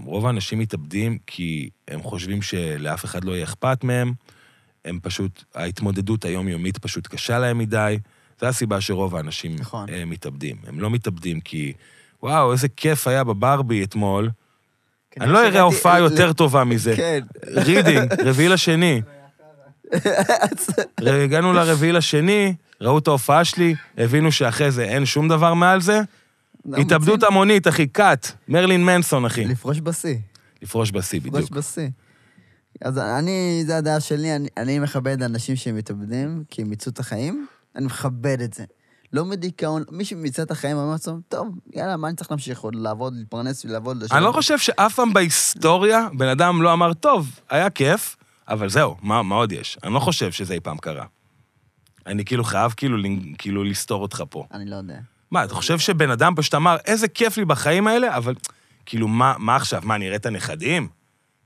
רוב 0.05 0.25
האנשים 0.25 0.59
מתאבדים 0.59 1.17
כי 1.27 1.69
הם 1.87 2.03
חושבים 2.03 2.41
שלאף 2.41 3.05
אחד 3.05 3.23
לא 3.23 3.31
יהיה 3.31 3.43
אכפת 3.43 3.83
מהם, 3.83 4.13
הם 4.85 4.99
פשוט, 5.01 5.43
ההתמודדות 5.55 6.25
היומיומית 6.25 6.77
פשוט 6.77 7.07
קשה 7.07 7.39
להם 7.39 7.57
מדי. 7.57 7.97
זו 8.41 8.47
הסיבה 8.47 8.81
שרוב 8.81 9.15
האנשים 9.15 9.55
נכון. 9.59 9.89
אה, 9.89 10.05
מתאבדים. 10.05 10.55
הם 10.67 10.79
לא 10.79 10.89
מתאבדים 10.89 11.39
כי, 11.39 11.73
וואו, 12.23 12.51
איזה 12.51 12.67
כיף 12.67 13.07
היה 13.07 13.23
בברבי 13.23 13.83
אתמול. 13.83 14.29
כן, 15.11 15.21
אני 15.21 15.31
לא 15.31 15.45
אראה 15.45 15.61
הופעה 15.61 15.99
ל- 15.99 16.03
יותר 16.03 16.33
טובה 16.33 16.63
מזה. 16.63 16.93
כן. 16.95 17.19
רידינג, 17.47 18.13
רביעי 18.25 18.49
לשני. 18.49 19.01
הגענו 21.23 21.53
לרביעי 21.53 21.91
לשני, 21.91 22.53
ראו 22.81 22.97
את 22.97 23.07
ההופעה 23.07 23.45
שלי, 23.45 23.75
הבינו 23.97 24.31
שאחרי 24.31 24.71
זה 24.71 24.83
אין 24.83 25.05
שום 25.05 25.27
דבר 25.27 25.53
מעל 25.53 25.81
זה. 25.81 26.01
התאבדות 26.77 27.23
המונית, 27.23 27.67
אחי, 27.67 27.87
cut. 27.87 28.27
מרלין 28.47 28.85
מנסון, 28.85 29.25
אחי. 29.25 29.45
לפרוש 29.45 29.79
בשיא. 29.79 30.15
לפרוש 30.61 30.91
בשיא, 30.91 31.19
לפרוש 31.19 31.33
בדיוק. 31.33 31.51
בשיא. 31.51 31.89
אז 32.81 32.97
אני, 32.97 33.63
זו 33.67 33.73
הדעה 33.73 33.99
שלי, 33.99 34.35
אני, 34.35 34.47
אני 34.57 34.79
מכבד 34.79 35.23
אנשים 35.23 35.55
שמתאבדים 35.55 36.43
כי 36.49 36.61
הם 36.61 36.69
מיצו 36.69 36.89
את 36.89 36.99
החיים, 36.99 37.47
אני 37.75 37.85
מכבד 37.85 38.41
את 38.41 38.53
זה. 38.53 38.63
לא 39.13 39.25
מדיכאון, 39.25 39.83
מי 39.91 40.05
שמיצה 40.05 40.43
את 40.43 40.51
החיים 40.51 40.77
אומר 40.77 40.91
לעצמו, 40.91 41.17
טוב, 41.27 41.47
יאללה, 41.73 41.97
מה 41.97 42.07
אני 42.07 42.15
צריך 42.15 42.31
להמשיך 42.31 42.59
עוד 42.59 42.75
לעבוד, 42.75 43.13
להתפרנס 43.15 43.65
ולעבוד? 43.65 44.03
אני 44.11 44.23
לא 44.23 44.31
חושב 44.31 44.57
שאף 44.57 44.95
פעם 44.95 45.13
בהיסטוריה 45.13 46.07
בן 46.17 46.27
אדם 46.27 46.61
לא 46.61 46.73
אמר, 46.73 46.93
טוב, 46.93 47.39
היה 47.49 47.69
כיף, 47.69 48.15
אבל 48.47 48.69
זהו, 48.69 48.95
מה, 49.01 49.23
מה 49.23 49.35
עוד 49.35 49.51
יש? 49.51 49.77
אני 49.83 49.93
לא 49.93 49.99
חושב 49.99 50.31
שזה 50.31 50.53
אי 50.53 50.59
פעם 50.59 50.77
קרה. 50.77 51.05
אני 52.05 52.25
כאילו 52.25 52.43
חייב 52.43 52.73
כאילו, 52.77 52.97
כאילו 53.37 53.63
לסתור 53.63 54.01
אותך 54.01 54.23
פה. 54.29 54.45
אני 54.53 54.69
לא 54.69 54.75
יודע. 54.75 54.99
מה, 55.31 55.43
אתה 55.43 55.53
חושב 55.53 55.79
שבן 55.79 56.11
אדם 56.11 56.33
פשוט 56.35 56.55
אמר, 56.55 56.77
איזה 56.85 57.07
כיף 57.07 57.37
לי 57.37 57.45
בחיים 57.45 57.87
האלה, 57.87 58.17
אבל 58.17 58.35
כאילו, 58.85 59.07
מה, 59.07 59.33
מה 59.37 59.55
עכשיו? 59.55 59.81
מה, 59.83 59.95
אני 59.95 60.07
אראה 60.07 60.15
את 60.15 60.25
הנכדים? 60.25 60.87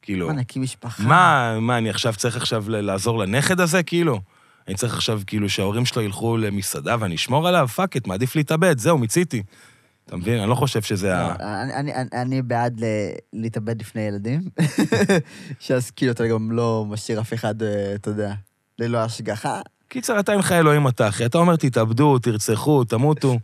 כאילו, 0.01 0.27
מה, 0.27 0.33
נקים 0.33 0.61
משפחה? 0.61 1.03
מה, 1.03 1.57
מה, 1.59 1.77
אני 1.77 1.89
עכשיו 1.89 2.13
צריך 2.13 2.35
עכשיו 2.35 2.65
לעזור 2.67 3.19
לנכד 3.19 3.59
הזה, 3.59 3.83
כאילו? 3.83 4.21
אני 4.67 4.75
צריך 4.75 4.93
עכשיו, 4.93 5.21
כאילו, 5.27 5.49
שההורים 5.49 5.85
שלו 5.85 6.01
ילכו 6.01 6.37
למסעדה 6.37 6.95
ואני 6.99 7.15
אשמור 7.15 7.47
עליו? 7.47 7.67
fuck 7.67 7.97
it, 7.97 8.07
מעדיף 8.07 8.35
להתאבד, 8.35 8.79
זהו, 8.79 8.97
מיציתי. 8.97 9.43
אתה 10.05 10.15
מבין? 10.15 10.39
אני 10.39 10.49
לא 10.49 10.55
חושב 10.55 10.81
שזה 10.81 11.07
לא, 11.07 11.13
ה... 11.13 11.63
אני, 11.79 11.91
אני, 12.13 12.41
בעד 12.41 12.81
להתאבד 13.33 13.81
לפני 13.81 14.01
ילדים, 14.01 14.41
שאז 15.59 15.91
כאילו 15.91 16.11
אתה 16.11 16.27
גם 16.27 16.51
לא 16.51 16.85
משאיר 16.89 17.21
אף 17.21 17.33
אחד, 17.33 17.63
אה, 17.63 17.95
אתה 17.95 18.09
יודע, 18.09 18.33
ללא 18.79 18.97
השגחה. 18.97 19.61
קיצר, 19.87 20.19
אתה 20.19 20.31
אין 20.31 20.39
לך 20.39 20.51
אלוהים 20.51 20.87
אתה, 20.87 21.07
אחי. 21.07 21.25
אתה 21.25 21.37
אומר, 21.37 21.55
תתאבדו, 21.55 22.19
תרצחו, 22.19 22.83
תמותו. 22.83 23.37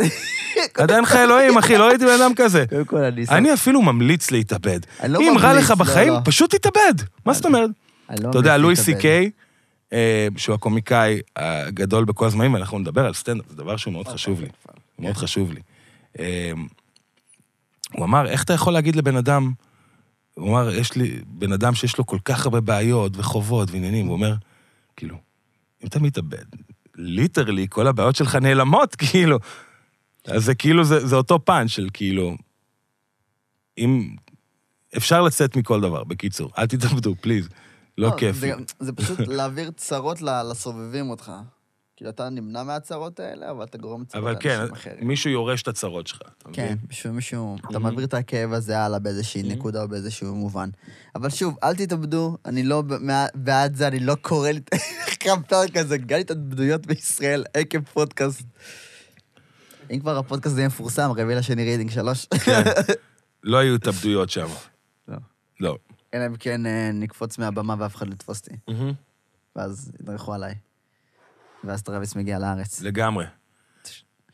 אין 0.88 1.02
לך 1.02 1.16
אלוהים, 1.16 1.58
אחי, 1.58 1.76
לא 1.78 1.88
ראיתי 1.88 2.04
בן 2.04 2.20
אדם 2.22 2.34
כזה. 2.36 2.64
קודם 2.68 2.84
כל, 2.84 2.96
אני... 2.96 3.24
אני 3.28 3.52
אפילו 3.52 3.82
ממליץ 3.82 4.30
להתאבד. 4.30 4.80
לא 5.08 5.18
אם 5.18 5.38
רע 5.38 5.54
לך 5.54 5.70
לא, 5.70 5.76
בחיים, 5.76 6.12
לא. 6.12 6.18
פשוט 6.24 6.54
תתאבד. 6.54 6.94
מה 7.26 7.32
זאת 7.32 7.46
אומרת? 7.46 7.70
אתה 8.14 8.38
יודע, 8.38 8.56
לואי. 8.56 8.76
סי 8.76 8.94
קיי, 8.98 9.30
אה, 9.92 10.28
שהוא 10.36 10.54
הקומיקאי 10.54 11.20
הגדול 11.36 12.04
בכל 12.04 12.26
הזמנים, 12.26 12.54
ואנחנו 12.54 12.78
נדבר 12.78 13.06
על 13.06 13.14
סטנדאפ, 13.14 13.46
זה 13.48 13.56
דבר 13.56 13.76
שהוא 13.76 13.92
מאוד 13.92 14.08
חשוב 14.08 14.40
לי. 14.40 14.48
מאוד 14.98 15.16
חשוב 15.16 15.52
לי. 15.52 15.60
אה, 16.18 16.52
הוא 17.92 18.04
אמר, 18.04 18.26
איך 18.26 18.42
אתה 18.42 18.52
יכול 18.52 18.72
להגיד 18.72 18.96
לבן 18.96 19.16
אדם, 19.16 19.52
הוא 20.34 20.50
אמר, 20.50 20.74
יש 20.74 20.94
לי 20.96 21.18
בן 21.26 21.52
אדם 21.52 21.74
שיש 21.74 21.98
לו 21.98 22.06
כל 22.06 22.18
כך 22.24 22.44
הרבה 22.44 22.60
בעיות 22.60 23.16
וחובות 23.16 23.70
ועניינים, 23.70 24.06
הוא 24.06 24.14
אומר, 24.14 24.34
כאילו, 24.96 25.16
אם 25.82 25.88
אתה 25.88 26.00
מתאבד, 26.00 26.44
literally 26.96 27.66
כל 27.70 27.86
הבעיות 27.86 28.16
שלך 28.16 28.34
נעלמות, 28.34 28.96
כאילו. 29.10 29.38
אז 30.26 30.44
זה 30.44 30.54
כאילו, 30.54 30.84
זה, 30.84 31.06
זה 31.06 31.16
אותו 31.16 31.44
פאנץ' 31.44 31.70
של 31.70 31.88
כאילו, 31.92 32.36
אם... 33.78 34.16
אפשר 34.96 35.22
לצאת 35.22 35.56
מכל 35.56 35.80
דבר, 35.80 36.04
בקיצור. 36.04 36.50
אל 36.58 36.66
תתאבדו, 36.66 37.14
please. 37.20 37.48
לא 37.98 38.10
כיף. 38.16 38.36
זה, 38.36 38.52
זה 38.80 38.92
פשוט 38.92 39.18
להעביר 39.36 39.70
צרות 39.76 40.22
לסובבים 40.22 41.10
אותך. 41.10 41.32
כאילו, 41.96 42.10
אתה 42.10 42.28
נמנע 42.28 42.62
מהצרות 42.62 43.20
האלה, 43.20 43.50
אבל 43.50 43.64
אתה 43.64 43.78
גורם 43.78 44.04
צרות 44.04 44.24
אבל 44.24 44.36
כן, 44.40 44.56
לאנשים 44.58 44.74
אחרים. 44.74 45.08
מישהו 45.08 45.30
יורש 45.30 45.62
את 45.62 45.68
הצרות 45.68 46.06
שלך, 46.06 46.20
אתה 46.38 46.48
כן, 46.52 46.64
מבין? 46.64 46.76
בשביל 46.88 47.12
מישהו, 47.12 47.56
אתה 47.70 47.76
Mhm. 47.76 47.78
מעביר 47.78 48.04
את 48.04 48.14
הכאב 48.14 48.52
הזה 48.52 48.78
הלאה 48.78 48.98
באיזושהי 48.98 49.42
Mhm. 49.42 49.46
נקודה 49.46 49.82
או 49.82 49.88
באיזשהו 49.88 50.34
מובן. 50.34 50.70
אבל 51.14 51.30
שוב, 51.30 51.56
אל 51.62 51.74
תתאבדו, 51.74 52.36
אני 52.44 52.62
לא 52.62 52.82
בעד 53.34 53.74
זה, 53.76 53.88
אני 53.88 53.98
לא 54.00 54.14
קורא 54.14 54.50
לי... 54.50 54.60
אחרי 55.08 55.30
הפרק 55.38 55.76
הזה, 55.76 55.96
גל 55.98 56.18
התאבדויות 56.20 56.86
בישראל 56.86 57.44
עקב 57.54 57.80
פודקאסט. 57.80 58.42
אם 59.90 60.00
כבר 60.00 60.18
הפודקאסט 60.18 60.56
יהיה 60.56 60.68
מפורסם, 60.68 61.10
רביעי 61.10 61.38
לשני 61.38 61.64
רידינג 61.64 61.90
שלוש. 61.90 62.26
כן. 62.44 62.62
לא 63.42 63.58
היו 63.58 63.74
התאבדויות 63.74 64.30
שם. 64.30 64.46
לא. 65.08 65.16
לא. 65.60 65.76
אלא 66.14 66.26
אם 66.26 66.36
כן 66.36 66.66
אה, 66.66 66.90
נקפוץ 66.92 67.38
מהבמה 67.38 67.74
ואף 67.78 67.96
אחד 67.96 68.08
לא 68.08 68.12
יתפוס 68.12 68.40
אותי. 68.40 68.56
ואז 69.56 69.92
ידרכו 70.00 70.34
עליי. 70.34 70.54
ואז 71.64 71.82
טרוויס 71.82 72.16
מגיע 72.16 72.38
לארץ. 72.38 72.80
לגמרי. 72.80 73.24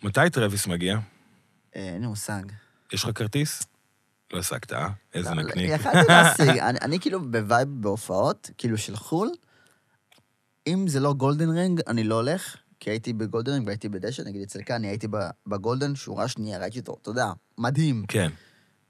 מתי 0.03 0.31
טרוויס 0.33 0.67
מגיע? 0.67 0.99
אין 1.73 2.01
לי 2.01 2.07
מושג. 2.07 2.43
יש 2.93 3.05
לך 3.05 3.11
כרטיס? 3.15 3.63
לא 4.33 4.39
השגת, 4.39 4.73
אה? 4.73 4.89
איזה 5.15 5.35
נקניק. 5.35 5.71
יכלתי 5.71 5.99
להשיג. 6.09 6.49
אני, 6.49 6.79
אני 6.83 7.01
כאילו 7.01 7.31
ב 7.31 7.38
vibe 7.38 7.69
בהופעות, 7.69 8.51
כאילו 8.59 8.79
של 8.79 8.97
חו"ל, 8.97 9.31
אם 10.67 10.89
זה 10.89 11.01
לא 11.01 11.13
golden 11.13 11.51
ring, 11.51 11.81
אני 11.87 12.05
לא 12.05 12.15
הולך, 12.15 12.57
כי 12.81 12.91
הייתי 12.91 13.13
ב 13.13 13.18
golden 13.18 13.53
ring 13.53 13.67
והייתי 13.67 13.89
בדשא, 13.89 14.23
נגיד 14.23 14.43
אצל 14.43 14.63
כאן, 14.67 14.85
הייתי 14.85 15.09
ב 15.47 15.53
golden, 15.53 15.95
שורה 15.95 16.29
שנייה, 16.29 16.59
ראיתי 16.59 16.79
אותו, 16.79 16.97
אתה 17.03 17.11
יודע, 17.11 17.33
מדהים. 17.59 18.05
כן. 18.09 18.31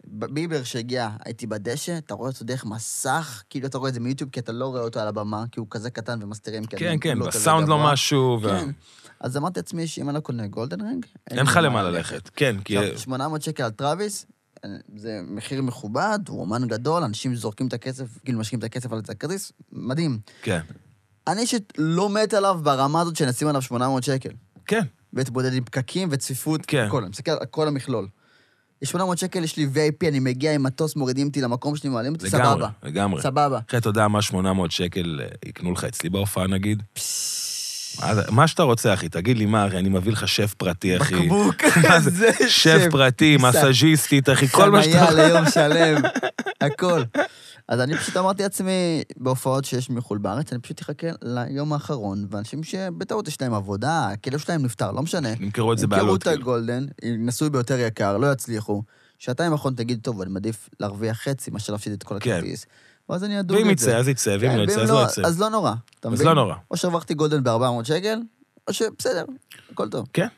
ביבר 0.06 0.62
שהגיע, 0.62 1.08
הייתי 1.24 1.46
בדשא, 1.46 1.98
אתה 1.98 2.14
רואה 2.14 2.30
אותו 2.30 2.44
דרך 2.44 2.64
מסך, 2.64 3.42
כאילו 3.50 3.66
אתה 3.66 3.78
רואה 3.78 3.88
את 3.88 3.94
זה 3.94 4.00
מיוטיוב, 4.00 4.30
כי 4.30 4.40
אתה 4.40 4.52
לא 4.52 4.66
רואה 4.66 4.82
אותו 4.82 5.00
על 5.00 5.08
הבמה, 5.08 5.44
כי 5.52 5.60
הוא 5.60 5.66
כזה 5.70 5.90
קטן 5.90 6.22
ומסתירים, 6.22 6.64
כן, 6.64 6.96
כן, 7.00 7.18
לא 7.18 7.26
כזה 7.26 7.38
והסאונד 7.38 7.68
לא. 7.68 7.92
משהו, 7.92 8.38
ו... 8.42 8.48
כן. 8.48 8.70
אז 9.20 9.36
אמרתי 9.36 9.60
לעצמי 9.60 9.86
שאם 9.86 10.08
אני 10.08 10.14
לא 10.14 10.20
קונה 10.20 10.46
golden 10.46 10.80
ring, 10.80 11.06
אין 11.30 11.38
לך 11.38 11.56
למה 11.62 11.82
ללכת. 11.82 12.28
כן, 12.28 12.56
כי... 12.64 12.78
עכשיו, 12.78 12.98
800 12.98 13.42
שקל 13.42 13.62
על 13.62 13.70
טרוויס, 13.70 14.26
זה 14.96 15.20
מחיר 15.28 15.62
מכובד, 15.62 16.18
הוא 16.28 16.40
אומן 16.40 16.68
גדול, 16.68 17.02
אנשים 17.02 17.34
זורקים 17.34 17.66
את 17.66 17.72
הכסף, 17.72 18.18
כאילו 18.24 18.38
משקיעים 18.38 18.58
את 18.58 18.64
הכסף 18.64 18.92
על 18.92 19.00
הכרטיס, 19.08 19.52
מדהים. 19.72 20.18
כן. 20.42 20.60
אני 21.32 21.40
אישית 21.40 21.72
לא 21.78 22.08
מת 22.08 22.34
עליו 22.34 22.60
ברמה 22.62 23.00
הזאת 23.00 23.16
שנשים 23.16 23.48
עליו 23.48 23.62
800 23.62 24.02
שקל. 24.02 24.30
כן. 24.66 24.82
ואתמודד 25.12 25.54
עם 25.54 25.64
פקקים 25.64 26.08
וצפיפות, 26.12 26.66
כן. 26.66 26.84
הכל, 26.86 27.02
אני 27.02 27.10
מסתכל 27.10 27.30
על 27.30 27.46
כל 27.50 27.68
המכלול. 27.68 28.08
יש 28.82 28.90
800 28.90 29.18
שקל, 29.18 29.44
יש 29.44 29.56
לי 29.56 29.66
VIP, 29.74 30.08
אני 30.08 30.18
מגיע 30.20 30.54
עם 30.54 30.62
מטוס, 30.62 30.96
מורידים 30.96 31.26
אותי 31.26 31.40
למקום 31.40 31.76
שלי, 31.76 31.90
מעלים 31.90 32.12
אותי, 32.12 32.26
לגמרי, 32.26 32.44
סבבה. 32.44 32.68
לגמרי. 32.82 33.22
סבבה. 33.22 33.58
אחי, 33.68 33.76
אתה 33.76 33.88
יודע 33.88 34.08
מה 34.08 34.22
800 34.22 34.70
שקל 34.70 35.20
אה, 35.22 35.26
יקנו 35.48 35.72
לך 35.72 35.84
אצלי 35.84 36.10
בהופעה, 36.10 36.46
נגיד? 36.46 36.82
מה 38.30 38.48
שאתה 38.48 38.62
רוצה, 38.62 38.94
אחי, 38.94 39.08
תגיד 39.08 39.38
לי 39.38 39.46
מה, 39.46 39.66
אחי, 39.66 39.76
אני 39.78 39.88
מביא 39.88 40.12
לך 40.12 40.28
שף 40.28 40.54
פרטי, 40.54 40.96
אחי. 40.96 41.14
בקבוק, 41.14 41.54
מה 41.88 42.00
זה? 42.00 42.10
זה 42.38 42.48
שף 42.48 42.80
פרטי, 42.90 43.36
טיסה. 43.36 43.48
מסאז'יסטית, 43.48 44.28
אחי, 44.28 44.48
כל 44.48 44.70
מה 44.70 44.82
שאתה... 44.82 45.06
חנייה 45.06 45.28
ליום 45.28 45.50
שלם, 45.50 46.02
הכל. 46.60 47.02
אז 47.70 47.80
אני 47.80 47.96
פשוט 47.96 48.16
אמרתי 48.16 48.42
לעצמי, 48.42 49.02
בהופעות 49.16 49.64
שיש 49.64 49.90
מחו"ל 49.90 50.18
בארץ, 50.18 50.52
אני 50.52 50.60
פשוט 50.60 50.82
אחכה 50.82 51.06
ליום 51.22 51.72
האחרון, 51.72 52.26
ואנשים 52.30 52.62
שבטעות 52.62 53.28
יש 53.28 53.40
להם 53.40 53.54
עבודה, 53.54 54.08
הכלב 54.08 54.38
שלהם 54.38 54.62
נפטר, 54.62 54.92
לא 54.92 55.02
משנה. 55.02 55.28
נמכרו 55.40 55.72
את 55.72 55.78
זה 55.78 55.84
ימכרו 55.84 56.00
בעלות, 56.00 56.22
את 56.22 56.28
כאילו. 56.28 56.40
הגולדן, 56.40 56.86
ינסו 57.02 57.50
ביותר 57.50 57.78
יקר, 57.78 58.16
לא 58.16 58.32
יצליחו. 58.32 58.82
שעתיים 59.18 59.52
האחרון 59.52 59.74
תגיד, 59.74 60.00
טוב, 60.02 60.20
אני 60.20 60.30
מעדיף 60.30 60.68
להרוויח 60.80 61.18
חצי 61.22 61.50
מאשר 61.50 61.72
להפסיד 61.72 61.92
את 61.92 62.02
כל 62.02 62.16
כן. 62.20 62.30
הכרטיס. 62.30 62.66
ואז 63.08 63.24
אני 63.24 63.40
אדוג 63.40 63.56
את 63.56 63.62
זה. 63.62 63.66
ואם 63.66 63.72
יצא, 63.72 63.98
אז 63.98 64.08
יצא, 64.08 64.36
ואם 64.40 64.50
כן, 64.50 64.58
לא 64.58 64.62
יצא, 64.62 64.80
אז 64.80 64.90
לא 64.90 65.04
יצא. 65.04 65.22
אז 65.26 65.40
לא 65.40 65.48
נורא, 65.48 65.72
אתה 66.00 66.08
אז 66.08 66.14
מבין? 66.14 66.26
לא 66.26 66.34
נורא. 66.34 66.54
או 66.70 66.76
שהרווחתי 66.76 67.14
golden 67.14 67.44
ב-400 67.44 67.84
שקל, 67.84 68.20
או 68.68 68.72
שבסדר, 68.72 69.24
הכל 69.72 69.88
טוב. 69.88 70.08
כן. 70.12 70.28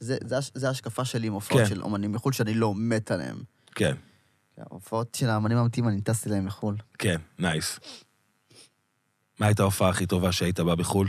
זה 0.00 0.68
ההשקפה 0.68 1.04
שלי 1.04 1.26
עם 1.26 1.32
הופעות 1.32 1.60
כן. 1.60 1.68
של 1.68 1.82
אומנים 1.82 2.12
מחו"ל, 2.12 2.32
שאני 2.32 2.54
לא 2.54 2.74
מת 2.74 3.10
עליהם. 3.10 3.36
כן, 3.74 3.94
ההופעות 4.58 5.14
של 5.14 5.28
האמנים 5.28 5.58
האמיתיים, 5.58 5.88
אני 5.88 6.00
טסתי 6.00 6.28
להם 6.28 6.46
לחו"ל. 6.46 6.76
כן, 6.98 7.20
nice. 7.38 7.78
מה 9.38 9.46
הייתה 9.46 9.62
ההופעה 9.62 9.88
הכי 9.88 10.06
טובה 10.06 10.32
שהיית 10.32 10.60
בה 10.60 10.74
בחו"ל? 10.74 11.08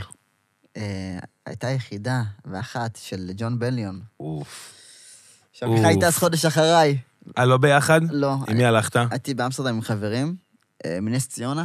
אה, 0.76 1.18
הייתה 1.46 1.70
יחידה 1.70 2.22
ואחת 2.44 2.96
של 3.02 3.30
ג'ון 3.36 3.58
בליון. 3.58 4.00
אוף. 4.20 4.74
שאביחי 5.52 5.94
אוף. 5.94 6.04
טס 6.04 6.18
חודש 6.18 6.44
אחריי. 6.44 6.98
אה, 7.38 7.44
לא 7.44 7.56
ביחד? 7.56 8.00
לא. 8.10 8.36
עם 8.48 8.56
מי 8.56 8.64
הלכת? 8.64 8.96
הייתי 9.10 9.34
באמסטרדם 9.34 9.74
עם 9.74 9.82
חברים, 9.82 10.36
אה, 10.84 11.00
מנס 11.00 11.28
ציונה, 11.28 11.64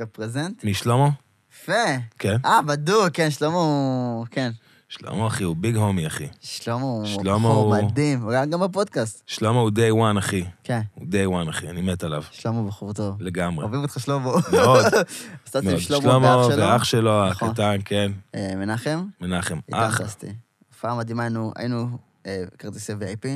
רפרזנט. 0.00 0.64
משלמה? 0.64 1.08
יפה. 1.52 1.72
כן. 2.18 2.36
אה, 2.44 2.62
בדוק, 2.62 3.08
כן, 3.12 3.30
שלמה 3.30 3.56
הוא... 3.56 4.26
כן. 4.30 4.50
שלמה, 4.88 5.26
אחי, 5.26 5.44
הוא 5.44 5.56
ביג 5.56 5.76
הומי, 5.76 6.06
אחי. 6.06 6.28
שלמה 6.40 6.82
הוא 6.82 7.06
הוא- 7.48 7.76
מדהים, 7.76 8.22
הוא 8.22 8.32
גם 8.50 8.60
בפודקאסט. 8.60 9.22
שלמה 9.26 9.60
הוא 9.60 9.70
day 9.70 10.14
one, 10.14 10.18
אחי. 10.18 10.44
כן, 10.64 10.80
הוא 10.94 11.04
day 11.10 11.46
one, 11.46 11.50
אחי, 11.50 11.68
אני 11.70 11.80
מת 11.80 12.04
עליו. 12.04 12.22
שלמה 12.30 12.62
בחור 12.62 12.92
טוב. 12.92 13.22
לגמרי. 13.22 13.62
אוהבים 13.64 13.82
אותך, 13.82 14.00
שלמה. 14.00 14.24
מאוד. 14.52 14.84
עשיתי 15.46 15.72
עם. 15.72 15.78
שלמה 15.80 16.18
ואח 16.36 16.50
שלו. 16.50 16.62
ואח 16.62 16.84
שלו 16.84 17.28
נכון. 17.30 17.48
הקטן, 17.48 17.76
כן. 17.84 18.12
אה, 18.34 18.52
מנחם. 18.56 19.04
מנחם. 19.20 19.58
אח. 19.72 20.00
הופעה 20.68 20.94
מדהימה, 20.94 21.26
היינו, 21.56 21.98
אה, 22.26 22.44
כרטיסי 22.58 22.92
VIP, 22.92 23.26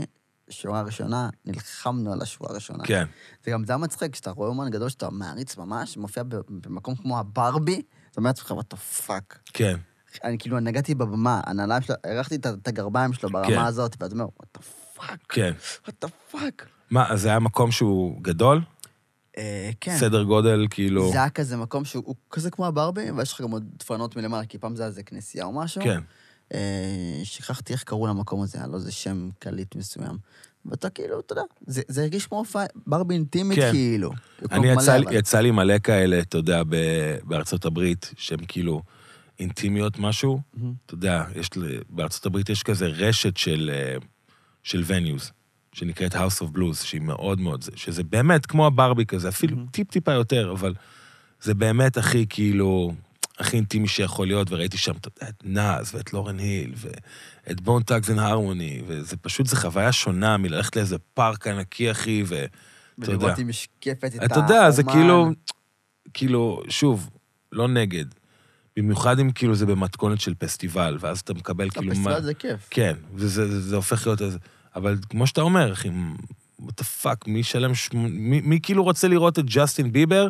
שורה 0.51 0.83
ראשונה, 0.83 1.29
נלחמנו 1.47 2.13
על 2.13 2.23
השורה 2.23 2.51
הראשונה. 2.51 2.85
כן. 2.85 3.05
זה 3.45 3.51
גם 3.51 3.65
זה 3.65 3.75
המצחיק, 3.75 4.13
כשאתה 4.13 4.31
רואה 4.31 4.49
אומן 4.49 4.71
גדול 4.71 4.89
שאתה 4.89 5.11
מעריץ 5.11 5.57
ממש, 5.57 5.97
מופיע 5.97 6.23
במקום 6.49 6.95
כמו 6.95 7.19
הברבי, 7.19 7.83
אתה 8.11 8.19
אומר 8.21 8.31
לעצמך, 8.31 8.51
what 8.51 8.75
the 8.75 9.07
fuck. 9.09 9.37
כן. 9.53 9.77
אני 10.25 10.39
כאילו 10.39 10.61
נגעתי 10.61 10.95
בבמה, 10.95 11.41
הנעליים 11.47 11.83
שלו, 11.83 11.95
הרחתי 12.05 12.35
את 12.37 12.69
הגרביים 12.69 13.13
שלו 13.13 13.31
ברמה 13.31 13.47
כן. 13.47 13.59
הזאת, 13.59 13.97
ואתה 14.01 14.15
אומר, 14.15 14.25
what 14.43 14.59
the 14.59 14.63
fuck, 14.99 15.17
כן. 15.29 15.53
what 15.87 16.05
the 16.05 16.35
fuck. 16.35 16.65
מה, 16.91 17.13
אז 17.13 17.21
זה 17.21 17.29
היה 17.29 17.39
מקום 17.39 17.71
שהוא 17.71 18.23
גדול? 18.23 18.61
אה, 19.39 19.71
כן. 19.81 19.97
סדר 19.99 20.23
גודל, 20.23 20.67
כאילו... 20.71 21.11
זה 21.13 21.19
היה 21.19 21.31
כזה 21.31 21.57
מקום 21.57 21.85
שהוא 21.85 22.03
הוא 22.07 22.15
כזה 22.31 22.51
כמו 22.51 22.67
הברבי, 22.67 23.11
ויש 23.11 23.33
לך 23.33 23.41
גם 23.41 23.51
עוד 23.51 23.65
דפנות 23.79 24.17
מלמעלה, 24.17 24.47
כי 24.47 24.59
פעם 24.59 24.77
זה 24.77 24.83
היה 24.83 24.89
איזה 24.89 25.03
כנסייה 25.03 25.45
או 25.45 25.53
משהו. 25.53 25.83
כן. 25.83 26.01
אה, 26.55 27.21
שכחתי 27.25 27.73
איך 27.73 27.83
קראו 27.83 28.07
למקום 28.07 28.43
הזה, 28.43 28.59
היה 28.59 28.67
לו 28.67 28.75
איזה 28.75 28.93
שם 28.93 29.29
קליט 29.39 29.77
מסוים. 29.77 30.17
ואתה 30.67 30.91
כאילו, 30.91 31.21
אתה 31.21 31.33
יודע, 31.33 31.43
זה, 31.67 31.83
זה 31.89 32.03
הרגיש 32.03 32.27
כמו 32.27 32.39
הופעה, 32.39 32.65
ברבי 32.87 33.15
אינטימית 33.15 33.59
כן. 33.59 33.71
כאילו. 33.73 34.11
אני 34.53 34.61
מלא, 34.61 34.81
יצא, 34.83 34.97
לי- 34.97 35.07
אבל- 35.07 35.15
יצא 35.17 35.41
לי 35.41 35.51
מלא 35.51 35.79
כאלה, 35.79 36.19
אתה 36.21 36.37
יודע, 36.39 36.63
בארצות 37.25 37.65
הברית, 37.65 38.11
שהם 38.17 38.39
כאילו 38.49 38.83
אינטימיות 39.41 39.99
משהו. 39.99 40.41
מהמם. 40.55 40.73
אתה 40.87 40.95
יודע, 40.95 41.25
יש, 41.37 41.49
בארצות 41.91 42.27
הברית 42.27 42.49
יש 42.49 42.63
כזה 42.63 42.87
רשת 42.87 43.37
של, 43.37 43.71
אה, 43.75 43.97
של 44.63 44.85
venues, 44.89 45.31
שנקראת 45.73 46.15
House 46.15 46.43
of 46.43 46.57
Blues, 46.57 46.85
שהיא 46.85 47.01
מאוד 47.01 47.41
מאוד, 47.41 47.63
זה- 47.63 47.73
שזה 47.77 48.03
באמת 48.05 48.47
כמו 48.47 48.67
הברבי 48.67 49.07
כזה, 49.07 49.29
אפילו 49.29 49.57
מהמם. 49.57 49.69
טיפ-טיפה 49.69 50.13
יותר, 50.13 50.53
אבל 50.53 50.75
זה 51.41 51.55
באמת 51.55 51.97
הכי 51.97 52.27
כאילו, 52.29 52.93
הכי 53.39 53.57
אינטימי 53.57 53.89
שיכול 53.89 54.27
להיות, 54.27 54.51
וראיתי 54.53 54.79
שם 54.79 54.93
את 55.23 55.35
נאז 55.45 55.95
ואת 55.95 56.13
לורן 56.13 56.39
היל, 56.39 56.73
ואת 56.77 57.61
Bone 57.61 57.83
Thugs-n-Harmony, 57.83 58.83
וזה 58.87 59.17
פשוט, 59.17 59.47
זו 59.47 59.57
חוויה 59.57 59.93
שונה 59.93 60.37
מללכת 60.37 60.77
לאיזה 60.77 60.97
פארק 61.15 61.47
ענקי, 61.47 61.91
אחי, 61.91 62.23
ו... 62.27 62.45
ולראות 62.99 63.39
היא 63.39 63.47
משקפת 63.47 64.05
את 64.05 64.15
האומן. 64.15 64.27
אתה 64.27 64.39
יודע, 64.39 64.71
זה 64.71 64.83
כאילו, 64.83 65.31
כאילו, 66.15 66.63
שוב, 66.69 67.11
לא 67.53 67.69
נגד. 67.69 68.05
במיוחד 68.83 69.19
אם 69.19 69.31
כאילו 69.33 69.55
זה 69.55 69.67
במתכונת 69.67 70.21
של 70.21 70.35
פסטיבל, 70.35 70.97
ואז 71.01 71.21
אתה 71.21 71.35
מקבל 71.35 71.71
כאילו 71.71 71.87
מה... 71.87 71.93
הפסטיבל 71.93 72.23
זה 72.23 72.35
כיף. 72.35 72.67
כן, 72.71 72.95
וזה 73.15 73.49
זה, 73.49 73.61
זה 73.61 73.77
הופך 73.77 74.07
להיות. 74.07 74.21
אבל 74.77 74.97
כמו 75.11 75.27
שאתה 75.27 75.41
אומר, 75.41 75.73
אחי, 75.73 75.89
what 76.63 76.73
the 76.81 77.05
fuck, 77.05 77.17
מי 77.27 77.39
ישלם... 77.39 77.75
שמ... 77.75 77.99
מי, 77.99 78.41
מי 78.41 78.59
כאילו 78.63 78.83
רוצה 78.85 79.09
לראות 79.09 79.39
את 79.39 79.45
ג'סטין 79.47 79.93
ביבר 79.93 80.29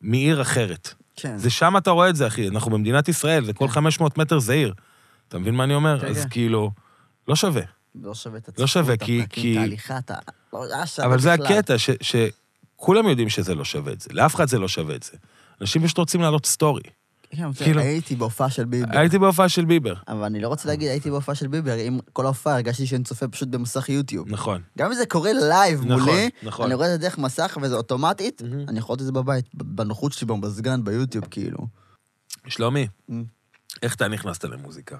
מעיר 0.00 0.42
אחרת? 0.42 0.94
כן. 1.16 1.38
זה 1.38 1.50
שם 1.50 1.76
אתה 1.76 1.90
רואה 1.90 2.08
את 2.08 2.16
זה, 2.16 2.26
אחי. 2.26 2.48
אנחנו 2.48 2.70
במדינת 2.70 3.08
ישראל, 3.08 3.44
זה 3.44 3.52
כל 3.52 3.66
כן. 3.68 3.72
500 3.72 4.18
מטר 4.18 4.38
זה 4.38 4.52
עיר. 4.52 4.74
אתה 5.28 5.38
מבין 5.38 5.54
מה 5.54 5.64
אני 5.64 5.74
אומר? 5.74 6.00
כן, 6.00 6.06
אז 6.06 6.22
כן. 6.22 6.28
כאילו, 6.28 6.70
לא 7.28 7.36
שווה. 7.36 7.62
לא 8.02 8.14
שווה 8.14 8.38
את 8.38 8.58
לא 8.58 8.66
שווה, 8.66 8.96
כי- 8.96 9.22
כי- 9.30 9.52
את 9.56 9.58
ההליכה, 9.60 9.98
אתה... 9.98 10.14
לא 10.52 10.60
שווה 10.86 11.06
אבל 11.06 11.18
זה. 11.20 11.32
הקטע, 11.32 11.78
ש, 11.78 11.90
שכולם 12.00 13.08
יודעים 13.08 13.28
שזה 13.28 13.54
לא 13.54 13.64
שווה 13.64 13.92
את 13.92 14.00
זה. 14.00 14.10
לאף 14.12 14.34
אחד 14.34 14.48
זה 14.48 14.58
לא 14.58 14.68
שווה 14.68 14.94
את 14.94 15.02
זה. 15.02 15.12
אנשים 15.60 15.82
פשוט 15.84 15.98
רוצים 15.98 16.20
לעלות 16.20 16.46
story. 16.46 16.82
כן, 17.30 17.52
כאילו- 17.52 17.80
הייתי 17.80 18.16
בהופעה 18.16 18.50
של 18.50 18.64
ביבר. 18.64 18.98
הייתי 18.98 19.18
בהופעה 19.18 19.48
של 19.48 19.64
ביבר. 19.64 19.94
אבל 20.08 20.24
אני 20.24 20.40
לא 20.40 20.48
רוצה 20.48 20.68
להגיד, 20.68 20.88
הייתי 20.88 21.10
בהופעה 21.10 21.34
של 21.34 21.46
ביבר, 21.48 21.74
עם 21.74 21.98
כל 22.12 22.24
ההופעה 22.24 22.54
הרגשתי 22.54 22.86
שאני 22.86 23.04
צופה 23.04 23.28
פשוט 23.28 23.48
במסך 23.48 23.88
יוטיוב. 23.88 24.28
נכון. 24.28 24.62
גם 24.78 24.86
אם 24.90 24.94
זה 24.94 25.06
קורה 25.06 25.30
live 25.32 25.84
נכון, 25.84 26.00
מולי, 26.00 26.30
נכון. 26.42 26.64
אני 26.66 26.74
רואה 26.74 26.86
את 26.86 26.92
זה 26.92 26.98
דרך 26.98 27.18
מסך 27.18 27.58
וזה 27.62 27.74
אוטומטית, 27.74 28.42
מהמם. 28.42 28.68
אני 28.68 28.78
יכול 28.78 28.92
לראות 28.92 29.00
את 29.00 29.06
זה 29.06 29.12
בבית, 29.12 29.44
בנוחות 29.54 30.12
שלי 30.12 30.26
במזגן, 30.26 30.84
ביוטיוב, 30.84 31.24
כאילו. 31.30 31.58
שלומי, 32.46 32.86
Mm. 33.10 33.12
איך 33.82 33.94
אתה 33.94 34.08
נכנסת 34.08 34.44
למוזיקה? 34.44 34.96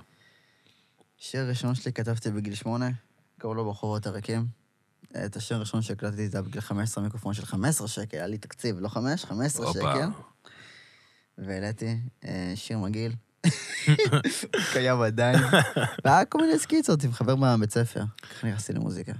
שיר 1.18 1.48
ראשון 1.48 1.74
שלי 1.74 1.92
כתבתי 1.92 2.30
בגיל 2.30 2.54
שמונה, 2.54 2.90
קראו 3.40 3.54
לו 3.54 3.64
ברחובות 3.64 4.06
הריקים. 4.06 4.46
את 5.24 5.36
השיר 5.36 5.56
הראשון 5.56 5.82
שהקלטתי 5.82 6.28
זה 6.28 6.36
היה 6.38 6.42
בגיל 6.42 6.60
15, 6.60 7.04
מיקרופון 7.04 7.34
של 7.34 7.46
15 7.46 7.88
שקל, 7.88 8.16
היה 8.16 8.26
לי 8.26 8.38
תקציב, 8.38 8.76
לא 8.80 8.88
5, 8.88 9.24
15 9.24 9.66
הופה. 9.66 9.78
שקל. 9.78 10.08
והעליתי 11.38 11.96
אה, 12.24 12.52
שיר 12.54 12.78
מגעיל. 12.78 13.12
קיים 14.72 15.00
עדיין. 15.00 15.38
והיה 16.04 16.24
כל 16.24 16.38
מיני 16.40 16.58
סקיצות 16.58 17.04
עם 17.04 17.12
חבר 17.12 17.34
מהבית 17.36 17.70
ספר. 17.70 18.02
ככה 18.22 18.46
נכנסתי 18.46 18.72
למוזיקה. 18.72 19.12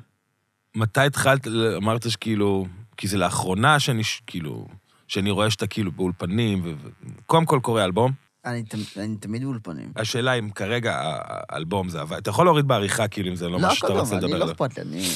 מתי 0.76 1.00
התחלת, 1.00 1.46
אמרת 1.76 2.10
שכאילו, 2.10 2.66
כי 2.96 3.08
זה 3.08 3.18
לאחרונה 3.18 3.80
שאני, 3.80 4.02
כאילו, 4.26 4.68
שאני 5.08 5.30
רואה 5.30 5.50
שאתה 5.50 5.66
כאילו 5.66 5.92
באולפנים, 5.92 6.60
ו... 6.64 6.74
ו- 6.82 6.88
קודם 7.26 7.46
כל 7.46 7.60
קורא 7.62 7.84
אלבום. 7.84 8.12
אני, 8.44 8.64
אני 8.96 9.16
תמיד 9.16 9.42
באולפנים. 9.42 9.92
השאלה 9.96 10.32
אם 10.34 10.50
כרגע 10.50 11.00
האלבום 11.48 11.88
זה 11.88 12.00
עבד. 12.00 12.16
אתה 12.16 12.30
יכול 12.30 12.46
להוריד 12.46 12.68
בעריכה, 12.68 13.08
כאילו, 13.08 13.30
אם 13.30 13.36
זה 13.36 13.46
לא 13.48 13.52
לא, 13.52 13.58
מה 13.60 13.74
שאתה 13.74 13.92
רוצה 13.92 14.16
אני 14.16 14.24
לדבר 14.24 14.38
לא 14.38 14.42
עליו. 14.42 14.52
אכפת 14.54 14.78
לי, 14.78 14.82
אני... 14.82 15.08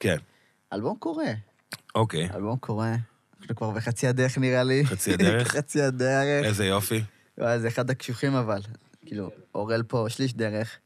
כן, 0.00 0.16
אלבום 0.72 0.96
קורה, 0.98 1.32
אוקיי. 1.94 2.28
אלבום 2.34 2.56
קורה. 2.56 2.94
אנחנו 3.44 3.56
כבר 3.56 3.70
בחצי 3.70 4.06
הדרך 4.06 4.38
נראה 4.38 4.62
לי. 4.64 4.86
חצי 4.86 5.12
הדרך? 5.14 5.48
חצי 5.56 5.82
הדרך. 5.82 6.44
איזה 6.44 6.64
יופי. 6.66 7.02
וואי, 7.38 7.60
זה 7.60 7.68
אחד 7.68 7.90
הקשוחים 7.90 8.34
אבל. 8.34 8.60
כאילו, 9.06 9.30
אורל 9.54 9.82
פה, 9.82 10.06
שליש 10.08 10.34
דרך. 10.34 10.78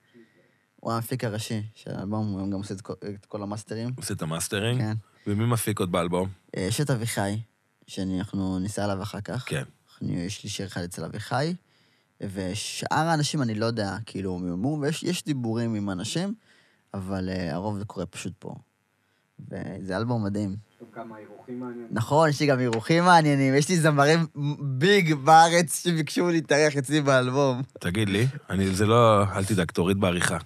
הוא 0.77 0.93
המפיק 0.93 1.25
הראשי 1.25 1.63
של 1.75 1.91
האלבום, 1.95 2.27
הוא 2.33 2.51
גם 2.53 2.59
עושה 2.59 2.75
את 2.75 2.81
כל- 2.81 2.93
את 3.15 3.27
כל 3.27 3.43
המאסטרים. 3.43 3.91
עושה 3.97 4.15
את 4.15 4.23
המאסטרינג. 4.23 4.81
כן. 4.81 4.93
ומי 5.27 5.45
מפיק 5.47 5.81
עוד 5.81 5.93
באלבום? 5.93 6.29
אה, 6.57 6.63
יש 6.63 6.81
את 6.81 6.91
אביחי, 6.91 7.41
שאנחנו 7.87 8.59
ניסע 8.59 8.85
עליו 8.85 9.03
אחר 9.03 9.21
כך. 9.21 9.45
כן. 9.47 9.63
אנחנו- 9.93 10.13
יש 10.13 10.45
לי 10.45 10.51
שיר 10.51 10.67
אחד 10.67 10.83
אצל 10.83 11.05
אביחי, 11.05 11.55
ושאר 12.21 12.97
האנשים, 12.99 13.43
אני 13.43 13.55
לא 13.55 13.67
יודע, 13.67 13.97
כאילו, 14.07 14.39
מיומו, 14.39 14.79
ויש 14.83 15.03
יש 15.03 15.25
דיבורים 15.25 15.75
עם 15.75 15.91
אנשים, 15.91 16.35
אבל 16.95 17.29
אה, 17.29 17.55
הרוב 17.55 17.79
זה 17.79 17.85
קורה 17.85 18.07
פשוט 18.07 18.33
פה. 18.39 18.55
וזה 19.51 19.97
אלבום 19.97 20.25
מדהים. 20.25 20.57
גם 20.97 21.09
מעניינים. 21.09 21.87
נכון, 21.91 22.29
יש 22.29 22.41
לי 22.41 22.47
גם 22.47 22.61
אירוחים 22.61 23.05
מעניינים, 23.05 23.55
יש 23.55 23.69
לי 23.69 23.77
זמרים 23.77 24.27
big 24.79 25.15
בארץ 25.15 25.83
שביקשו 25.85 26.29
להתארח 26.29 26.77
אצלי 26.77 27.01
באלבום. 27.01 27.63
תגיד 27.81 28.09
לי, 28.09 28.27
אני, 28.51 28.75
זה 28.75 28.87
לא, 28.87 29.23
אל 29.25 29.45
תדאג, 29.45 29.71
תוריד 29.71 30.01
בעריכה. 30.01 30.39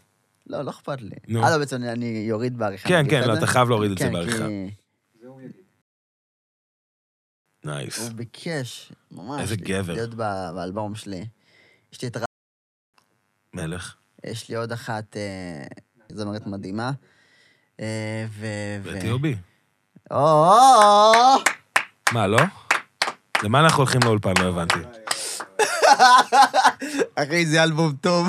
לא, 0.47 0.63
לא 0.63 0.71
אכפת 0.71 1.01
לי. 1.01 1.17
נו. 1.29 1.45
אה, 1.45 1.51
לא, 1.51 1.59
בעצם 1.59 1.77
אני- 1.77 1.93
אני 1.93 2.07
יוריד 2.29 2.59
בעריכה. 2.59 2.89
כן, 2.89 3.05
כן, 3.11 3.29
לא, 3.29 3.33
את 3.33 3.39
אתה 3.39 3.47
חייב 3.47 3.69
להוריד 3.69 3.91
את 3.91 3.99
זה 3.99 4.05
כן, 4.05 4.13
בעריכה. 4.13 4.47
נייס. 7.65 7.99
הוא 7.99 8.11
ביקש, 8.13 8.93
ממש. 9.11 9.41
איזה 9.41 9.57
גבר. 9.57 9.93
להיות 9.93 10.15
באלבום 10.15 10.95
שלי. 10.95 11.25
יש 11.93 12.03
לי 12.03 12.09
את... 12.09 12.17
ר- 12.17 12.25
מלך. 13.55 13.95
יש 14.25 14.49
לי 14.49 14.57
עוד 14.57 14.73
אחת 14.73 15.17
אה, 15.17 15.65
זמרת 16.13 16.47
מדהימה. 16.47 16.93
אה, 17.81 18.27
ו... 18.29 18.47
ו- 18.83 18.99
מה, 22.13 22.27
לא? 22.27 22.39
למה 23.43 23.61
אנחנו 23.61 23.79
הולכים 23.79 24.01
לאולפן? 24.05 24.33
לא 24.41 24.49
הבנתי. 24.49 24.79
אחי, 27.15 27.47
זה 27.47 27.63
אלבום 27.63 27.93
טוב. 28.01 28.29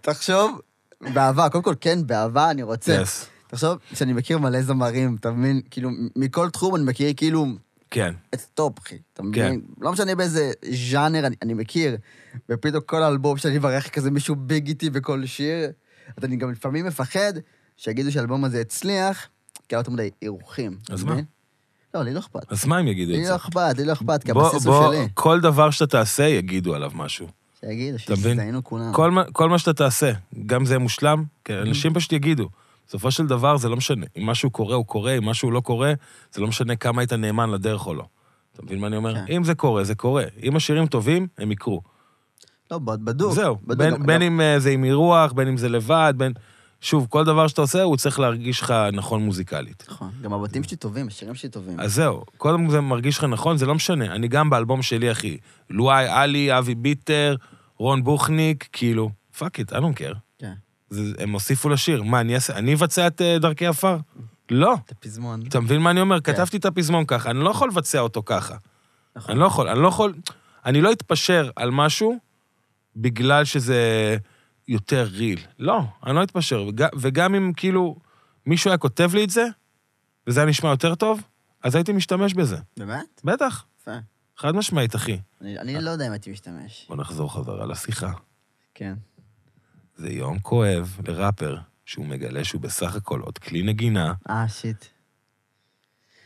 תחשוב, 0.00 0.60
באהבה, 1.00 1.48
קודם 1.48 1.64
כל, 1.64 1.74
כן, 1.80 2.06
באהבה 2.06 2.50
אני 2.50 2.62
רוצה. 2.62 3.02
תחשוב 3.46 3.78
שאני 3.94 4.12
מכיר 4.12 4.38
מלא 4.38 4.62
זמרים, 4.62 5.16
אתה 5.20 5.30
מבין? 5.30 5.60
כאילו, 5.70 5.90
מכל 6.16 6.50
תחום 6.50 6.76
אני 6.76 6.84
מכיר 6.84 7.12
כאילו 7.16 7.46
כן. 7.90 8.14
את 8.34 8.40
top, 8.54 8.78
אחי. 8.78 8.98
אתה 9.12 9.22
כן. 9.22 9.28
מבין? 9.28 9.60
לא 9.80 9.92
משנה 9.92 10.14
באיזה 10.14 10.52
ז'אנר 10.90 11.26
אני, 11.26 11.36
אני 11.42 11.54
מכיר, 11.54 11.96
ופתאום 12.48 12.82
כל 12.86 13.02
האלבום 13.02 13.36
שאני 13.36 13.58
מברך 13.58 13.88
כזה 13.88 14.10
מישהו 14.10 14.36
big 14.36 14.68
איתי 14.68 14.90
בכל 14.90 15.26
שיר, 15.26 15.70
אז 16.16 16.24
אני 16.24 16.36
גם 16.36 16.52
לפעמים 16.52 16.86
מפחד 16.86 17.32
שיגידו 17.76 18.12
שהאלבום 18.12 18.44
הזה 18.44 18.60
הצליח, 18.60 19.28
כי 19.70 19.76
היה 19.76 19.80
יותר 19.80 19.90
מדי 19.92 20.10
אירוחים. 20.22 20.76
אז 20.90 21.04
מה? 21.04 21.16
לא, 21.94 22.02
לי 22.02 22.14
לא 22.14 22.18
אכפת. 22.18 22.52
אז 22.52 22.66
מה 22.66 22.78
הם 22.78 22.86
יגידו 22.88 23.12
את 23.12 23.16
לי 23.18 23.24
זה? 23.24 23.30
לא 23.30 23.36
אכפת, 23.36 23.74
לי 23.78 23.84
לא 23.84 23.92
אכפת, 23.92 24.24
כי 24.24 24.32
בוא, 24.32 24.46
הבסיס 24.46 24.66
הוא 24.66 24.74
בוא, 24.74 24.94
שלי. 24.94 25.08
כל 25.14 25.40
דבר 25.40 25.70
שאתה 25.70 25.86
תעשה, 25.86 26.22
יגידו 26.24 26.74
עליו 26.74 26.90
משהו. 26.94 27.26
שיגידו? 27.60 27.98
שיזדיינו 27.98 28.64
כולם. 28.64 28.92
כל 28.92 29.10
מה, 29.10 29.24
כל 29.32 29.48
מה 29.48 29.58
שאתה 29.58 29.72
תעשה, 29.72 30.12
גם 30.46 30.64
זה 30.64 30.78
מושלם, 30.78 31.24
כן, 31.44 31.54
אנשים 31.58 31.94
פשוט 31.94 32.12
יגידו. 32.12 32.48
בסופו 32.88 33.10
של 33.10 33.26
דבר 33.26 33.56
זה 33.56 33.68
לא 33.68 33.76
משנה. 33.76 34.06
אם 34.18 34.26
משהו 34.26 34.50
קורה, 34.50 34.74
הוא 34.74 34.86
קורה, 34.86 35.12
אם 35.18 35.24
משהו 35.24 35.50
לא 35.50 35.60
קורה, 35.60 35.92
זה 36.32 36.40
לא 36.40 36.46
משנה 36.46 36.76
כמה 36.76 37.00
היית 37.02 37.12
נאמן 37.12 37.50
לדרך 37.50 37.86
או 37.86 37.94
לא. 37.94 38.04
אתה 38.54 38.62
מבין 38.62 38.78
מה 38.78 38.86
אני 38.86 38.96
אומר? 38.96 39.14
כן. 39.14 39.24
אם 39.32 39.44
זה 39.44 39.54
קורה, 39.54 39.84
זה 39.84 39.94
קורה. 39.94 40.24
אם 40.42 40.56
השירים 40.56 40.86
טובים, 40.86 41.26
הם 41.38 41.52
יקרו. 41.52 41.80
לא, 42.70 42.78
בדוק. 42.78 43.32
זהו. 43.34 43.56
בדוק. 43.64 43.78
בין, 43.78 43.94
גם- 43.94 44.06
בין 44.06 44.16
גם- 44.16 44.22
אם 44.22 44.40
אה, 44.40 44.58
זה 44.58 44.70
עם 44.70 44.84
אירוח, 44.84 45.32
בין 45.32 45.48
אם 45.48 45.56
זה 45.56 45.68
לבד, 45.68 46.14
בין... 46.16 46.32
שוב, 46.80 47.06
כל 47.10 47.24
דבר 47.24 47.48
שאתה 47.48 47.60
עושה, 47.60 47.82
הוא 47.82 47.96
צריך 47.96 48.20
להרגיש 48.20 48.60
לך 48.60 48.74
נכון 48.92 49.22
מוזיקלית. 49.22 49.84
נכון, 49.90 50.10
גם 50.22 50.32
הבתים 50.32 50.62
שלי 50.62 50.76
טובים, 50.76 51.06
השירים 51.06 51.34
שלי 51.34 51.48
טובים. 51.48 51.80
אז 51.80 51.94
זהו, 51.94 52.24
קודם 52.36 52.70
זה 52.70 52.80
מרגיש 52.80 53.18
לך 53.18 53.24
נכון, 53.24 53.56
זה 53.56 53.66
לא 53.66 53.74
משנה. 53.74 54.04
אני 54.04 54.28
גם 54.28 54.50
באלבום 54.50 54.82
שלי, 54.82 55.12
אחי. 55.12 55.36
לואי, 55.70 56.08
עלי, 56.08 56.58
אבי 56.58 56.74
ביטר, 56.74 57.36
רון 57.78 58.04
בוכניק, 58.04 58.68
כאילו, 58.72 59.10
fuck 59.38 59.58
it, 59.58 59.72
I 59.72 59.76
don't 59.76 59.98
care. 59.98 60.16
כן. 60.38 60.52
זה, 60.90 61.12
הם 61.18 61.32
הוסיפו 61.32 61.68
לשיר. 61.68 62.02
מה, 62.02 62.20
אני 62.20 62.34
אעשה, 62.34 62.56
אני 62.56 62.74
אבצע 62.74 63.06
את 63.06 63.22
אה, 63.22 63.38
דרכי 63.38 63.66
עפר? 63.66 63.96
לא. 64.50 64.74
את 64.86 64.92
הפזמון. 64.92 65.42
אתה 65.48 65.60
מבין 65.60 65.80
מה 65.80 65.90
אני 65.90 66.00
אומר? 66.00 66.20
כן. 66.20 66.32
כתבתי 66.32 66.56
את 66.56 66.64
הפזמון 66.64 67.04
ככה, 67.06 67.30
אני 67.30 67.38
לא 67.38 67.50
יכול 67.50 67.68
לבצע 67.68 68.00
אותו 68.00 68.22
ככה. 68.26 68.54
נכון. 69.16 69.30
אני 69.30 69.40
לא 69.40 69.46
יכול, 69.46 69.68
אני 69.68 69.82
לא 69.82 69.88
יכול... 69.88 70.14
אני 70.66 70.80
לא 70.80 70.92
אתפשר 70.92 71.50
על 71.56 71.70
משהו 71.70 72.18
בגלל 72.96 73.44
שזה 73.44 74.16
יותר 74.70 75.08
real. 75.12 75.40
לא, 75.58 75.82
אני 76.06 76.14
לא 76.14 76.22
אתפשר. 76.22 76.64
וג, 76.68 76.84
וגם 77.00 77.34
אם 77.34 77.52
כאילו 77.56 77.96
מישהו 78.46 78.70
היה 78.70 78.78
כותב 78.78 79.10
לי 79.14 79.24
את 79.24 79.30
זה, 79.30 79.46
וזה 80.26 80.40
היה 80.40 80.48
נשמע 80.48 80.70
יותר 80.70 80.94
טוב, 80.94 81.22
אז 81.62 81.74
הייתי 81.74 81.92
משתמש 81.92 82.34
בזה. 82.34 82.56
באמת? 82.76 83.20
בטח, 83.24 83.64
יפה. 83.80 83.96
חד 84.36 84.54
משמעית, 84.54 84.94
אחי. 84.94 85.18
אני 85.40 85.58
אני 85.58 85.80
לא 85.80 85.90
יודע 85.90 86.06
אם 86.06 86.12
הייתי 86.12 86.30
משתמש. 86.30 86.86
בוא 86.88 86.96
נחזור 86.96 87.34
חזרה 87.34 87.66
לשיחה. 87.66 88.12
כן. 88.74 88.94
זה 89.96 90.10
יום 90.10 90.38
כואב 90.38 90.96
לראפר, 91.08 91.58
שהוא 91.84 92.06
מגלה 92.06 92.44
שהוא 92.44 92.60
בסך 92.60 92.94
הכל 92.94 93.20
עוד 93.20 93.38
כלי 93.38 93.62
נגינה 93.62 94.12
אה, 94.30 94.48
shit. 94.48 94.84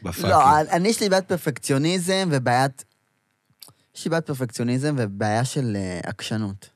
ב 0.02 0.05
fucking. 0.05 0.30
לא, 0.30 0.60
אני 0.60 0.88
יש 0.88 1.00
לי 1.02 1.08
בעיית 1.08 1.28
פרפקציוניזם 1.28 2.28
ובעיית... 2.32 2.84
יש 3.94 4.04
לי 4.04 4.10
בעיית 4.10 4.26
פרפקציוניזם 4.26 4.94
ובעיה 4.98 5.44
של 5.44 5.76
אה, 5.76 6.00
עקשנות. 6.02 6.73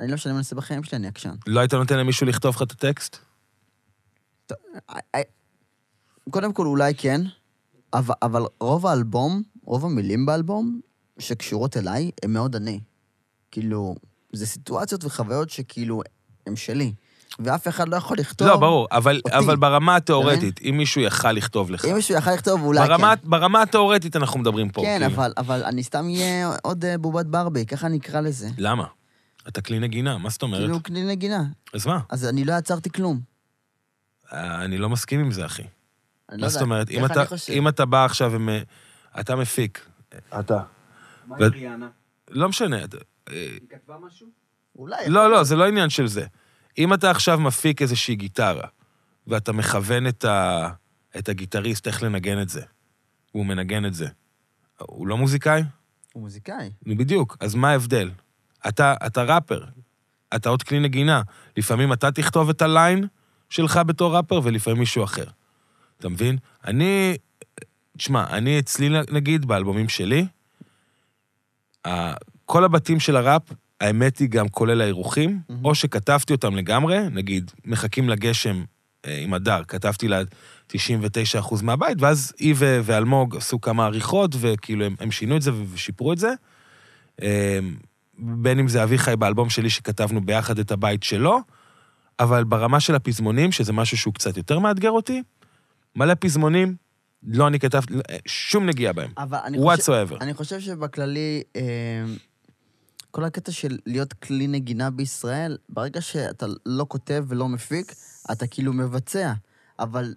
אני 0.00 0.08
לא 0.08 0.14
משנה 0.14 0.32
מה 0.32 0.38
אני 0.38 0.42
עושה 0.44 0.56
בחיים 0.56 0.84
שלי, 0.84 0.98
אני 0.98 1.06
עקשן. 1.06 1.34
לא 1.46 1.60
היית 1.60 1.74
נותן 1.74 1.98
למישהו 1.98 2.26
לכתוב 2.26 2.54
לך 2.56 2.62
את 2.62 2.72
הטקסט? 2.72 3.16
אה, 4.52 4.56
אה, 5.14 5.20
קודם 6.30 6.52
כל, 6.52 6.66
אולי 6.66 6.94
כן, 6.94 7.20
אבל, 7.92 8.14
אבל 8.22 8.42
רוב 8.60 8.86
האלבום, 8.86 9.42
רוב 9.64 9.84
המילים 9.84 10.26
באלבום 10.26 10.80
שקשורות 11.18 11.76
אליי, 11.76 12.10
הם 12.22 12.32
מאוד 12.32 12.56
אני. 12.56 12.80
כאילו, 13.50 13.94
זה 14.32 14.46
סיטואציות 14.46 15.04
וחוויות 15.04 15.50
שכאילו, 15.50 16.02
הם 16.46 16.56
שלי. 16.56 16.92
ואף 17.38 17.68
אחד 17.68 17.88
לא 17.88 17.96
יכול 17.96 18.18
לכתוב... 18.18 18.48
לא, 18.48 18.56
ברור, 18.56 18.88
אבל, 18.92 19.20
אותי. 19.24 19.36
אבל 19.36 19.56
ברמה 19.56 19.96
התיאורטית, 19.96 20.60
אם 20.62 20.74
מישהו 20.78 21.00
יכל 21.00 21.32
לכתוב 21.32 21.70
לך, 21.70 21.84
אם 21.84 21.94
מישהו 21.94 22.14
יכל 22.14 22.32
לכתוב, 22.32 22.62
אולי 22.62 22.88
ברמה, 22.88 23.16
כן. 23.16 23.30
ברמה 23.30 23.62
התיאורטית 23.62 24.16
אנחנו 24.16 24.40
מדברים 24.40 24.68
פה. 24.70 24.82
כן, 24.82 24.98
כאילו. 25.00 25.14
אבל, 25.14 25.32
אבל 25.36 25.64
אני 25.64 25.82
סתם 25.82 26.04
אהיה 26.04 26.50
עוד 26.62 26.84
אה, 26.84 26.98
בובת 26.98 27.26
ברבי, 27.26 27.66
ככה 27.66 27.86
אני 27.86 27.98
אקרא 27.98 28.20
לזה. 28.20 28.48
למה? 28.58 28.84
אתה 29.50 29.60
כלי 29.60 29.78
נגינה, 29.78 30.18
מה 30.18 30.30
זאת 30.30 30.42
אומרת? 30.42 30.60
כאילו, 30.60 30.82
כלי 30.82 31.04
נגינה. 31.04 31.44
אז 31.74 31.86
מה? 31.86 32.00
אז 32.08 32.24
אני 32.24 32.44
לא 32.44 32.52
יצרתי 32.52 32.90
כלום. 32.90 33.20
אה, 34.32 34.64
אני 34.64 34.78
לא 34.78 34.88
מסכים 34.88 35.20
עם 35.20 35.32
זה, 35.32 35.46
אחי. 35.46 35.62
אני 35.62 36.40
לא 36.40 36.46
מה 36.46 36.48
זאת 36.48 36.62
אומרת? 36.62 36.90
אם 36.90 37.04
אתה. 37.04 37.24
אם 37.48 37.68
אתה 37.68 37.84
בא 37.84 38.04
עכשיו 38.04 38.34
עם... 38.34 38.48
אתה 39.20 39.36
מפיק. 39.36 39.86
אתה. 40.40 40.62
מה 41.26 41.36
עם 41.36 41.42
ריאנה? 41.42 41.88
לא 42.30 42.48
משנה. 42.48 42.76
אה, 42.76 42.82
היא 43.28 43.60
כתבה 43.70 43.96
משהו? 44.06 44.26
אולי. 44.76 45.08
לא, 45.08 45.30
לא, 45.30 45.44
זה 45.44 45.56
לא 45.56 45.66
עניין 45.66 45.90
של 45.90 46.06
זה. 46.06 46.26
אם 46.78 46.94
אתה 46.94 47.10
עכשיו 47.10 47.40
מפיק 47.40 47.82
איזושהי 47.82 48.14
גיטרה, 48.14 48.68
ואתה 49.26 49.52
מכוון 49.52 50.06
את, 50.06 50.24
ה... 50.24 50.68
את 51.18 51.28
הגיטריסט 51.28 51.86
איך 51.86 52.02
לנגן 52.02 52.42
את 52.42 52.48
זה, 52.48 52.62
והוא 53.34 53.46
מנגן 53.46 53.86
את 53.86 53.94
זה, 53.94 54.08
הוא 54.78 55.06
לא 55.06 55.16
מוזיקאי? 55.16 55.62
הוא 56.12 56.22
מוזיקאי. 56.22 56.70
בדיוק. 56.82 57.36
אז 57.40 57.54
מה 57.54 57.70
ההבדל? 57.70 58.10
אתה, 58.68 58.94
אתה 59.06 59.22
ראפר, 59.22 59.64
אתה 60.36 60.48
עוד 60.48 60.62
כלי 60.62 60.80
נגינה. 60.80 61.22
לפעמים 61.56 61.92
אתה 61.92 62.10
תכתוב 62.10 62.48
את 62.48 62.62
הליין 62.62 63.06
שלך 63.50 63.80
בתור 63.86 64.16
ראפר, 64.16 64.40
ולפעמים 64.44 64.78
מישהו 64.78 65.04
אחר. 65.04 65.24
אתה 65.98 66.08
מבין? 66.08 66.36
אני... 66.66 67.16
תשמע, 67.98 68.24
אני 68.30 68.58
אצלי, 68.58 68.88
נגיד, 69.10 69.46
באלבומים 69.46 69.88
שלי, 69.88 70.26
כל 72.44 72.64
הבתים 72.64 73.00
של 73.00 73.16
הראפ, 73.16 73.42
האמת 73.80 74.18
היא 74.18 74.28
גם 74.28 74.48
כולל 74.48 74.80
האירוחים, 74.80 75.40
מהמם. 75.48 75.64
או 75.64 75.74
שכתבתי 75.74 76.32
אותם 76.32 76.56
לגמרי, 76.56 76.98
נגיד, 77.10 77.50
מחכים 77.64 78.08
לגשם 78.08 78.64
אה, 79.06 79.18
עם 79.18 79.34
הדר, 79.34 79.62
כתבתי 79.68 80.08
לה 80.08 80.20
99% 80.72 80.74
מהבית, 81.62 82.00
ואז 82.00 82.32
היא 82.38 82.54
ואלמוג 82.58 83.36
עשו 83.36 83.60
כמה 83.60 83.86
עריכות, 83.86 84.30
וכאילו 84.40 84.84
הם, 84.84 84.94
הם 85.00 85.10
שינו 85.10 85.36
את 85.36 85.42
זה 85.42 85.50
ושיפרו 85.72 86.12
את 86.12 86.18
זה. 86.18 86.32
בין 88.20 88.58
אם 88.58 88.68
זה 88.68 88.82
אביחי 88.82 89.16
באלבום 89.16 89.50
שלי 89.50 89.70
שכתבנו 89.70 90.20
ביחד 90.20 90.58
את 90.58 90.72
הבית 90.72 91.02
שלו, 91.02 91.38
אבל 92.20 92.44
ברמה 92.44 92.80
של 92.80 92.94
הפזמונים, 92.94 93.52
שזה 93.52 93.72
משהו 93.72 93.98
שהוא 93.98 94.14
קצת 94.14 94.36
יותר 94.36 94.58
מאתגר 94.58 94.90
אותי, 94.90 95.22
מלא 95.96 96.14
פזמונים, 96.20 96.76
לא 97.22 97.46
אני 97.46 97.58
כתבתי, 97.58 97.94
שום 98.26 98.66
נגיעה 98.66 98.92
בהם. 98.92 99.10
אבל 99.18 99.38
אני 99.44 99.58
חושב... 99.58 99.92
whatsoever. 99.92 100.20
אני 100.20 100.34
חושב 100.34 100.60
שבכללי, 100.60 101.42
אה, 101.56 101.62
כל 103.10 103.24
הקטע 103.24 103.52
של 103.52 103.78
להיות 103.86 104.12
כלי 104.12 104.46
נגינה 104.46 104.90
בישראל, 104.90 105.58
ברגע 105.68 106.00
שאתה 106.00 106.46
לא 106.66 106.86
כותב 106.88 107.24
ולא 107.28 107.48
מפיק, 107.48 107.94
אתה 108.32 108.46
כאילו 108.46 108.72
מבצע. 108.72 109.32
אבל 109.78 110.14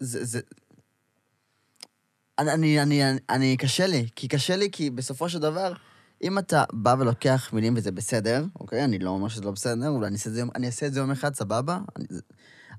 זה... 0.00 0.24
זה... 0.24 0.40
אני, 2.38 2.52
אני, 2.52 2.82
אני, 2.82 3.18
אני, 3.30 3.56
קשה 3.56 3.86
לי, 3.86 4.06
כי 4.16 4.28
קשה 4.28 4.56
לי, 4.56 4.68
כי 4.72 4.90
בסופו 4.90 5.28
של 5.28 5.38
דבר, 5.38 5.72
אם 6.22 6.38
אתה 6.38 6.64
בא 6.72 6.94
ולוקח 6.98 7.50
מילים 7.52 7.74
וזה 7.76 7.92
בסדר, 7.92 8.44
אוקיי? 8.60 8.84
אני 8.84 8.98
לא 8.98 9.10
אומר 9.10 9.28
שזה 9.28 9.42
לא 9.44 9.50
בסדר, 9.50 9.88
אולי 9.88 10.06
אני 10.06 10.14
אעשה 10.14 10.28
את 10.28 10.34
זה 10.34 10.40
יום, 10.40 10.50
אני 10.54 10.66
אעשה 10.66 10.86
את 10.86 10.92
זה 10.92 11.00
יום 11.00 11.10
אחד, 11.10 11.34
סבבה? 11.34 11.78
אני, 11.96 12.06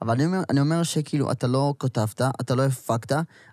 אבל 0.01 0.11
אני 0.11 0.25
אומר, 0.25 0.41
אני 0.49 0.59
אומר 0.59 0.83
שכאילו, 0.83 1.31
אתה 1.31 1.47
לא 1.47 1.73
כתבת, 1.79 2.21
אתה 2.41 2.55
לא 2.55 2.63
הפקת, 2.65 3.11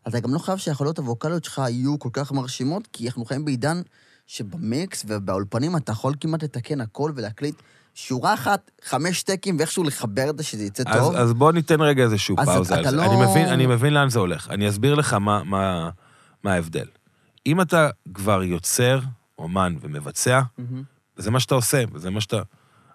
אתה 0.09 0.21
גם 0.21 0.35
לא 0.35 0.39
חייב 0.39 0.59
שהיכולות 0.59 0.99
הווקאליות 0.99 1.45
שלך 1.45 1.63
יהיו 1.69 1.99
כל 1.99 2.09
כך 2.13 2.33
מרשימות, 2.33 2.89
כי 2.93 3.07
אנחנו 3.07 3.25
חיים 3.25 3.45
בעידן 3.45 3.83
שבמיקס 4.27 5.05
ובאולפנים 5.09 5.77
אתה 5.77 5.93
יכול 5.93 6.15
כמעט 6.21 6.43
לתקן 6.43 6.81
הכל 6.81 7.13
ולהקליט 7.15 7.55
שורה 7.95 8.35
אחת, 8.35 8.71
חמש 8.85 9.23
טקים, 9.23 9.57
ואיכשהו 9.59 9.85
לחבר 9.85 10.31
את 10.31 10.39
זה 10.39 10.45
שזה 10.45 10.65
יצא 10.65 10.83
אז, 10.87 10.99
טוב. 10.99 11.15
אז 11.15 11.33
בוא 11.33 11.53
ניתן 11.53 11.81
רגע 11.81 12.03
איזשהו 12.03 12.37
פאוזה 12.37 12.75
על 12.77 12.85
זה. 12.85 12.97
לא- 12.97 13.05
אני, 13.05 13.31
מבין, 13.31 13.49
אני 13.49 13.67
מבין 13.67 13.95
לאן 13.95 14.09
זה 14.09 14.19
הולך. 14.19 14.49
אני 14.51 14.69
אסביר 14.69 14.95
לך 14.95 15.15
מה, 15.15 15.45
מה, 15.45 15.91
מה 16.45 16.53
ההבדל. 16.55 16.87
אם 17.47 17.61
אתה 17.61 17.91
כבר 18.15 18.43
יוצר, 18.43 19.01
אומן 19.41 19.77
ומבצע, 19.81 20.41
מהמם. 20.59 20.83
וזה 21.17 21.31
מה 21.31 21.41
שאתה 21.41 21.55
עושה, 21.55 21.85
וזה 21.93 22.11
מה 22.11 22.21
שאתה... 22.21 22.43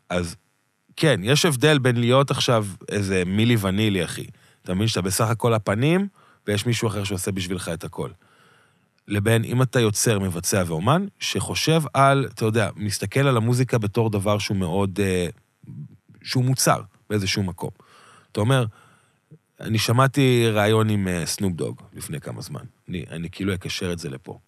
אז 0.10 0.36
כן, 0.96 1.20
יש 1.24 1.46
הבדל 1.46 1.78
בין 1.78 1.98
להיות 2.00 2.32
עכשיו 2.32 2.66
איזה 2.90 3.24
מילי 3.26 3.56
ונילי, 3.60 4.04
אחי. 4.04 4.28
אתה 4.64 4.74
מבין 4.74 4.88
שאתה 4.88 5.02
בסך 5.02 5.30
הכל 5.30 5.54
הפנים, 5.54 6.08
ויש 6.48 6.66
מישהו 6.66 6.88
אחר 6.88 7.04
שעושה 7.04 7.32
בשבילך 7.32 7.70
את 7.74 7.84
הכל. 7.84 8.10
לבין 9.08 9.44
אם 9.44 9.62
אתה 9.62 9.80
יוצר, 9.80 10.20
מבצע 10.20 10.64
ואומן, 10.66 11.06
שחושב 11.20 11.82
על, 11.94 12.28
אתה 12.34 12.46
יודע, 12.46 12.70
מסתכל 12.76 13.20
על 13.20 13.38
המוזיקה 13.38 13.78
בתור 13.78 14.10
דבר 14.10 14.38
שהוא 14.38 14.58
מאוד 14.58 15.00
אה, 15.04 15.28
שהוא 16.24 16.46
מוצר 16.46 16.82
באיזשהו 17.10 17.44
מקום. 17.44 17.70
אתה 18.32 18.40
אומר, 18.40 18.66
אני 19.60 19.78
שמעתי 19.78 20.48
ראיון 20.50 20.90
עם 20.90 21.08
אה, 21.08 21.26
סנופ 21.26 21.54
דוג 21.54 21.82
לפני 21.94 22.20
כמה 22.20 22.42
זמן. 22.42 22.64
אני, 22.90 23.06
אני 23.10 23.30
כאילו 23.30 23.54
אקשר 23.54 23.94
את 23.94 24.00
זה 24.00 24.10
לפה. 24.10 24.40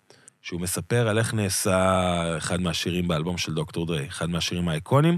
שהוא 0.47 0.61
מספר 0.61 1.07
על 1.07 1.17
איך 1.17 1.33
נעשה 1.33 2.37
אחד 2.37 2.61
מהשירים 2.61 3.07
באלבום 3.07 3.37
של 3.37 3.53
דוקטור 3.53 3.85
דריי, 3.85 4.07
אחד 4.07 4.29
מהשירים 4.29 4.69
האיקונים. 4.69 5.17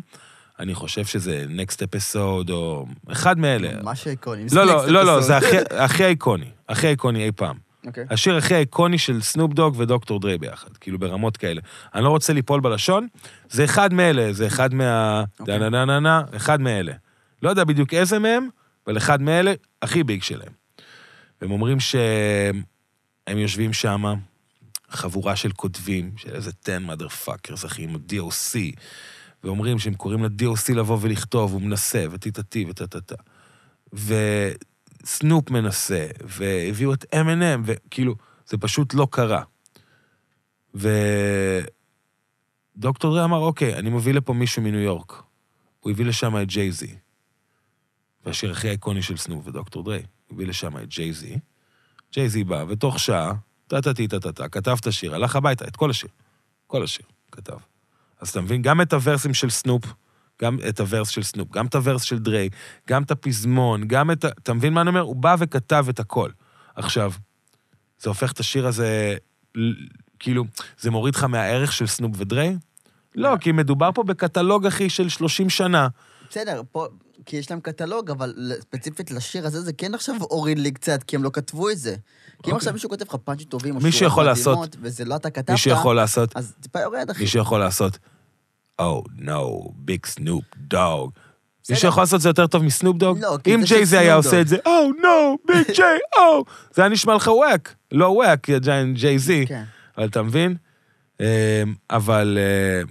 אני 0.59 0.73
חושב 0.73 1.05
שזה 1.05 1.45
Next 1.49 1.75
Episode, 1.75 2.51
או 2.51 2.85
אחד 3.11 3.39
מאלה. 3.39 3.69
מה 3.83 3.95
שאיקוני. 3.95 4.45
לא, 4.51 4.65
לא, 4.65 4.87
לא, 4.87 5.05
לא, 5.05 5.21
זה 5.21 5.37
הכי, 5.37 5.57
הכי 5.77 6.05
איקוני, 6.05 6.49
הכי 6.69 6.87
איקוני 6.87 7.25
אי 7.25 7.31
פעם. 7.31 7.57
אוקיי. 7.87 8.05
השיר 8.09 8.35
הכי 8.35 8.55
איקוני 8.55 8.97
של 8.97 9.21
סנופ 9.21 9.53
דוג 9.53 9.75
ודוקטור 9.77 10.19
דריי 10.19 10.37
ביחד, 10.37 10.77
כאילו 10.77 10.99
ברמות 10.99 11.37
כאלה. 11.37 11.61
אני 11.95 12.03
לא 12.03 12.09
רוצה 12.09 12.33
ליפול 12.33 12.61
בלשון, 12.61 13.07
זה 13.49 13.63
אחד 13.63 13.93
מאלה, 13.93 14.33
זה 14.33 14.47
אחד 14.47 14.73
מה... 14.73 15.23
אוקיי. 15.39 15.59
נה 15.59 15.69
נה 15.69 15.85
נה 15.85 15.99
נה 15.99 16.21
אחד 16.35 16.61
מאלה. 16.61 16.93
לא 17.43 17.49
יודע 17.49 17.63
בדיוק 17.63 17.93
איזה 17.93 18.19
מהם, 18.19 18.47
אבל 18.87 18.97
אחד 18.97 19.21
מאלה, 19.21 19.53
הכי 19.81 20.03
ביג 20.03 20.23
שלהם. 20.23 20.51
והם 21.41 21.51
אומרים 21.51 21.79
שהם 21.79 23.37
יושבים 23.37 23.73
שם, 23.73 24.15
חבורה 24.89 25.35
של 25.35 25.51
כותבים, 25.51 26.11
של 26.17 26.35
איזה 26.35 26.51
10 26.63 26.77
mother 26.87 27.27
fuckers, 27.27 27.65
אחי, 27.65 27.83
עם 27.83 27.95
ה-DOC, 27.95 28.55
ואומרים 29.43 29.79
שהם 29.79 29.93
קוראים 29.93 30.23
ל-DOC 30.23 30.73
לבוא 30.73 30.97
ולכתוב, 31.01 31.53
הוא 31.53 31.61
מנסה, 31.61 32.05
וטיטטי 32.11 32.65
וטטטה. 32.69 33.15
וסנופ 33.93 35.49
מנסה, 35.49 36.07
והביאו 36.23 36.93
את 36.93 37.03
M&M, 37.15 37.61
וכאילו, 37.65 38.15
זה 38.47 38.57
פשוט 38.57 38.93
לא 38.93 39.07
קרה. 39.11 39.43
ודוקטור 42.75 43.13
דרי 43.13 43.23
אמר, 43.23 43.37
אוקיי, 43.37 43.75
אני 43.75 43.89
מביא 43.89 44.13
לפה 44.13 44.33
מישהו 44.33 44.61
מניו 44.61 44.79
יורק. 44.79 45.23
הוא 45.79 45.91
הביא 45.91 46.05
לשם 46.05 46.37
את 46.37 46.47
ג'יי-זי. 46.47 46.95
והשיר 48.25 48.51
הכי 48.51 48.69
איקוני 48.69 49.01
של 49.01 49.17
סנופ 49.17 49.47
ודוקטור 49.47 49.83
דרי, 49.83 50.01
הביא 50.31 50.47
לשם 50.47 50.77
את 50.77 50.87
ג'יי-זי. 50.87 51.39
ג'יי-זי 52.13 52.43
בא, 52.43 52.65
ותוך 52.67 52.99
שעה, 52.99 53.33
טה-טה-טי, 53.69 54.07
טה-טה-טה, 54.07 54.47
כתב 54.47 54.77
את 54.81 54.87
השיר, 54.87 55.15
הלך 55.15 55.35
הביתה, 55.35 55.65
את 55.65 55.75
כל 55.75 55.89
השיר. 55.89 56.09
כל 56.67 56.83
השיר, 56.83 57.05
כתב. 57.31 57.57
אז 58.21 58.29
אתה 58.29 58.41
מבין, 58.41 58.61
גם 58.61 58.81
את 58.81 58.93
הוורסים 58.93 59.33
של 59.33 59.49
סנופ, 59.49 59.83
גם 60.41 60.57
את 60.69 60.79
ה 60.79 60.84
verse 60.84 61.09
של 61.09 61.23
סנופ, 61.23 61.51
גם 61.51 61.65
את 61.65 61.75
ה 61.75 61.80
verse 61.80 62.01
של 62.01 62.19
דריי, 62.19 62.49
גם 62.89 63.03
את 63.03 63.11
הפזמון, 63.11 63.87
גם 63.87 64.11
את 64.11 64.25
ה... 64.25 64.27
אתה 64.27 64.53
מבין 64.53 64.73
מה 64.73 64.81
אני 64.81 64.89
אומר? 64.89 65.01
הוא 65.01 65.15
בא 65.15 65.35
וכתב 65.39 65.85
את 65.89 65.99
הכל. 65.99 66.29
עכשיו, 66.75 67.11
זה 67.99 68.09
הופך 68.09 68.31
את 68.31 68.39
השיר 68.39 68.67
הזה, 68.67 69.15
כאילו, 70.19 70.45
זה 70.79 70.91
מוריד 70.91 71.15
לך 71.15 71.23
מהערך 71.23 71.71
של 71.71 71.87
סנופ 71.87 72.15
ודריי? 72.17 72.57
לא, 73.15 73.37
כי 73.41 73.51
מדובר 73.51 73.89
פה 73.91 74.03
בקטלוג, 74.03 74.65
אחי, 74.65 74.89
של 74.89 75.09
30 75.09 75.49
שנה. 75.49 75.87
בסדר, 76.29 76.61
פה, 76.71 76.87
כי 77.25 77.37
יש 77.37 77.51
להם 77.51 77.59
קטלוג, 77.59 78.11
אבל 78.11 78.33
ספציפית 78.61 79.11
לשיר 79.11 79.47
הזה, 79.47 79.61
זה 79.61 79.73
כן 79.73 79.93
עכשיו 79.93 80.15
הוריד 80.19 80.59
לי 80.59 80.71
קצת, 80.71 81.03
כי 81.03 81.15
הם 81.15 81.23
לא 81.23 81.29
כתבו 81.33 81.69
את 81.69 81.77
זה. 81.77 81.91
כי 81.91 81.95
אם 81.95 81.99
אוקיי. 82.37 82.53
עכשיו 82.55 82.73
מישהו 82.73 82.89
כותב 82.89 83.05
לך 83.09 83.15
פאנצ'ים 83.15 83.47
טובים, 83.47 83.75
או 83.75 83.81
מישהו 83.81 83.99
שורות 83.99 84.11
יכול 84.11 84.23
לעשות- 84.23 84.75
וזה 84.81 85.05
לא 85.05 85.15
אתה 85.15 85.29
כתבת, 85.29 85.49
מישהו 85.49 85.71
יכול 85.71 85.95
לעשות, 85.95 86.35
אז 86.35 86.53
טיפה 86.61 86.79
יורד, 86.79 87.09
אחי. 87.09 87.21
מישהו 87.21 87.39
יכול 87.41 87.59
לעשות, 87.59 87.97
Oh 88.81 89.21
no, 89.21 89.69
big 89.87 90.09
Snoop 90.19 90.73
Dog. 90.73 91.09
מישהו 91.69 91.87
יכול 91.87 92.03
לעשות 92.03 92.15
את 92.17 92.21
זה 92.21 92.29
יותר 92.29 92.47
טוב 92.47 92.63
מסנופ 92.63 92.97
דוג? 92.97 93.19
לא, 93.21 93.37
כי 93.43 93.55
אם 93.55 93.61
זה 93.61 93.75
ג'יי 93.75 93.85
זה 93.85 93.99
היה 93.99 94.15
עושה. 94.15 94.41
את 94.41 94.47
זה, 94.47 94.55
Oh 94.55 95.01
no, 95.03 95.51
big 95.51 95.71
J, 95.77 95.79
oh, 96.17 96.49
זה 96.73 96.81
היה 96.81 96.89
נשמע 96.89 97.15
לך 97.15 97.27
וואק. 97.27 97.75
לא 97.91 98.05
וואק, 98.05 98.47
ג'יי 98.93 99.19
זי. 99.19 99.45
אבל 99.97 100.07
אתה 100.07 100.21
מבין? 100.23 100.55
אמ, 101.19 101.25
אבל 101.89 102.37
אה, 102.41 102.81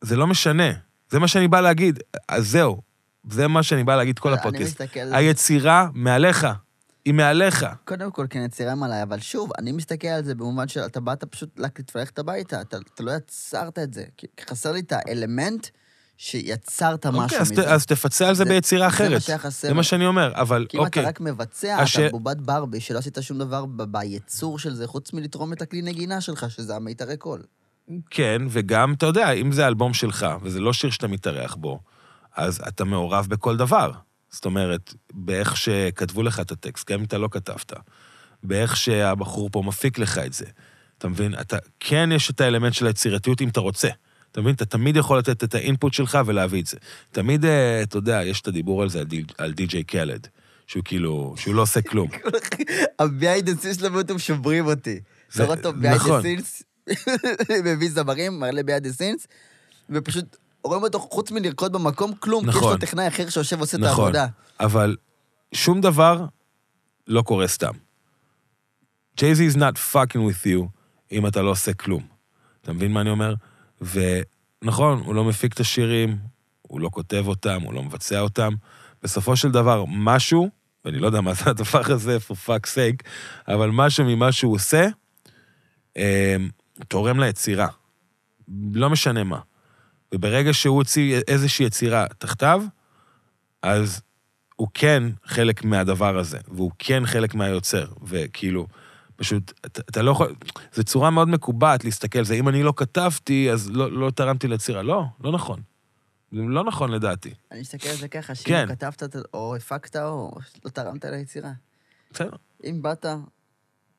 זה 0.00 0.16
לא 0.16 0.26
משנה. 0.26 0.70
זה 1.10 1.18
מה 1.18 1.28
שאני 1.28 1.48
בא 1.48 1.60
להגיד. 1.60 1.98
אז 2.28 2.48
זהו. 2.48 2.80
זה 3.28 3.48
מה 3.48 3.62
שאני 3.62 3.84
בא 3.84 3.96
להגיד 3.96 4.18
כל 4.18 4.28
אני 4.28 4.38
הפודקאסט. 4.40 4.80
מסתכל 4.80 5.06
זה. 5.08 5.16
היצירה 5.16 5.88
מעליך. 5.94 6.46
היא 7.04 7.14
מעליך. 7.14 7.66
קודם 7.84 8.10
כל, 8.10 8.26
כן, 8.30 8.42
יצירם 8.44 8.82
עליי, 8.82 9.02
אבל 9.02 9.18
שוב, 9.20 9.50
אני 9.58 9.72
מסתכל 9.72 10.08
על 10.08 10.24
זה 10.24 10.34
במובן 10.34 10.68
של 10.68 10.80
אתה 10.80 11.00
באת 11.00 11.24
פשוט 11.24 11.58
ללכת 11.94 12.18
הביתה, 12.18 12.60
אתה, 12.60 12.76
אתה 12.94 13.02
לא 13.02 13.12
יצרת 13.12 13.78
את 13.78 13.94
זה. 13.94 14.04
חסר 14.50 14.72
לי 14.72 14.80
את 14.80 14.92
האלמנט 14.92 15.66
שיצרת 16.16 17.06
אוקיי, 17.06 17.20
משהו 17.20 17.38
אז 17.40 17.52
מזה. 17.52 17.72
אז 17.74 17.86
תפצה 17.86 18.28
על 18.28 18.34
זה 18.34 18.44
זה- 18.44 18.50
ביצירה 18.50 18.80
זה 18.80 18.86
מה 18.86 18.94
אחרת. 19.08 19.22
שהיה 19.22 19.38
חסר. 19.38 19.68
זה 19.68 19.74
מה 19.74 19.82
שאני 19.82 20.06
אומר, 20.06 20.32
אבל 20.34 20.66
כי 20.68 20.76
אם 20.76 20.82
אתה 20.82 20.86
אוקיי. 20.88 21.04
רק 21.04 21.20
מבצע, 21.20 21.76
הש- 21.76 21.96
אתה 21.98 22.08
בובת 22.10 22.36
ברבי, 22.36 22.80
שלא 22.80 22.98
עשית 22.98 23.18
שום 23.20 23.38
דבר 23.38 23.64
ביצור 23.66 24.58
של 24.58 24.74
זה, 24.74 24.86
חוץ 24.86 25.12
מלתרום 25.12 25.52
את 25.52 25.62
הכלי 25.62 25.82
נגינה 25.82 26.20
שלך, 26.20 26.50
שזה 26.50 26.76
המיתרי 26.76 27.16
קול. 27.16 27.42
כן, 28.10 28.42
וגם, 28.50 28.92
אתה 28.92 29.06
יודע, 29.06 29.30
אם 29.32 29.52
זה 29.52 29.66
אלבום 29.66 29.94
שלך, 29.94 30.26
וזה 30.42 30.60
לא 30.60 30.72
שיר 30.72 30.90
שאתה 30.90 31.08
מתארח 31.08 31.54
בו, 31.54 31.80
אז 32.40 32.60
אתה 32.68 32.84
מעורב 32.84 33.26
בכל 33.30 33.56
דבר. 33.56 33.92
זאת 34.30 34.44
אומרת, 34.44 34.94
באיך 35.12 35.56
שכתבו 35.56 36.22
לך 36.22 36.40
את 36.40 36.50
הטקסט, 36.52 36.90
גם 36.90 36.98
אם 36.98 37.04
אתה 37.04 37.18
לא 37.18 37.28
כתבת, 37.30 37.72
באיך 38.42 38.76
שהבחור 38.76 39.48
פה 39.52 39.62
מפיק 39.66 39.98
לך 39.98 40.18
את 40.18 40.32
זה. 40.32 40.44
אתה 40.98 41.08
מבין? 41.08 41.34
אתה, 41.40 41.56
כן 41.80 42.10
יש 42.12 42.30
את 42.30 42.40
האלמנט 42.40 42.74
של 42.74 42.86
היצירתיות 42.86 43.40
אם 43.42 43.48
אתה 43.48 43.60
רוצה. 43.60 43.88
אתה 44.32 44.40
מבין? 44.40 44.54
אתה 44.54 44.64
תמיד 44.64 44.96
יכול 44.96 45.18
לתת 45.18 45.44
את 45.44 45.54
האינפוט 45.54 45.92
שלך 45.92 46.18
ולהביא 46.26 46.60
את 46.62 46.66
זה. 46.66 46.76
תמיד, 47.10 47.44
אה, 47.44 47.82
אתה 47.82 47.98
יודע, 47.98 48.20
יש 48.24 48.40
את 48.40 48.48
הדיבור 48.48 48.82
על 48.82 48.88
זה, 48.88 48.98
על 48.98 49.04
די- 49.04 49.24
על 49.38 49.52
די.ג'יי 49.52 49.84
קלד, 49.84 50.26
שהוא 50.66 50.84
כאילו, 50.84 51.34
שהוא 51.36 51.54
לא 51.54 51.62
עושה 51.62 51.82
כלום. 51.82 52.08
ה-behind 52.98 53.44
the 53.46 53.62
scenes 53.62 53.78
שלו 53.78 53.90
ביוטיוב 53.92 54.18
שוברים 54.18 54.66
אותי. 54.66 55.00
זה- 55.32 55.42
אתה 55.44 55.52
רואה 55.52 55.56
אותו 55.58 55.72
נכון. 55.72 56.22
the 56.22 56.24
scenes, 56.24 56.62
מביא 57.64 57.90
זמרים, 57.90 58.40
מראה 58.40 58.52
ל-behind 58.52 58.84
the 58.84 58.98
scenes, 59.00 59.26
ופשוט 59.90 60.36
רואים 60.64 60.82
אותו 60.82 60.98
חוץ 60.98 61.30
מלרקוד 61.30 61.72
במקום, 61.72 62.14
כלום, 62.14 62.44
כי 62.44 62.50
יש 62.50 62.56
נכון. 62.56 62.72
לו 62.72 62.78
טכנאי 62.78 63.08
אחר 63.08 63.28
שיושב 63.28 63.58
ועושה 63.58 63.76
את 63.76 63.82
נכון. 63.82 64.04
העבודה. 64.04 64.26
אבל 64.60 64.96
שום 65.54 65.80
דבר 65.80 66.24
לא 67.06 67.22
קורה 67.22 67.48
סתם. 67.48 67.72
Jay-Z 69.20 69.54
is 69.54 69.56
not 69.56 69.94
fucking 69.94 70.20
with 70.20 70.46
you 70.46 70.66
אם 71.12 71.26
אתה 71.26 71.42
לא 71.42 71.50
עושה 71.50 71.72
כלום. 71.72 72.02
אתה 72.62 72.72
מבין 72.72 72.92
מה 72.92 73.00
אני 73.00 73.10
אומר? 73.10 73.34
ונכון, 73.80 75.02
הוא 75.04 75.14
לא 75.14 75.24
מפיק 75.24 75.52
את 75.52 75.60
השירים, 75.60 76.18
הוא 76.62 76.80
לא 76.80 76.88
כותב 76.92 77.24
אותם, 77.26 77.62
הוא 77.62 77.74
לא 77.74 77.82
מבצע 77.82 78.20
אותם. 78.20 78.52
בסופו 79.02 79.36
של 79.36 79.50
דבר, 79.50 79.84
משהו, 79.88 80.50
ואני 80.84 80.98
לא 80.98 81.06
יודע 81.06 81.20
מה 81.20 81.34
זה 81.34 81.50
הדבר 81.50 81.82
הזה, 81.92 82.18
for 82.28 82.48
fuck's 82.48 82.68
sake, 82.68 83.06
אבל 83.48 83.70
משהו 83.70 84.04
ממה 84.04 84.32
שהוא 84.32 84.54
עושה, 84.54 84.88
אה, 85.96 86.36
תורם 86.88 87.20
ליצירה. 87.20 87.68
לא 88.72 88.90
משנה 88.90 89.24
מה. 89.24 89.38
וברגע 90.14 90.52
שהוא 90.52 90.76
הוציא 90.76 91.20
איזושהי 91.28 91.66
יצירה 91.66 92.06
תחתיו, 92.18 92.62
אז 93.62 94.00
הוא 94.56 94.68
כן 94.74 95.02
חלק 95.24 95.64
מהדבר 95.64 96.18
הזה, 96.18 96.38
והוא 96.48 96.70
כן 96.78 97.06
חלק 97.06 97.34
מהיוצר, 97.34 97.86
וכאילו, 98.02 98.66
פשוט, 99.16 99.52
אתה, 99.66 99.80
אתה 99.90 100.02
לא 100.02 100.10
יכול, 100.10 100.34
זו 100.74 100.84
צורה 100.84 101.10
מאוד 101.10 101.28
מקובעת 101.28 101.84
להסתכל 101.84 102.18
על 102.18 102.24
זה, 102.24 102.34
אם 102.34 102.48
אני 102.48 102.62
לא 102.62 102.72
כתבתי, 102.76 103.50
אז 103.52 103.70
לא, 103.70 103.92
לא 103.92 104.10
תרמתי 104.10 104.48
ליצירה. 104.48 104.82
לא, 104.82 105.04
לא 105.20 105.32
נכון. 105.32 105.60
זה 106.32 106.38
לא 106.42 106.64
נכון 106.64 106.90
לדעתי. 106.90 107.34
אני 107.52 107.60
מסתכל 107.60 107.88
על 107.88 107.96
זה 107.96 108.08
ככה, 108.08 108.32
כן. 108.44 108.64
שאם 108.68 108.76
כתבת 108.76 109.02
את- 109.02 109.16
או 109.34 109.56
הפקת 109.56 109.96
או 109.96 110.32
לא 110.64 110.70
תרמת 110.70 111.04
ליצירה. 111.04 111.50
בסדר. 112.12 112.30
אם 112.64 112.82
באת, 112.82 113.06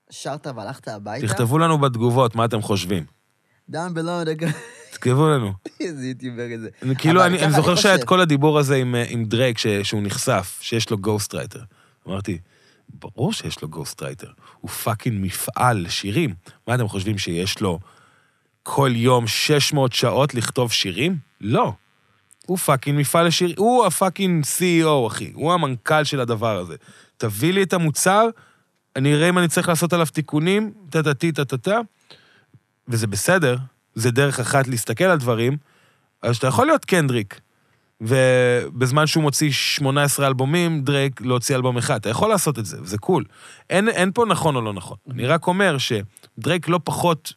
שרת 0.09 0.47
והלכת 0.55 0.87
הביתה, 0.87 1.27
תכתבו 1.27 1.57
לנו 1.57 1.77
בתגובות 1.77 2.35
מה 2.35 2.45
אתם 2.45 2.61
חושבים. 2.61 3.03
Down 3.71 3.93
below 3.95 4.25
the... 4.25 4.45
תכתבו 4.91 5.29
לנו. 5.29 5.53
איזה 5.79 6.07
יוטיובר 6.07 6.43
איזה. 6.43 6.69
כאילו, 6.97 7.25
אני, 7.25 7.51
זוכר 7.51 7.75
שהיה 7.75 7.95
את. 7.95 8.03
כל 8.03 8.21
הדיבור 8.21 8.59
הזה 8.59 8.75
עם, 8.75 8.95
אה, 8.95 9.03
עם 9.09 9.25
דרייק, 9.25 9.57
ש, 9.57 9.67
שהוא 9.67 10.01
נחשף, 10.03 10.59
שיש 10.61 10.89
לו 10.89 10.97
ghost 10.97 11.33
writer. 11.35 11.63
אמרתי, 12.07 12.37
ברור 12.89 13.33
שיש 13.33 13.61
לו 13.61 13.69
ghost 13.69 14.03
writer. 14.03 14.27
הוא 14.59 14.69
fucking 14.71 15.25
מפעל 15.25 15.77
לשירים. 15.77 16.33
מה 16.67 16.75
אתם 16.75 16.87
חושבים, 16.87 17.17
שיש 17.17 17.61
לו 17.61 17.79
כל 18.63 18.91
יום 18.93 19.27
600 19.27 19.93
שעות 19.93 20.35
לכתוב 20.35 20.71
שירים? 20.71 21.17
לא. 21.41 21.73
הוא 22.45 22.57
פאקינג 22.57 22.99
מפעל 22.99 23.27
לשירים, 23.27 23.55
הוא 23.57 23.85
הפאקינג 23.85 24.43
CEO, 24.45 25.07
אחי. 25.07 25.31
הוא 25.33 25.53
המנכ"ל 25.53 26.03
של 26.03 26.19
הדבר 26.19 26.57
הזה. 26.57 26.75
תביא 27.17 27.53
לי 27.53 27.63
את 27.63 27.73
המוצר, 27.73 28.27
אני 28.95 29.13
אראה 29.13 29.29
אם 29.29 29.37
אני 29.37 29.47
צריך 29.47 29.69
לעשות 29.69 29.93
עליו 29.93 30.05
תיקונים, 30.05 30.71
טה-טה-טי, 30.89 31.31
טה-טה-טה, 31.31 31.79
וזה 32.87 33.07
בסדר, 33.07 33.57
זה 33.95 34.11
דרך 34.11 34.39
אחת 34.39 34.67
להסתכל 34.67 35.03
על 35.03 35.17
דברים, 35.17 35.57
אז 36.21 36.37
אתה 36.37 36.47
יכול 36.47 36.65
להיות 36.65 36.85
קנדריק, 36.85 37.41
ובזמן 38.01 39.07
שהוא 39.07 39.23
מוציא 39.23 39.51
18 39.51 40.27
אלבומים, 40.27 40.81
דרייק 40.81 41.21
להוציא 41.21 41.55
אלבום 41.55 41.77
אחד. 41.77 41.95
אתה 41.95 42.09
יכול 42.09 42.29
לעשות 42.29 42.59
את 42.59 42.65
זה, 42.65 42.81
וזה 42.81 42.97
cool. 42.97 43.25
אין, 43.69 43.89
אין 43.89 44.11
פה 44.11 44.25
נכון 44.25 44.55
או 44.55 44.61
לא 44.61 44.73
נכון. 44.73 44.97
אני 45.11 45.25
רק 45.25 45.47
אומר 45.47 45.77
שדרייק 45.77 46.67
לא 46.67 46.79
פחות, 46.83 47.33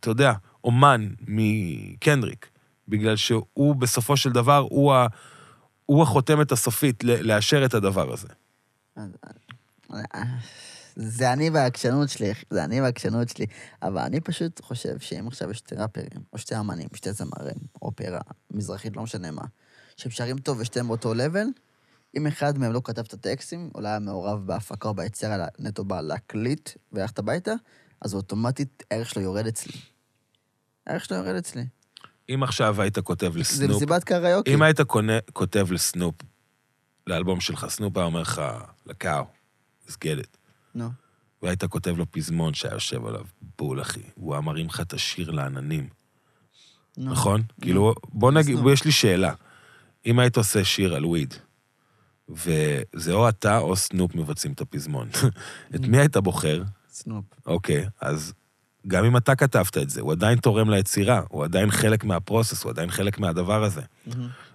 אתה 0.00 0.10
יודע, 0.10 0.32
אומן 0.64 1.08
מקנדריק, 1.28 2.48
בגלל 2.88 3.16
שהוא 3.16 3.76
בסופו 3.76 4.16
של 4.16 4.30
דבר, 4.30 4.66
הוא, 4.70 4.94
ה, 4.94 5.06
הוא 5.86 6.02
החותמת 6.02 6.52
הסופית 6.52 7.04
לאשר 7.04 7.64
את 7.64 7.74
הדבר 7.74 8.12
הזה. 8.12 8.28
זה 11.00 11.32
אני 11.32 11.50
והעקשנות 11.50 12.08
שלי, 12.08 12.32
זה 12.50 12.64
אני 12.64 12.80
והעקשנות 12.80 13.28
שלי. 13.28 13.46
אבל 13.82 13.98
אני 13.98 14.20
פשוט 14.20 14.64
חושב 14.64 14.98
שאם 14.98 15.28
עכשיו 15.28 15.50
יש 15.50 15.58
שתי 15.58 15.74
ראפרים, 15.74 16.22
או 16.32 16.38
שתי 16.38 16.58
אמנים, 16.58 16.88
שתי 16.94 17.12
זמרים, 17.12 17.56
אופרה, 17.82 18.20
מזרחית, 18.50 18.96
לא 18.96 19.02
משנה 19.02 19.30
מה, 19.30 19.42
שהם 19.96 20.10
שרים 20.10 20.38
טוב 20.38 20.60
ושתיהם 20.60 20.88
באותו 20.88 21.14
לבל, 21.14 21.46
אם 22.16 22.26
אחד 22.26 22.58
מהם 22.58 22.72
לא 22.72 22.80
כתב 22.84 23.02
את 23.06 23.12
הטקסטים, 23.12 23.70
או 23.74 23.80
לא 23.80 23.88
היה 23.88 23.98
מעורב 23.98 24.46
בהפקה 24.46 24.88
או 24.88 24.94
ביצירה, 24.94 25.34
אלא 25.34 25.44
נטו 25.58 25.84
בא 25.84 26.00
להקליט 26.00 26.70
וללכת 26.92 27.18
הביתה, 27.18 27.52
אז 28.00 28.14
אוטומטית 28.14 28.82
הערך 28.90 29.10
שלו 29.10 29.22
יורד 29.22 29.46
אצלי. 29.46 29.80
הערך 30.86 31.04
שלו 31.04 31.16
יורד 31.16 31.34
אצלי. 31.34 31.66
אם 32.34 32.42
עכשיו 32.42 32.82
היית 32.82 32.98
כותב 32.98 33.32
זה 33.32 33.38
לסנופ, 33.38 33.70
מסיבת 33.70 34.04
קריוקי. 34.04 34.54
אם 34.54 34.62
היית 34.62 34.80
קונה, 34.80 35.18
כותב 35.32 35.72
לסנופ, 35.72 36.14
לאלבום 37.06 37.40
שלך, 37.40 37.66
סנופ 37.68 37.96
היה 37.96 38.06
אומר 38.06 38.20
לך, 38.20 38.42
לקאו, 38.86 39.24
let's 39.86 39.92
get 39.92 40.22
it. 40.22 40.37
נו. 40.78 40.90
והיית 41.42 41.64
כותב 41.64 41.94
לו 41.96 42.10
פזמון 42.10 42.54
שהיה 42.54 42.74
יושב 42.74 43.06
עליו, 43.06 43.24
בול, 43.58 43.80
אחי. 43.80 44.00
הוא 44.14 44.34
היה 44.34 44.40
מרים 44.40 44.66
לך 44.66 44.80
את 44.80 44.92
השיר 44.92 45.30
לעננים, 45.30 45.88
נו. 46.96 47.10
נכון? 47.10 47.42
כאילו, 47.60 47.94
בוא 48.08 48.32
נגיד, 48.32 48.56
סנופ. 48.56 48.72
יש 48.72 48.84
לי 48.84 48.92
שאלה. 48.92 49.34
אם 50.06 50.18
היית 50.18 50.36
עושה 50.36 50.64
שיר 50.64 50.94
על 50.94 51.06
weed, 51.06 51.34
וזה 52.28 53.12
או 53.12 53.28
אתה 53.28 53.58
או 53.58 53.76
סנופ 53.76 54.14
מבצעים 54.14 54.52
את 54.52 54.60
הפזמון, 54.60 55.08
את 55.74 55.80
מי 55.80 55.98
היית 55.98 56.16
בוחר? 56.16 56.62
סנופ. 56.90 57.24
אוקיי, 57.46 57.86
אז 58.00 58.32
גם 58.86 59.04
אם 59.04 59.16
אתה 59.16 59.34
כתבת 59.34 59.78
את 59.78 59.90
זה, 59.90 60.00
הוא 60.00 60.12
עדיין 60.12 60.38
תורם 60.38 60.70
ליצירה, 60.70 61.22
הוא 61.28 61.44
עדיין 61.44 61.70
חלק 61.70 62.04
מה 62.04 62.16
process, 62.16 62.62
הוא 62.62 62.70
עדיין 62.70 62.90
חלק 62.90 63.18
מהדבר 63.18 63.64
הזה. 63.64 63.82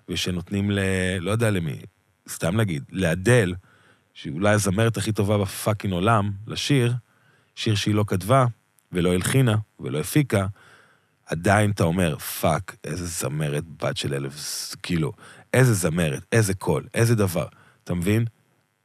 ושנותנים 0.10 0.72
ל... 0.72 0.80
לא 1.20 1.32
יודע 1.32 1.50
למי, 1.50 1.82
סתם 2.30 2.58
נגיד, 2.58 2.84
לאדל, 2.92 3.54
שהיא 4.14 4.34
אולי 4.34 4.54
הזמרת 4.54 4.98
הכי 4.98 5.12
טובה 5.12 5.38
ב 5.38 5.45
fucking 5.45 5.94
עולם, 5.94 6.32
לשיר, 6.48 6.94
שיר 7.56 7.76
שהיא 7.76 7.96
לא 7.96 8.04
כתבה, 8.08 8.46
ולא 8.92 9.14
הלחינה, 9.14 9.56
ולא 9.80 10.00
הפיקה, 10.00 10.48
עדיין 11.26 11.72
אתה 11.72 11.84
אומר, 11.84 12.18
fuck, 12.18 12.76
איזה 12.84 13.06
זמרת 13.06 13.64
בת 13.84 13.98
של 13.98 14.14
אלף, 14.14 14.34
כאילו, 14.84 15.12
איזה 15.54 15.74
זמרת, 15.74 16.26
איזה 16.32 16.54
קול, 16.54 16.88
איזה 16.94 17.16
דבר, 17.16 17.46
אתה 17.84 17.94
מבין? 17.94 18.26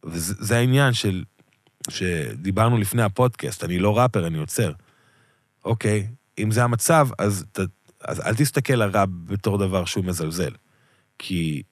וזה 0.05 0.35
זה 0.39 0.57
העניין 0.57 0.93
של, 0.93 1.25
שדיברנו 1.91 2.79
לפני 2.79 3.03
הפודקאסט, 3.03 3.65
אני 3.65 3.79
לא 3.79 3.99
ראפר, 3.99 4.27
אני 4.27 4.39
יוצר. 4.39 4.73
אוקיי, 5.65 6.07
אם 6.39 6.51
זה 6.51 6.65
המצב, 6.65 7.09
אז, 7.19 7.45
ת, 7.53 7.61
אז 8.01 8.21
אל 8.21 8.35
תסתכל 8.35 8.83
ראפ 8.83 9.09
בתור 9.25 9.59
דבר 9.59 9.85
שהוא 9.85 10.05
מזלזל. 10.05 10.53
כי 11.19 11.63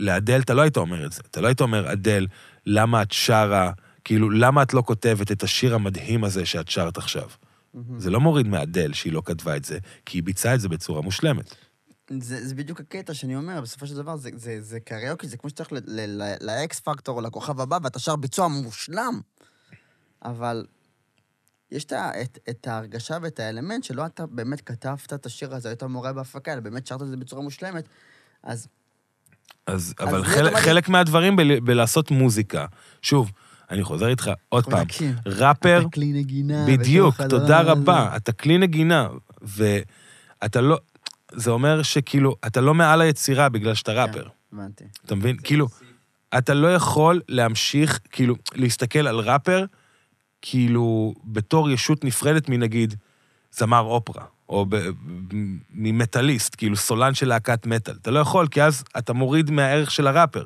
לאדל 0.00 0.40
אתה 0.40 0.54
לא 0.54 0.62
היית 0.62 0.76
אומר 0.76 1.06
את 1.06 1.12
זה. 1.12 1.22
אתה 1.30 1.40
לא 1.40 1.46
היית 1.46 1.60
אומר, 1.60 1.92
אדל, 1.92 2.26
למה 2.66 3.02
את 3.02 3.12
שרה, 3.12 3.72
כאילו, 4.04 4.30
למה 4.30 4.62
את 4.62 4.74
לא 4.74 4.82
כותבת 4.86 5.32
את 5.32 5.42
השיר 5.42 5.74
המדהים 5.74 6.24
הזה 6.24 6.46
שאת 6.46 6.68
שרת 6.68 6.98
עכשיו? 6.98 7.28
זה 7.98 8.10
לא 8.10 8.20
מוריד 8.20 8.46
מאדל 8.46 8.92
שהיא 8.92 9.12
לא 9.12 9.22
כתבה 9.24 9.56
את 9.56 9.64
זה, 9.64 9.78
כי 10.06 10.18
היא 10.18 10.22
ביצעה 10.22 10.54
את 10.54 10.60
זה 10.60 10.68
בצורה 10.68 11.00
מושלמת. 11.00 11.54
זה, 12.18 12.46
זה 12.46 12.54
בדיוק 12.54 12.80
הקטע 12.80 13.14
שאני 13.14 13.36
אומר, 13.36 13.60
בסופו 13.60 13.86
של 13.86 13.94
דבר 13.94 14.16
זה, 14.16 14.30
זה, 14.34 14.60
זה 14.60 14.80
קריוקי, 14.80 15.28
זה 15.28 15.36
כמו 15.36 15.50
שצריך 15.50 15.72
לאקס 16.40 16.80
פקטור 16.80 17.16
או 17.16 17.20
לכוכב 17.20 17.60
הבא, 17.60 17.78
ואתה 17.82 17.98
שר 17.98 18.16
ביצוע 18.16 18.48
מושלם. 18.48 19.20
אבל 20.24 20.66
יש 21.70 21.84
את, 21.84 21.92
את, 21.92 22.38
את 22.50 22.66
ההרגשה 22.66 23.18
ואת 23.22 23.40
האלמנט 23.40 23.84
שלא 23.84 24.06
אתה 24.06 24.26
באמת 24.26 24.60
כתבת 24.60 25.12
את 25.12 25.26
השיר 25.26 25.54
הזה, 25.54 25.68
היית 25.68 25.82
מורה 25.82 26.12
בהפקה, 26.12 26.52
אלא 26.52 26.60
באמת 26.60 26.86
שרת 26.86 27.02
את 27.02 27.08
זה 27.08 27.16
בצורה 27.16 27.42
מושלמת. 27.42 27.84
אז 28.42 28.68
אז, 29.66 29.94
אבל 30.00 30.24
חלק, 30.24 30.56
חלק 30.56 30.88
מהדברים 30.88 31.36
בל, 31.36 31.60
בלעשות 31.60 32.10
מוזיקה, 32.10 32.66
שוב, 33.02 33.32
אני 33.70 33.82
חוזר 33.82 34.08
איתך 34.08 34.30
עוד 34.48 34.64
פעם, 34.64 34.84
תקשיב, 34.84 35.16
ראפר, 35.26 35.80
אתה 35.80 35.88
כלי 35.90 36.12
נגינה. 36.12 36.66
בדיוק, 36.66 37.22
תודה 37.22 37.58
הדבר 37.58 37.72
הזה. 37.72 37.80
רבה. 37.80 38.16
אתה 38.16 38.32
כלי 38.32 38.58
נגינה, 38.58 39.08
ואתה 39.42 40.60
לא... 40.60 40.78
זה 41.32 41.50
אומר 41.50 41.82
שכאילו, 41.82 42.36
אתה 42.46 42.60
לא 42.60 42.74
מעל 42.74 43.00
היצירה 43.00 43.48
בגלל 43.48 43.74
שאתה 43.74 43.92
ראפר. 43.92 44.28
הבנתי. 44.52 44.84
אתה 45.06 45.14
מבין? 45.14 45.36
כאילו, 45.42 45.68
אתה 46.38 46.54
לא 46.54 46.74
יכול 46.74 47.20
להמשיך, 47.28 48.00
כאילו, 48.10 48.34
להסתכל 48.54 49.06
על 49.06 49.18
ראפר, 49.18 49.64
כאילו, 50.42 51.14
בתור 51.24 51.70
ישות 51.70 52.04
נפרדת 52.04 52.48
מנגיד 52.48 52.94
זמר 53.52 53.80
אופרה, 53.80 54.24
או 54.50 54.66
ב- 54.68 54.90
ממטאליסט, 55.74 56.54
כאילו 56.54 56.76
סולן 56.76 57.14
של 57.14 57.28
להקת 57.28 57.66
מטאל. 57.66 57.94
אתה 58.02 58.10
לא 58.10 58.18
יכול, 58.18 58.46
כי 58.46 58.62
אז 58.62 58.84
אתה 58.98 59.12
מוריד 59.12 59.50
מהערך 59.50 59.90
של 59.90 60.06
הראפר. 60.06 60.44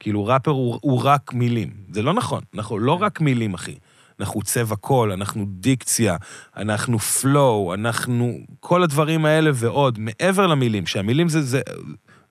כאילו, 0.00 0.26
ראפר 0.26 0.50
הוא, 0.50 0.78
הוא 0.82 1.04
רק 1.04 1.32
מילים. 1.32 1.70
זה 1.92 2.02
לא 2.02 2.14
נכון, 2.14 2.42
אנחנו 2.54 2.78
לא 2.78 2.92
רק 2.92 3.20
מילים, 3.20 3.54
אחי. 3.54 3.74
אנחנו 4.20 4.42
צבע 4.42 4.76
קול, 4.76 5.12
אנחנו 5.12 5.46
דיקציה, 5.48 6.16
אנחנו 6.56 6.98
flow, 6.98 7.74
אנחנו... 7.74 8.38
כל 8.60 8.82
הדברים 8.82 9.24
האלה 9.24 9.50
ועוד, 9.54 9.98
מעבר 9.98 10.46
למילים, 10.46 10.86
שהמילים 10.86 11.28
זה, 11.28 11.42
זה... 11.42 11.60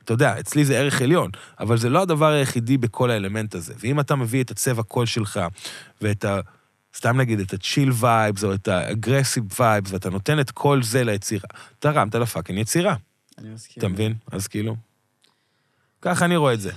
אתה 0.04 0.14
יודע, 0.14 0.40
אצלי 0.40 0.66
זה 0.66 0.78
ערך 0.78 1.02
עליון, 1.02 1.30
אבל 1.60 1.78
זה 1.78 1.90
לא 1.90 2.02
הדבר 2.02 2.32
היחידי 2.32 2.78
בכל 2.78 3.12
האלמנט 3.12 3.56
הזה. 3.56 3.74
ואם 3.80 4.00
אתה 4.00 4.16
מביא 4.16 4.44
את 4.44 4.52
הצבע 4.52 4.84
קול 4.84 5.06
שלך, 5.06 5.40
ואת 6.02 6.26
ה... 6.26 6.40
סתם 6.96 7.18
נגיד, 7.18 7.40
את 7.40 7.54
ה 7.54 7.60
chill 7.60 7.92
vibes, 8.00 8.44
או 8.44 8.54
את 8.54 8.68
ה 8.68 8.75
aggressive 8.75 9.44
vibes, 9.60 9.92
ואתה 9.92 10.10
נותן 10.10 10.40
את 10.40 10.52
כל 10.52 10.84
זה 10.84 11.04
ליצירה, 11.04 11.48
תרמת 11.80 12.16
ל 12.16 12.21
fucking 12.21 12.60
יצירה, 12.60 12.96
אני 13.38 13.50
מסכים. 13.50 13.76
אתה 13.78 13.88
מבין? 13.88 14.14
אז 14.32 14.48
כאילו... 14.48 14.76
ככה 16.02 16.26
אני 16.26 16.36
רואה 16.36 16.54
את 16.54 16.62
זה, 16.62 16.72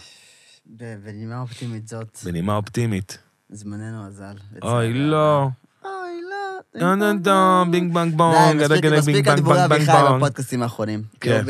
בנימה 0.66 1.40
אופטימית 1.40 1.88
זאת, 1.88 2.18
בנימה 2.24 2.56
אופטימית. 2.56 3.18
זמננו 3.50 4.06
אזל. 4.06 4.34
אוי, 4.62 4.94
לא. 4.94 5.48
אוי, 5.84 5.90
לא. 6.30 6.80
דון 6.80 6.98
דון 6.98 7.22
דון, 7.22 7.70
בינג 7.70 7.94
בנג 7.94 8.10
די, 8.10 8.16
בונג, 8.16 8.62
גדגדג, 8.62 8.98
מספיק 8.98 9.28
הדיבורי 9.28 9.64
אביחי. 9.64 9.92
בפודקאסטים 10.16 10.62
האחרונים. 10.62 11.02
כן. 11.20 11.44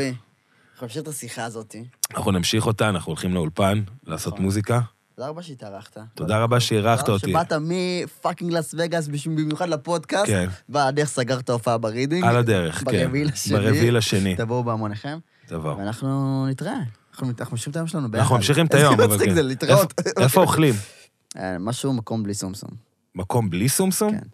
אנחנו 0.73 0.85
נמשיך 0.85 1.03
את 1.03 1.07
השיחה 1.07 1.43
הזאת. 1.43 1.75
אנחנו 2.13 2.31
נמשיך 2.31 2.65
אותה, 2.65 2.89
אנחנו 2.89 3.09
הולכים 3.09 3.33
לאולפן 3.33 3.83
לעשות 4.07 4.33
נכון. 4.33 4.45
מוזיקה. 4.45 4.79
תודה 5.19 5.29
רבה 5.29 5.43
שהתארחת. 5.43 5.97
תודה 6.15 6.39
רבה 6.43 6.59
שאירחת 6.59 7.09
אותי. 7.09 7.29
שבאת 7.31 7.53
מ 7.61 7.72
fucking 7.72 8.51
לס 8.51 8.75
וגאס 8.77 9.07
במיוחד 9.25 9.69
לפודקאסט. 9.69 10.25
כן. 10.27 10.49
והדרך 10.69 11.07
סגרת 11.09 11.49
הופעה 11.49 11.77
ברידינג. 11.77 12.23
על 12.25 12.35
הדרך, 12.37 12.75
כן. 12.77 12.85
ברביעי 12.85 13.23
לשני. 13.25 13.57
ברביעי 13.59 13.91
לשני. 13.91 14.35
תבואו 14.35 14.63
בהמוניכם, 14.63 15.17
תבוא. 15.45 15.73
ואנחנו 15.75 16.45
נתראה. 16.47 16.79
אנחנו 17.11 17.27
ממשיכים 17.51 17.71
את 17.71 17.75
היום 17.75 17.87
שלנו 17.87 18.11
ביחד. 18.11 18.21
אנחנו 18.21 18.35
ממשיכים 18.35 18.65
את 18.65 18.73
היום, 18.73 18.91
איזה 18.93 19.03
אבל 19.05 19.13
מצחיק 19.13 19.29
כן. 19.29 19.35
זה, 19.35 19.41
להתראות. 19.41 19.93
איפה- 20.17 20.41
אוכלים? 20.41 20.73
אה, 21.39 21.57
משהו, 21.59 21.93
מקום 21.93 22.23
בלי 22.23 22.33
סומסום. 22.33 22.69
מקום 23.15 23.49
בלי 23.49 23.69
סומסום? 23.69 24.11
כן. 24.11 24.27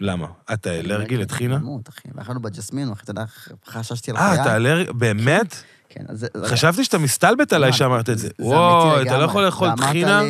למה? 0.00 0.26
אתה 0.52 0.70
אלרגי 0.70 1.16
לטחינה? 1.16 1.54
למות, 1.54 1.88
אחי. 1.88 2.08
ואכלנו 2.14 2.40
בג'סמין, 2.42 2.92
אחי, 2.92 3.02
אתה 3.02 3.10
יודע, 3.10 3.24
חששתי 3.66 4.10
על 4.10 4.16
אה, 4.16 4.30
חיי. 4.30 4.42
אתה 4.42 4.56
אלרגי? 4.56 4.92
באמת? 4.92 5.62
כן, 5.88 6.04
אז 6.08 6.18
זה... 6.18 6.48
חשבתי 6.48 6.84
שאתה 6.84 6.98
מסתלבט 6.98 7.52
עליי 7.52 7.72
שאמרת 7.72 8.10
את 8.10 8.18
זה. 8.18 8.28
וואו, 8.38 9.02
אתה 9.02 9.18
לא. 9.18 9.24
יכול 9.24 9.44
לאכול 9.44 9.68
טחינה? 9.76 10.22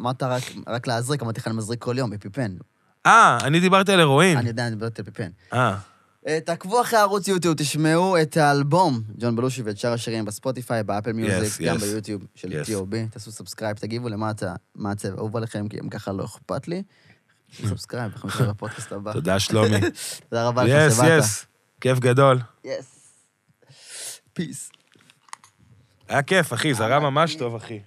אמרת 0.00 0.22
רק- 0.66 0.86
להזריק, 0.86 1.22
אמרתי 1.22 1.40
לך, 1.40 1.46
אני 1.48 1.56
מזריק 1.56 1.82
כל 1.82 1.94
יום 1.98 2.10
בפיפן. 2.10 2.56
אה, 3.06 3.38
אני 3.42 3.60
דיברתי 3.60 3.92
על 3.92 3.98
הירואין. 3.98 4.38
אני 4.38 4.48
יודע, 4.48 4.66
אני 4.66 4.74
מדבר 4.74 4.86
על 4.86 5.04
פיפן. 5.04 5.28
אה, 5.52 5.76
אה, 6.28 6.38
תעקבו 6.40 6.80
אחרי 6.80 6.98
ערוץ 6.98 7.28
יוטיוב, 7.28 7.54
תשמעו 7.56 8.22
את 8.22 8.36
האלבום, 8.36 9.02
ג'ון 9.18 9.36
בלושי 9.36 9.62
ואת 9.62 9.78
שאר 9.78 9.92
השירים 9.92 10.24
בספוטיפיי, 10.24 10.82
באפל 10.82 11.12
מיוזיק, 11.12 11.68
גם 11.68 11.76
yes. 11.76 11.80
ביוטיוב 11.80 12.22
של 12.34 12.48
Yes. 12.48 12.66
T.O.B. 12.66 12.94
תעשו 13.10 13.32
סאבסקרייב, 13.32 13.76
תגיבו 13.76 14.08
למטה 14.08 14.54
מה 14.74 14.90
הצבע 14.90 15.18
אהוב 15.18 15.36
עליכם, 15.36 15.68
כי 15.68 15.80
אם 15.80 15.88
ככה 15.88 16.12
לא 16.12 16.24
אכפת 16.24 16.68
לי. 16.68 16.82
סאבסקרייב, 17.68 18.12
אנחנו 18.12 18.28
נתראה 18.28 18.52
בפודקאסט 18.52 18.92
הבא. 18.92 19.12
תודה, 19.18 19.38
שלומי. 19.40 19.80
תודה 20.28 20.48
רבה 20.48 20.64
לך 20.64 20.70
יס, 20.86 20.96
שבאת. 20.96 21.18
יס. 21.18 21.46
כיף 21.80 21.98
גדול. 21.98 22.38
יס. 22.64 22.94
פיס. 24.32 24.70
היה 26.08 26.22
כיף, 26.22 26.52
אחי, 26.52 26.74
זרם 26.74 27.02
ממש 27.02 27.34
טוב, 27.34 27.54
אחי. 27.54 27.78